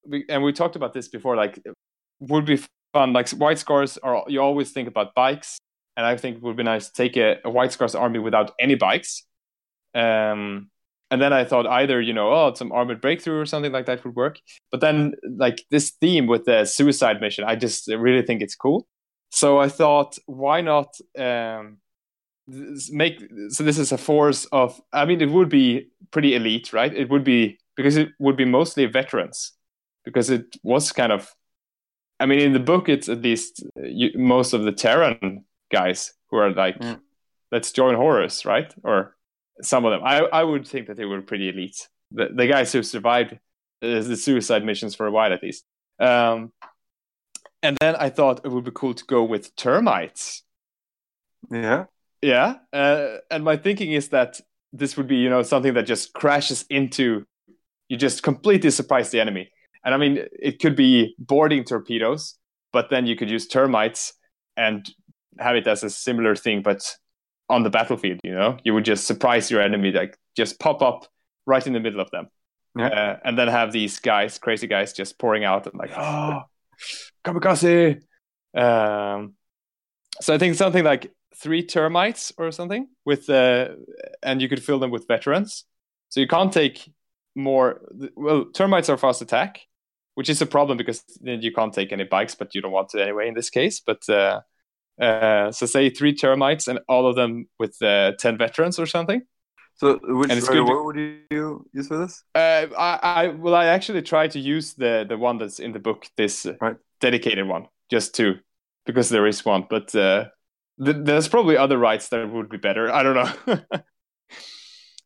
[0.06, 1.36] we, and we talked about this before.
[1.36, 1.60] Like,
[2.20, 2.60] would be
[2.92, 3.12] fun.
[3.12, 4.24] Like white scars are.
[4.28, 5.58] You always think about bikes,
[5.96, 8.52] and I think it would be nice to take a, a white scars army without
[8.58, 9.24] any bikes.
[9.94, 10.70] Um,
[11.10, 14.04] and then I thought either you know oh some armored breakthrough or something like that
[14.04, 14.40] would work.
[14.70, 18.86] But then like this theme with the suicide mission, I just really think it's cool.
[19.30, 21.78] So I thought why not um,
[22.90, 26.94] make so this is a force of I mean it would be pretty elite, right?
[26.94, 29.52] It would be because it would be mostly veterans
[30.08, 31.28] because it was kind of
[32.18, 36.14] I mean in the book it's at least uh, you, most of the Terran guys
[36.30, 37.00] who are like Mm.
[37.52, 38.70] let's join Horus, right?
[38.82, 39.16] Or
[39.62, 40.02] some of them.
[40.04, 41.88] I I would think that they were pretty elite.
[42.18, 43.32] The the guys who survived
[43.82, 45.64] uh, the suicide missions for a while at least.
[46.00, 46.52] Um,
[47.62, 50.42] and then I thought it would be cool to go with termites.
[51.50, 51.84] Yeah.
[52.20, 54.40] Yeah, uh, and my thinking is that
[54.72, 57.24] this would be, you know, something that just crashes into.
[57.88, 59.50] You just completely surprise the enemy,
[59.88, 62.34] and I mean, it could be boarding torpedoes,
[62.74, 64.12] but then you could use termites
[64.54, 64.86] and
[65.38, 66.82] have it as a similar thing, but
[67.48, 68.20] on the battlefield.
[68.22, 71.06] You know, you would just surprise your enemy, like just pop up
[71.46, 72.28] right in the middle of them,
[72.76, 72.88] Yeah.
[72.88, 76.42] uh, and then have these guys, crazy guys, just pouring out and like, oh,
[77.24, 78.02] kamikaze.
[78.54, 79.32] Um,
[80.20, 83.68] so I think something like three termites or something with uh,
[84.22, 85.64] and you could fill them with veterans.
[86.10, 86.90] So you can't take
[87.34, 87.80] more.
[88.16, 89.60] Well, termites are fast attack,
[90.18, 92.88] which is a problem because then you can't take any bikes, but you don't want
[92.88, 93.78] to anyway in this case.
[93.78, 94.40] But uh,
[95.00, 99.22] uh, so say three termites and all of them with uh, ten veterans or something.
[99.76, 100.96] So which And it's Rider good to- would
[101.30, 102.24] you use for this?
[102.34, 105.78] Uh, I, I well, I actually tried to use the the one that's in the
[105.78, 106.76] book, this uh, Right.
[107.00, 108.40] dedicated one, just two,
[108.86, 110.24] because there is one, but uh,
[110.84, 112.90] th- there's probably other rites that would be better.
[112.90, 113.32] I don't know.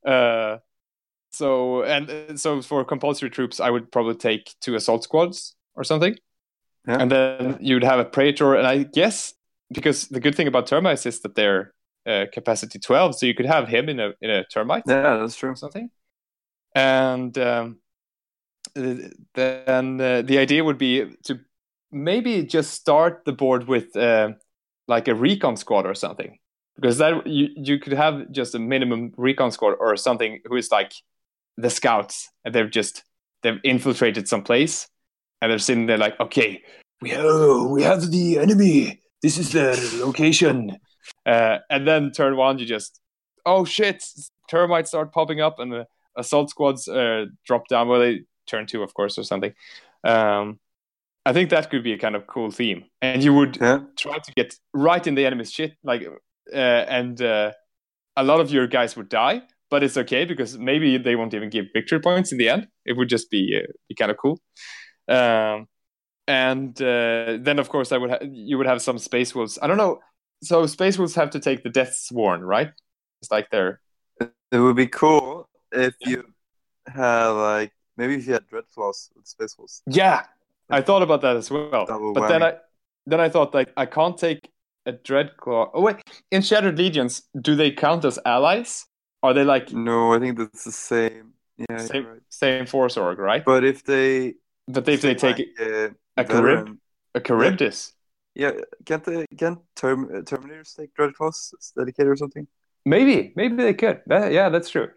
[1.32, 6.16] so and so for compulsory troops, I would probably take two assault squads or something,
[6.86, 7.00] Yeah.
[7.00, 9.34] and then you'd have a praetor, and I guess
[9.72, 11.72] because the good thing about termites is that they're
[12.06, 15.36] uh, capacity twelve, so you could have him in a in a termite Yeah, that's
[15.36, 15.54] true.
[15.56, 15.90] something.
[16.74, 17.78] And um,
[18.74, 21.40] then uh, the idea would be to
[21.90, 24.32] maybe just start the board with uh,
[24.88, 26.38] like a recon squad or something,
[26.76, 30.70] because that you you could have just a minimum recon squad or something who is
[30.72, 30.92] like
[31.56, 33.04] the scouts, and they've just
[33.42, 34.88] they've infiltrated some place,
[35.40, 36.62] and they're sitting there like, okay,
[37.00, 39.00] we have we have the enemy.
[39.22, 40.78] This is the location.
[41.26, 43.00] Uh, and then turn one, you just
[43.44, 44.04] oh shit,
[44.48, 47.88] termites start popping up and the assault squads uh, drop down.
[47.88, 49.52] Well, they turn two, of course, or something.
[50.04, 50.58] Um,
[51.24, 53.80] I think that could be a kind of cool theme, and you would Yeah.
[53.96, 56.02] try to get right in the enemy's shit, like,
[56.52, 57.52] uh, and uh,
[58.16, 59.42] a lot of your guys would die,
[59.72, 62.68] but it's okay because maybe they won't even give victory points in the end.
[62.84, 64.38] It would just be uh, be kind of cool.
[65.08, 65.66] Um,
[66.28, 69.58] and uh, then, of course, I would ha- you would have some space wolves.
[69.62, 70.00] I don't know.
[70.42, 72.70] So space wolves have to take the death sworn, right?
[73.22, 73.80] It's like they're
[74.20, 76.22] It would be cool if you
[76.86, 79.82] had like maybe if you had Dreadclaws with Space Wolves.
[79.86, 80.26] Yeah,
[80.68, 81.86] I thought about that as well.
[81.86, 82.56] Double but then I
[83.06, 84.50] then I thought like I can't take
[84.84, 85.70] a Dreadclaw.
[85.72, 85.96] Oh wait,
[86.30, 88.84] in Shattered Legions, do they count as allies?
[89.22, 91.34] Are they like No, I think that's the same.
[91.56, 92.20] Yeah, same right.
[92.28, 93.44] same force org, right?
[93.44, 94.34] But if they
[94.66, 96.78] But if they take like, uh, a Charib-
[97.14, 97.92] a Charybdis,
[98.34, 98.52] yeah,
[98.84, 102.46] can't they can't term, uh, Terminators take Dreadclaws dedicated or something?
[102.84, 104.02] maybe maybe they could.
[104.06, 104.88] That- yeah, that's true.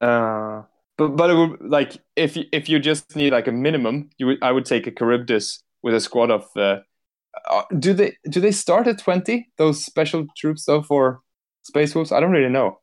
[0.00, 0.62] Uh,
[0.96, 4.26] but but it would like if you, if you just need like a minimum, you
[4.26, 6.46] would I would take a Charybdis with a squad of.
[6.56, 6.80] Uh,
[7.50, 9.50] uh, do they do they start at twenty?
[9.58, 11.20] Those special troops though for
[11.62, 12.79] Space Wolves, I don't really know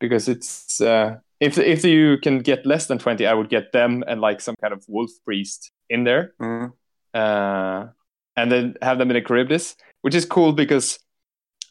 [0.00, 4.04] because it's uh, if if you can get less than twenty, I would get them
[4.06, 6.72] and like some kind of wolf priest in there, Mm.
[7.14, 7.86] uh,
[8.36, 10.98] and then have them in a Charybdis, which is cool because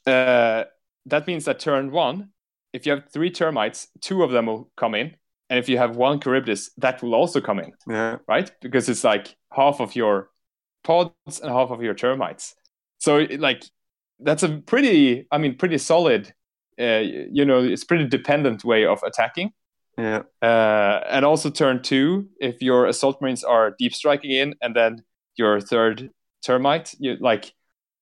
[0.06, 0.64] uh,
[1.06, 2.30] that means that turn one,
[2.74, 5.16] if you have three termites, two of them will come in,
[5.50, 8.52] and if you have one Charybdis, that will also come in Yeah, right?
[8.62, 10.30] Because it's like half of your
[10.84, 12.56] pods and half of your termites.
[13.00, 13.64] So like
[14.20, 16.34] that's a pretty, I mean, pretty solid.
[16.80, 17.02] Uh,
[17.32, 19.52] you know, it's pretty dependent way of attacking.
[19.98, 24.76] yeah, Uh, and also turn two, if your assault marines are deep striking in, and
[24.76, 25.04] then
[25.38, 26.10] your third
[26.46, 27.54] termite, you like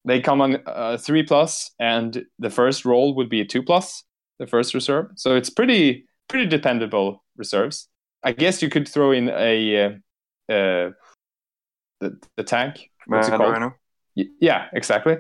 [0.08, 4.04] they come on uh, three plus, and the first roll would be a two plus,
[4.40, 5.06] the first reserve.
[5.16, 7.88] So it's pretty pretty dependable reserves.
[8.24, 9.90] I guess you could throw in a uh,
[10.54, 10.92] uh,
[12.02, 12.90] the the tank.
[13.08, 13.56] What's it called?
[13.56, 13.74] I know.
[14.18, 15.18] Y- Yeah, exactly.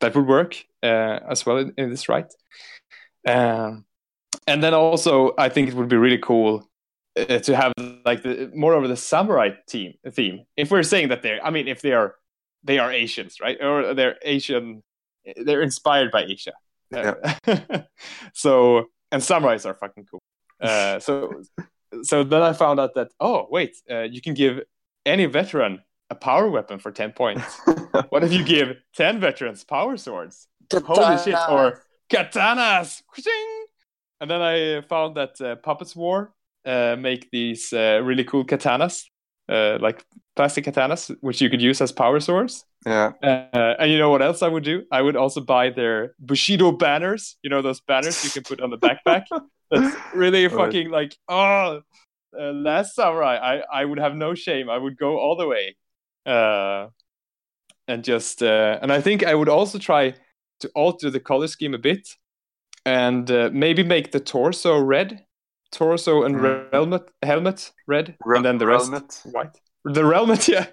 [0.00, 2.32] That would work uh, as well in, in this rite.
[3.26, 3.84] Um,
[4.46, 6.68] and then also, I think it would be really cool
[7.16, 7.72] uh, to have
[8.04, 10.44] like the more of the samurai team theme.
[10.56, 12.16] If we're saying that they're, I mean, if they are,
[12.64, 13.56] they are Asians, right?
[13.62, 14.82] Or they're Asian,
[15.36, 16.52] they're inspired by Asia.
[16.90, 17.14] Yeah.
[18.34, 20.22] so and samurais are fucking cool.
[20.60, 21.42] Uh, so,
[22.02, 24.60] so then I found out that oh wait, uh, you can give
[25.06, 27.60] any veteran a power weapon for ten points.
[28.08, 30.48] what if you give ten veterans power swords?
[30.72, 31.36] Holy shit!
[31.48, 31.82] Or
[32.12, 33.02] katanas.
[34.20, 36.32] And then I found that uh, Puppets War
[36.64, 39.04] uh, make these uh, really cool katanas,
[39.48, 40.04] uh, like
[40.36, 42.64] plastic katanas, which you could use as power swords.
[42.86, 43.12] Yeah.
[43.22, 44.84] Uh, and you know what else I would do?
[44.92, 47.36] I would also buy their Bushido banners.
[47.42, 49.24] You know those banners you can put on the backpack.
[49.70, 50.56] That's really Right.
[50.56, 51.80] fucking like oh,
[52.38, 53.36] uh, Last Samurai.
[53.36, 54.68] I I would have no shame.
[54.70, 55.76] I would go all the way,
[56.26, 56.88] uh,
[57.88, 60.14] and just uh, and I think I would also try
[60.62, 62.16] to alter the color scheme a bit,
[62.86, 65.24] and uh, maybe make the torso red,
[65.70, 66.72] torso and Mm.
[66.72, 69.20] helmet helmet red, Re- and then the rest helmet.
[69.32, 69.60] white.
[69.84, 70.66] The helmet, yeah.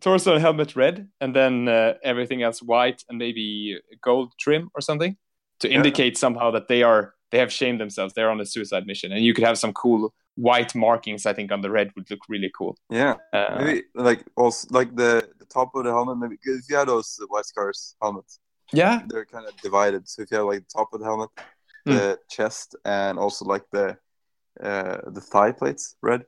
[0.00, 4.80] Torso and helmet red, and then uh, everything else white, and maybe gold trim or
[4.82, 5.16] something
[5.60, 5.76] to Yeah.
[5.76, 8.14] indicate somehow that they are they have shamed themselves.
[8.14, 11.26] They're on a suicide mission, and you could have some cool white markings.
[11.26, 12.76] I think on the red would look really cool.
[12.90, 13.14] Yeah.
[13.32, 16.16] Uh, Maybe like also like the, the top of the helmet.
[16.18, 18.40] Maybe 'cause if you have those White Scars helmets,
[18.72, 20.08] yeah, they're kind of divided.
[20.08, 21.30] So if you have like the top of the helmet,
[21.86, 21.94] Hmm.
[21.94, 23.96] the chest, and also like the
[24.60, 26.24] uh, the thigh plates red,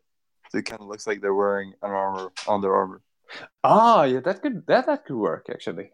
[0.50, 3.02] so it kind of looks like they're wearing an armor on their armor.
[3.64, 5.90] ah, yeah, that could that that could work actually.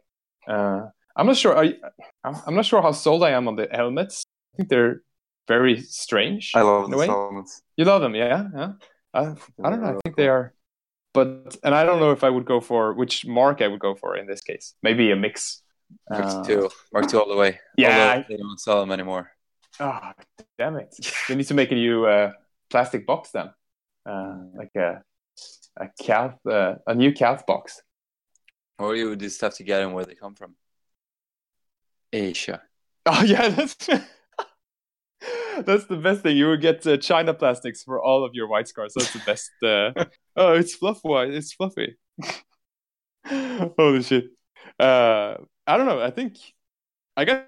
[0.46, 0.86] Uh,
[1.16, 1.56] I'm not sure.
[1.56, 4.24] I'm, I'm not sure how sold I am on the helmets.
[4.52, 5.00] I think they're
[5.48, 6.52] very strange.
[6.54, 7.06] I love in a these way.
[7.06, 7.62] helmets.
[7.76, 8.72] You love them, yeah, yeah.
[9.14, 9.20] I,
[9.64, 9.96] I don't know.
[9.96, 10.52] I think they are,
[11.14, 13.94] but and I don't know if I would go for which mark I would go
[13.94, 14.74] for in this case.
[14.82, 15.62] Maybe a mix.
[16.10, 17.60] Mark Uh, two, Mark two all the way.
[17.76, 19.30] Yeah, Although they don't sell them anymore.
[19.78, 20.12] Oh,
[20.58, 20.94] damn it!
[21.28, 22.32] We need to make a new uh,
[22.70, 23.50] plastic box then,
[24.06, 25.02] uh, like a
[25.76, 27.82] a calf, uh, a new calf box.
[28.78, 30.54] Or you would just have to get them where they come from.
[32.12, 32.62] Asia.
[33.08, 33.76] Oh yeah, that's
[35.64, 36.36] that's the best thing.
[36.36, 38.94] You will get uh, China plastics for all of your white scars.
[38.96, 39.52] That's the best.
[39.62, 39.92] Uh,
[40.36, 41.32] oh, it's fluff white.
[41.32, 41.96] It's fluffy.
[43.28, 44.24] Holy shit!
[44.80, 45.36] Uh,
[45.66, 46.00] I don't know.
[46.00, 46.38] I think
[47.16, 47.46] I got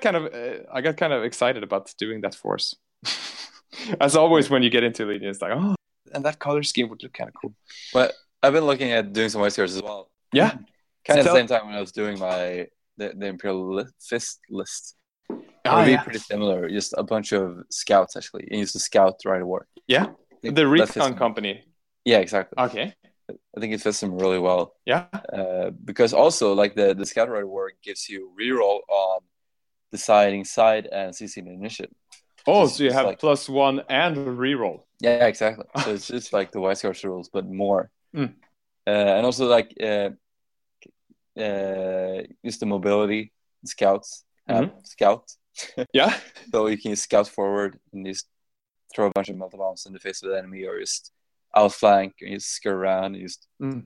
[0.00, 2.74] kind of uh, I got kind of excited about doing that force.
[4.00, 5.74] As always, when you get into it, it's like, oh,
[6.12, 7.54] and that color scheme would look kind of cool.
[7.92, 8.12] But
[8.42, 10.10] I've been looking at doing some White Scars as well.
[10.32, 10.50] Yeah.
[10.50, 10.64] Kind
[11.08, 12.66] of at Tell- the same time when I was doing my
[12.96, 14.96] the, the Imperial li- Fist list.
[15.30, 15.36] It
[15.66, 16.02] Oh, would be yeah.
[16.02, 16.68] pretty similar.
[16.68, 18.46] Just a bunch of scouts actually.
[18.50, 19.60] And use the scout right away.
[19.86, 20.04] Yeah.
[20.04, 21.64] I think The that recon company.
[22.04, 22.62] Yeah, exactly.
[22.64, 22.94] Okay.
[23.30, 24.74] I think it fits him really well.
[24.84, 25.06] Yeah.
[25.32, 29.20] Uh, because also like the the scout right work gives you reroll on
[29.92, 31.94] deciding side and CC initiative.
[32.46, 34.82] Oh, It's so you have like- plus one and reroll.
[35.00, 35.64] Yeah, exactly.
[35.82, 37.90] So it's just like the White Scars rules, but more.
[38.14, 38.34] Mm.
[38.86, 40.10] Uh, and also like uh,
[41.36, 43.32] uh, just the mobility
[43.64, 45.32] scouts have scout,
[45.92, 46.16] Yeah.
[46.52, 48.28] so you can scout forward and just
[48.94, 51.10] throw a bunch of melta bombs in the face of the enemy, or just
[51.56, 53.84] outflank and just skirt around and just Mm.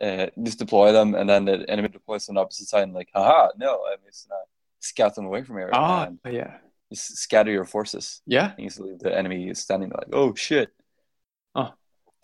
[0.00, 3.10] uh, just deploy them, and then the enemy deploys on the opposite side, and like,
[3.14, 4.40] haha, no, I'm just gonna
[4.80, 6.58] scout them away from here Ah, and yeah.
[6.92, 8.22] just scatter your forces.
[8.26, 8.52] Yeah.
[8.56, 10.70] And you leave the enemy standing there like, oh shit.
[11.54, 11.72] Oh.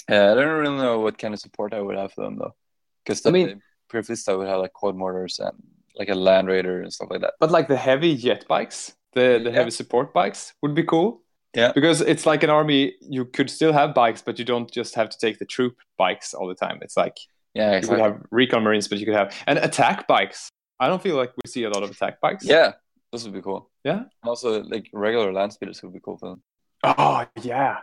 [0.08, 2.54] Uh, I don't really know what kind of support I would have for them though,
[3.02, 5.56] because I I mean- mean, Purifista would have like quad mortars and
[5.96, 7.34] like a land raider and stuff like that.
[7.40, 9.56] But like the heavy jet bikes, the, the Yeah.
[9.56, 11.22] heavy support bikes would be cool.
[11.54, 11.72] Yeah.
[11.72, 15.08] Because it's like an army, you could still have bikes, but you don't just have
[15.10, 16.78] to take the troop bikes all the time.
[16.82, 17.18] It's like
[17.54, 20.48] Yeah, you could have recon marines, but you could have and attack bikes.
[20.80, 22.44] I don't feel like we see a lot of attack bikes.
[22.44, 22.72] Yeah,
[23.12, 23.70] this would be cool.
[23.84, 23.98] Yeah.
[23.98, 26.42] And also like regular land speeders would be cool for them.
[26.82, 27.78] Oh yeah.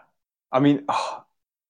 [0.51, 1.23] I mean, oh,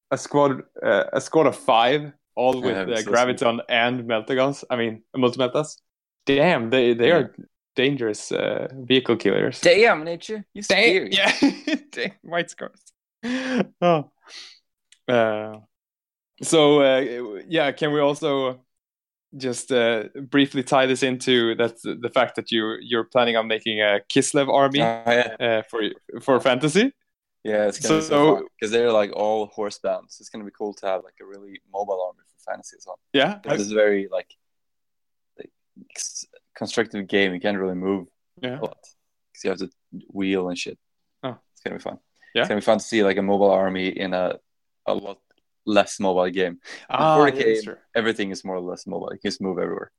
[0.10, 4.64] a squad, uh, a squad of five, all with Yeah, uh, so graviton and meltaguns.
[4.70, 5.78] I mean, multi meltas.
[6.26, 7.16] Damn, they they Yeah.
[7.18, 7.36] are
[7.76, 9.62] dangerous uh, vehicle killers.
[9.62, 11.32] Damn, nature, you Damn, yeah,
[11.92, 12.82] Damn, white scars.
[13.82, 14.12] Oh.
[15.08, 15.58] Uh,
[16.42, 18.62] so uh, yeah, can we also
[19.38, 23.80] just uh, briefly tie this into that the fact that you you're planning on making
[23.82, 25.36] a Kislev army yeah.
[25.40, 25.82] uh, for
[26.22, 26.94] for fantasy?
[27.44, 30.12] Yeah, it's gonna be So- so because they're like all horse bound.
[30.12, 32.86] So it's gonna be cool to have like a really mobile army for fantasy as
[32.86, 33.00] well.
[33.14, 34.36] Yeah, This is very like,
[35.38, 35.52] like
[36.56, 37.34] constructive game.
[37.34, 38.08] You can't really move
[38.42, 38.60] yeah.
[38.60, 38.78] a lot
[39.34, 39.70] because you have to
[40.12, 40.78] wheel and shit.
[41.24, 41.38] Oh.
[41.54, 42.00] It's gonna be fun.
[42.34, 42.42] Yeah.
[42.42, 44.40] It's gonna be fun to see like a mobile army in a
[44.86, 45.20] a lot
[45.66, 46.60] less mobile game.
[46.90, 47.36] Ah, 40K.
[47.38, 47.80] yeah, that's.
[47.96, 49.10] Everything is more or less mobile.
[49.12, 49.92] You can just move everywhere.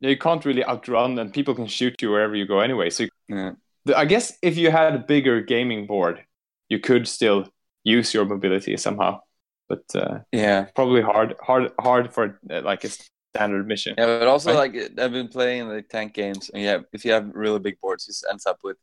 [0.00, 2.88] Yeah, you can't really outrun, and people can shoot you wherever you go anyway.
[2.90, 3.52] So Yeah.
[3.84, 6.24] the- I guess if you had a bigger gaming board,
[6.70, 7.48] you could still
[7.84, 9.20] use your mobility somehow,
[9.68, 10.68] but uh, Yeah.
[10.74, 12.88] probably hard, hard, hard for uh, like a
[13.34, 13.94] standard mission.
[13.98, 14.72] Yeah, but also Right.
[14.74, 18.08] like I've been playing like tank games, and yeah, if you have really big boards,
[18.08, 18.76] it ends up with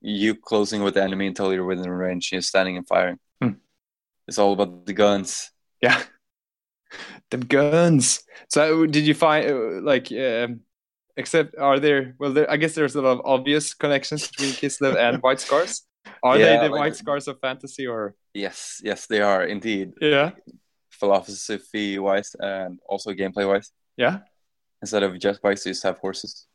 [0.00, 2.30] you closing with the enemy until you're within range.
[2.32, 3.18] You're standing and firing.
[3.42, 3.52] Hmm.
[4.26, 5.50] It's all about the guns.
[5.82, 6.02] Yeah.
[7.30, 8.22] the guns.
[8.48, 10.60] So did you find uh, like um,
[11.16, 14.96] except are there well there, I guess there's a lot of obvious connections between Kislev
[14.96, 15.82] and White Scars.
[16.22, 19.92] Are Yeah, they the like- White Scars of fantasy or Yes, yes, they are indeed.
[20.00, 20.30] yeah.
[20.98, 23.70] Philosophy wise and also gameplay wise.
[23.96, 24.20] Yeah.
[24.82, 26.46] Instead of just bikes, you just have horses.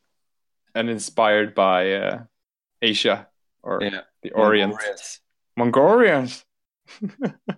[0.75, 2.23] And inspired by uh,
[2.81, 3.27] Asia
[3.61, 4.01] or Yeah.
[4.21, 4.73] the Orient.
[4.73, 5.19] Mongolians.
[5.57, 6.45] Mongolians.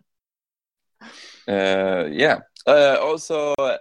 [1.47, 2.39] Uh, yeah.
[2.65, 3.77] Uh, also, uh,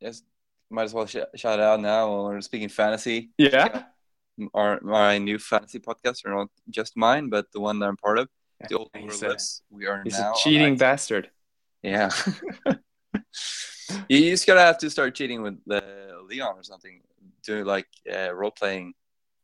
[0.00, 0.22] yes,
[0.70, 3.30] might as well sh- shout out now we're speaking fantasy.
[3.38, 3.84] Yeah.
[4.54, 8.18] Our my new fantasy podcast, or not just mine, but the one that I'm part
[8.18, 8.28] of.
[8.68, 9.36] The old He's a-.
[9.70, 11.30] We are He's now a cheating bastard.
[11.82, 12.10] Yeah.
[14.08, 15.80] you just gotta have to start cheating with uh,
[16.28, 17.00] Leon or something.
[17.44, 18.94] Do like uh, role playing.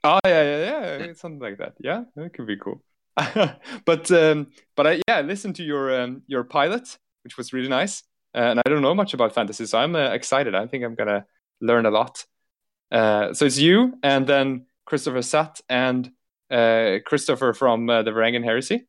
[0.05, 1.74] Oh yeah, yeah, yeah, something like that.
[1.81, 2.82] Yeah, that could be cool.
[3.85, 7.69] but um, but I yeah, I listened to your um, your pilot, which was really
[7.69, 8.05] nice.
[8.35, 10.55] Uh, and I don't know much about fantasy, so I'm uh, excited.
[10.55, 11.27] I think I'm gonna
[11.60, 12.24] learn a lot.
[12.93, 16.10] Uh, so it's you, and then Christopher Satt and
[16.51, 18.86] uh, Christopher from uh, the Varangian Heresy.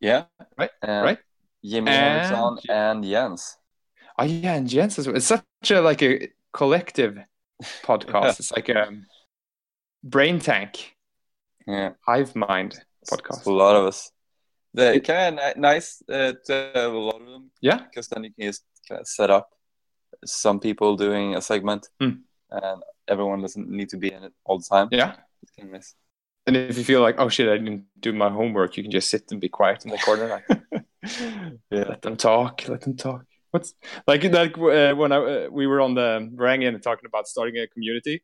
[0.00, 0.24] Yeah.
[0.56, 1.18] Right, right.
[1.64, 3.56] Jimmy And- Henriksson and Jens.
[4.18, 5.16] Oh yeah, and Jens as well.
[5.16, 7.18] It's such a like a collective
[7.82, 8.38] podcast.
[8.40, 8.88] It's like a
[10.02, 10.96] brain tank,
[11.66, 11.90] Yeah.
[12.06, 13.46] hive mind It's podcast.
[13.46, 14.10] A lot of us.
[14.74, 18.24] The It- kind of nice uh, to have a lot of them Yeah, because then
[18.24, 19.50] you can just kind of set up
[20.24, 22.22] some people doing a segment, Hmm.
[22.50, 24.88] and everyone doesn't need to be in it all the time.
[24.92, 25.16] yeah.
[25.42, 25.94] It's kind of nice.
[26.46, 29.08] And if you feel like, oh shit, I didn't do my homework, you can just
[29.10, 30.26] sit and be quiet in the corner.
[30.28, 30.46] Like,
[31.70, 31.84] Yeah.
[31.88, 32.68] let them talk.
[32.68, 33.24] Let them talk.
[33.50, 33.74] What's
[34.06, 37.56] like like uh, when I uh, we were on the Varangian and talking about starting
[37.58, 38.22] a community,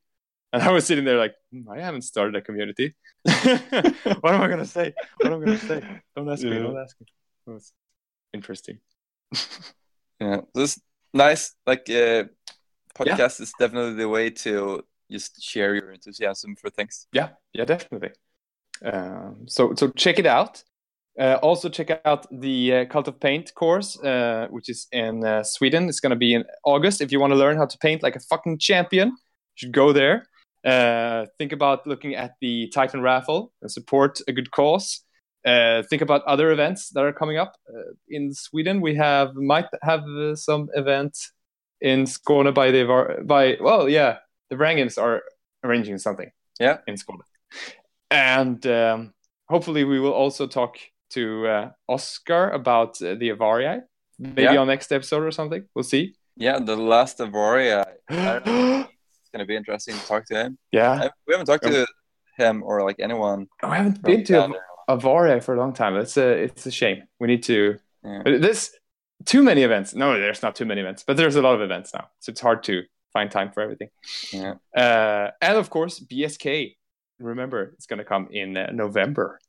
[0.53, 2.95] and I was sitting there like, "Hmm, I haven't started a community.
[3.25, 4.95] what am I gonna say?
[5.19, 5.83] What am I gonna say?
[6.15, 6.51] Don't ask me.
[6.51, 7.07] Don't ask me.
[7.47, 7.73] It was
[8.33, 8.79] interesting.
[10.19, 10.81] Yeah, this
[11.13, 12.25] nice like uh,
[12.95, 17.07] podcast is definitely the way to just share your enthusiasm for things.
[17.13, 18.13] Yeah, yeah, definitely.
[18.83, 20.65] Um, so so check it out.
[21.19, 25.43] Uh, also check out the uh, Cult of Paint course, uh, which is in uh,
[25.43, 25.89] Sweden.
[25.89, 27.01] It's going to be in August.
[27.01, 29.15] If you want to learn how to paint like a fucking champion, you
[29.55, 30.27] should go there.
[30.65, 35.03] Uh, think about looking at the Titan raffle and support a good cause.
[35.45, 38.81] Uh, think about other events that are coming up uh, in Sweden.
[38.81, 41.17] We have might have uh, some event
[41.81, 44.17] in Skåne by the Var- by well yeah
[44.51, 45.23] the Varangians are
[45.63, 46.79] arranging something Yeah.
[46.87, 47.23] in Skåne.
[48.11, 49.13] And um,
[49.49, 50.79] hopefully, we will also talk
[51.11, 53.83] to uh, Oscar about uh, the Avarii,
[54.19, 54.57] maybe Yeah.
[54.57, 55.65] on next episode or something.
[55.75, 56.15] We'll see.
[56.37, 58.15] Yeah, the last of Ori, I, I
[58.45, 58.81] don't know.
[59.21, 60.59] It's gonna be interesting to talk to him.
[60.73, 61.87] yeah, I, we haven't talked to
[62.37, 63.47] him or like anyone.
[63.63, 64.43] I haven't been to.
[64.45, 64.53] Av-
[64.89, 65.97] Avarii for a long time.
[65.97, 67.03] It's a it's a shame.
[67.19, 67.77] We need to.
[68.05, 68.23] Yeah.
[68.25, 68.71] There's
[69.25, 69.95] too many events.
[69.95, 72.41] No, there's not too many events, but there's a lot of events now, so it's
[72.41, 73.89] hard to find time for everything.
[74.33, 74.55] Yeah.
[74.77, 76.77] Uh, and of course, BSK.
[77.19, 79.41] Remember, it's going to come in uh, November.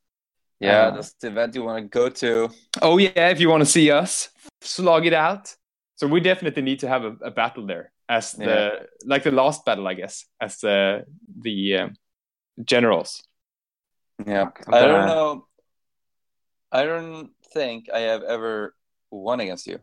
[0.60, 2.50] Yeah, Uh, that's the event you want to go to.
[2.82, 4.30] Oh yeah, if you want to see us
[4.60, 5.54] slog it out.
[5.96, 8.70] So we definitely need to have a, a battle there as the Yeah.
[9.04, 11.04] like the last battle, I guess, as the
[11.42, 11.94] the um,
[12.64, 13.22] generals.
[14.26, 15.46] Yeah, I'm don't know.
[16.72, 18.74] I don't think I have ever
[19.10, 19.78] won against you.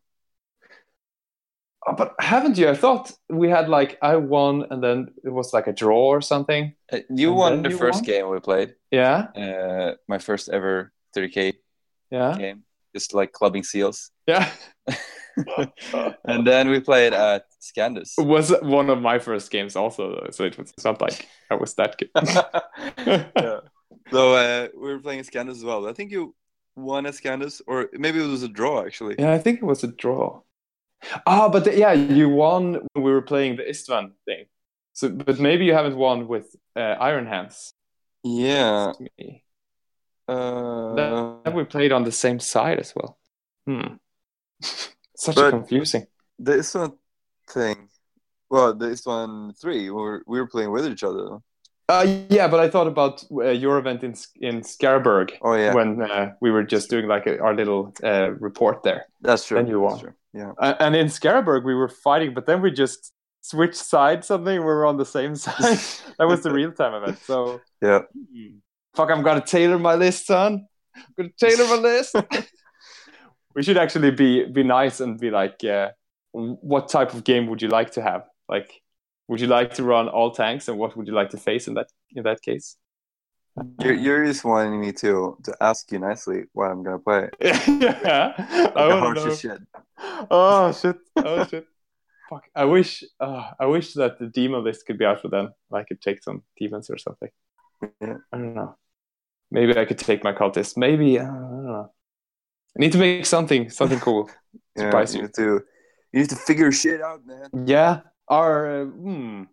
[1.88, 2.68] Oh, but haven't you?
[2.70, 6.22] I thought we had like I won, and then it was like a draw or
[6.22, 6.74] something.
[6.92, 8.04] Uh, You And won the you first won?
[8.06, 8.74] game we played.
[8.92, 11.54] Yeah, Uh, my first ever 30k
[12.12, 12.64] yeah, game,
[12.96, 14.12] just like clubbing seals.
[14.28, 14.50] yeah.
[16.26, 18.14] and then we played at Scandus.
[18.18, 21.28] It was one of my first games also, though, so it was it's not like
[21.52, 22.10] I was that good.
[23.36, 23.60] yeah.
[24.12, 25.88] So uh, we were playing at Scandus as well.
[25.88, 26.36] I think you
[26.76, 29.16] won at Scandus, or maybe it was a draw actually.
[29.18, 30.42] Yeah, I think it was a draw.
[31.26, 34.46] Ah, but the, yeah, you won when we were playing the Isstvan thing.
[34.94, 37.74] So, but maybe you haven't won with uh, Iron Hands.
[38.24, 38.94] Yeah.
[40.28, 43.18] Uh, Then we played on the same side as well.
[43.68, 43.96] Hmm.
[45.16, 46.08] Such a confusing.
[46.40, 46.94] this one
[47.50, 47.90] thing.
[48.50, 49.90] Well, this one three.
[49.90, 51.40] We were we were playing with each other.
[51.88, 56.02] Uh, yeah, but I thought about uh, your event in in Scarberg Oh yeah, when
[56.02, 59.06] uh, we were just doing like a, our little uh, report there.
[59.22, 59.58] that's true.
[59.58, 60.14] then you won.
[60.36, 60.52] Yeah.
[60.60, 64.28] And in Scarberg we were fighting, but then we just switched sides.
[64.28, 65.80] Something we were on the same side.
[66.18, 67.20] that was the real time event.
[67.24, 68.02] So Yeah.
[68.34, 68.58] Hmm.
[68.94, 70.68] fuck, I'm gonna tailor my list, son.
[70.96, 72.16] I'm gonna tailor my list.
[73.56, 75.92] we should actually be be nice and be like, yeah,
[76.34, 78.24] what type of game would you like to have?
[78.50, 78.70] Like,
[79.28, 81.76] would you like to run all tanks, and what would you like to face in
[81.76, 82.76] that in that case?
[83.80, 87.30] You're, you're just wanting me to to ask you nicely what I'm gonna play.
[87.42, 89.36] yeah, Like I know.
[89.36, 89.60] shit.
[90.30, 90.98] Oh shit!
[91.16, 91.66] Oh shit!
[92.30, 92.44] Fuck!
[92.54, 93.04] I wish.
[93.20, 95.54] Uh, I wish that the demon list could be out for them.
[95.72, 97.30] I could take some demons or something.
[98.02, 98.18] Yeah.
[98.34, 98.76] I don't know.
[99.52, 100.76] Maybe I could take my cultist.
[100.76, 101.92] Maybe uh, I don't know.
[102.76, 104.30] I need to make something something cool.
[104.78, 105.26] Yeah, Surprise you you.
[105.28, 105.64] need to
[106.12, 107.50] you need to figure shit out, man.
[107.66, 108.02] Yeah.
[108.28, 109.44] Our uh, hmm.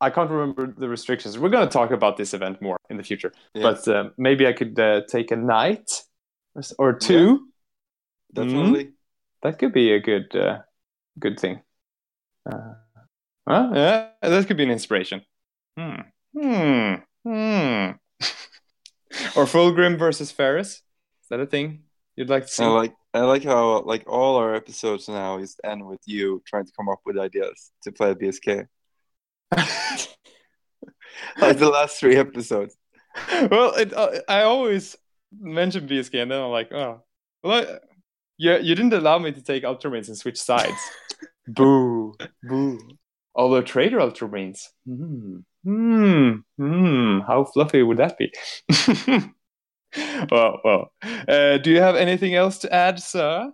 [0.00, 1.38] I can't remember the restrictions.
[1.38, 3.32] We're gonna talk about this event more in the future.
[3.54, 3.62] Yeah.
[3.62, 5.90] But uh, maybe I could uh, take a knight
[6.78, 7.48] or two.
[8.32, 8.92] Definitely.
[9.42, 10.58] That could be a good uh,
[11.18, 11.62] good thing.
[12.50, 12.74] Uh,
[13.46, 15.22] well, yeah, that could be an inspiration.
[15.78, 16.00] Hmm.
[16.36, 16.94] Hmm.
[17.24, 17.90] Hmm.
[19.36, 20.82] or Fulgrim versus Ferrus.
[21.22, 21.84] Is that a thing
[22.16, 22.64] you'd like to see?
[22.64, 26.66] I like I like how like all our episodes now is end with you trying
[26.66, 28.66] to come up with ideas to play BSK.
[31.38, 32.76] Like the last three episodes.
[33.50, 34.96] well, it, uh, I always
[35.38, 37.02] mention BSK, and then I'm like, oh,
[37.42, 37.78] well, I,
[38.38, 40.80] yeah, you didn't allow me to take Ultramarines and switch sides.
[41.48, 42.78] boo, boo.
[43.34, 48.32] Although Trader Ultramarines, hmm, hmm, hmm, how fluffy would that be?
[50.30, 50.92] well, well.
[51.02, 53.52] Uh, do you have anything else to add, sir?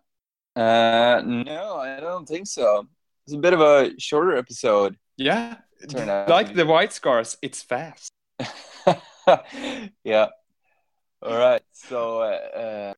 [0.54, 2.86] Uh no, I don't think so.
[3.24, 4.96] It's a bit of a shorter episode.
[5.16, 5.56] Yeah,
[5.88, 8.12] Turn out to like be- the White Scars, it's fast.
[10.04, 10.28] yeah.
[11.22, 11.62] All right.
[11.72, 12.94] So uh, uh,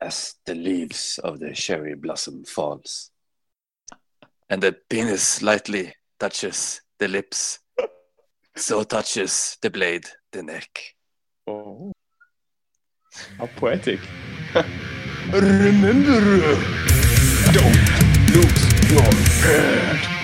[0.00, 3.10] as the leaves of the cherry blossom falls,
[4.48, 7.58] and the penis lightly touches the lips,
[8.56, 10.94] so touches the blade the neck.
[11.46, 11.92] Oh,
[13.38, 14.00] how poetic.
[15.32, 16.20] Remember,
[17.52, 19.12] don't lose your
[19.42, 20.15] head.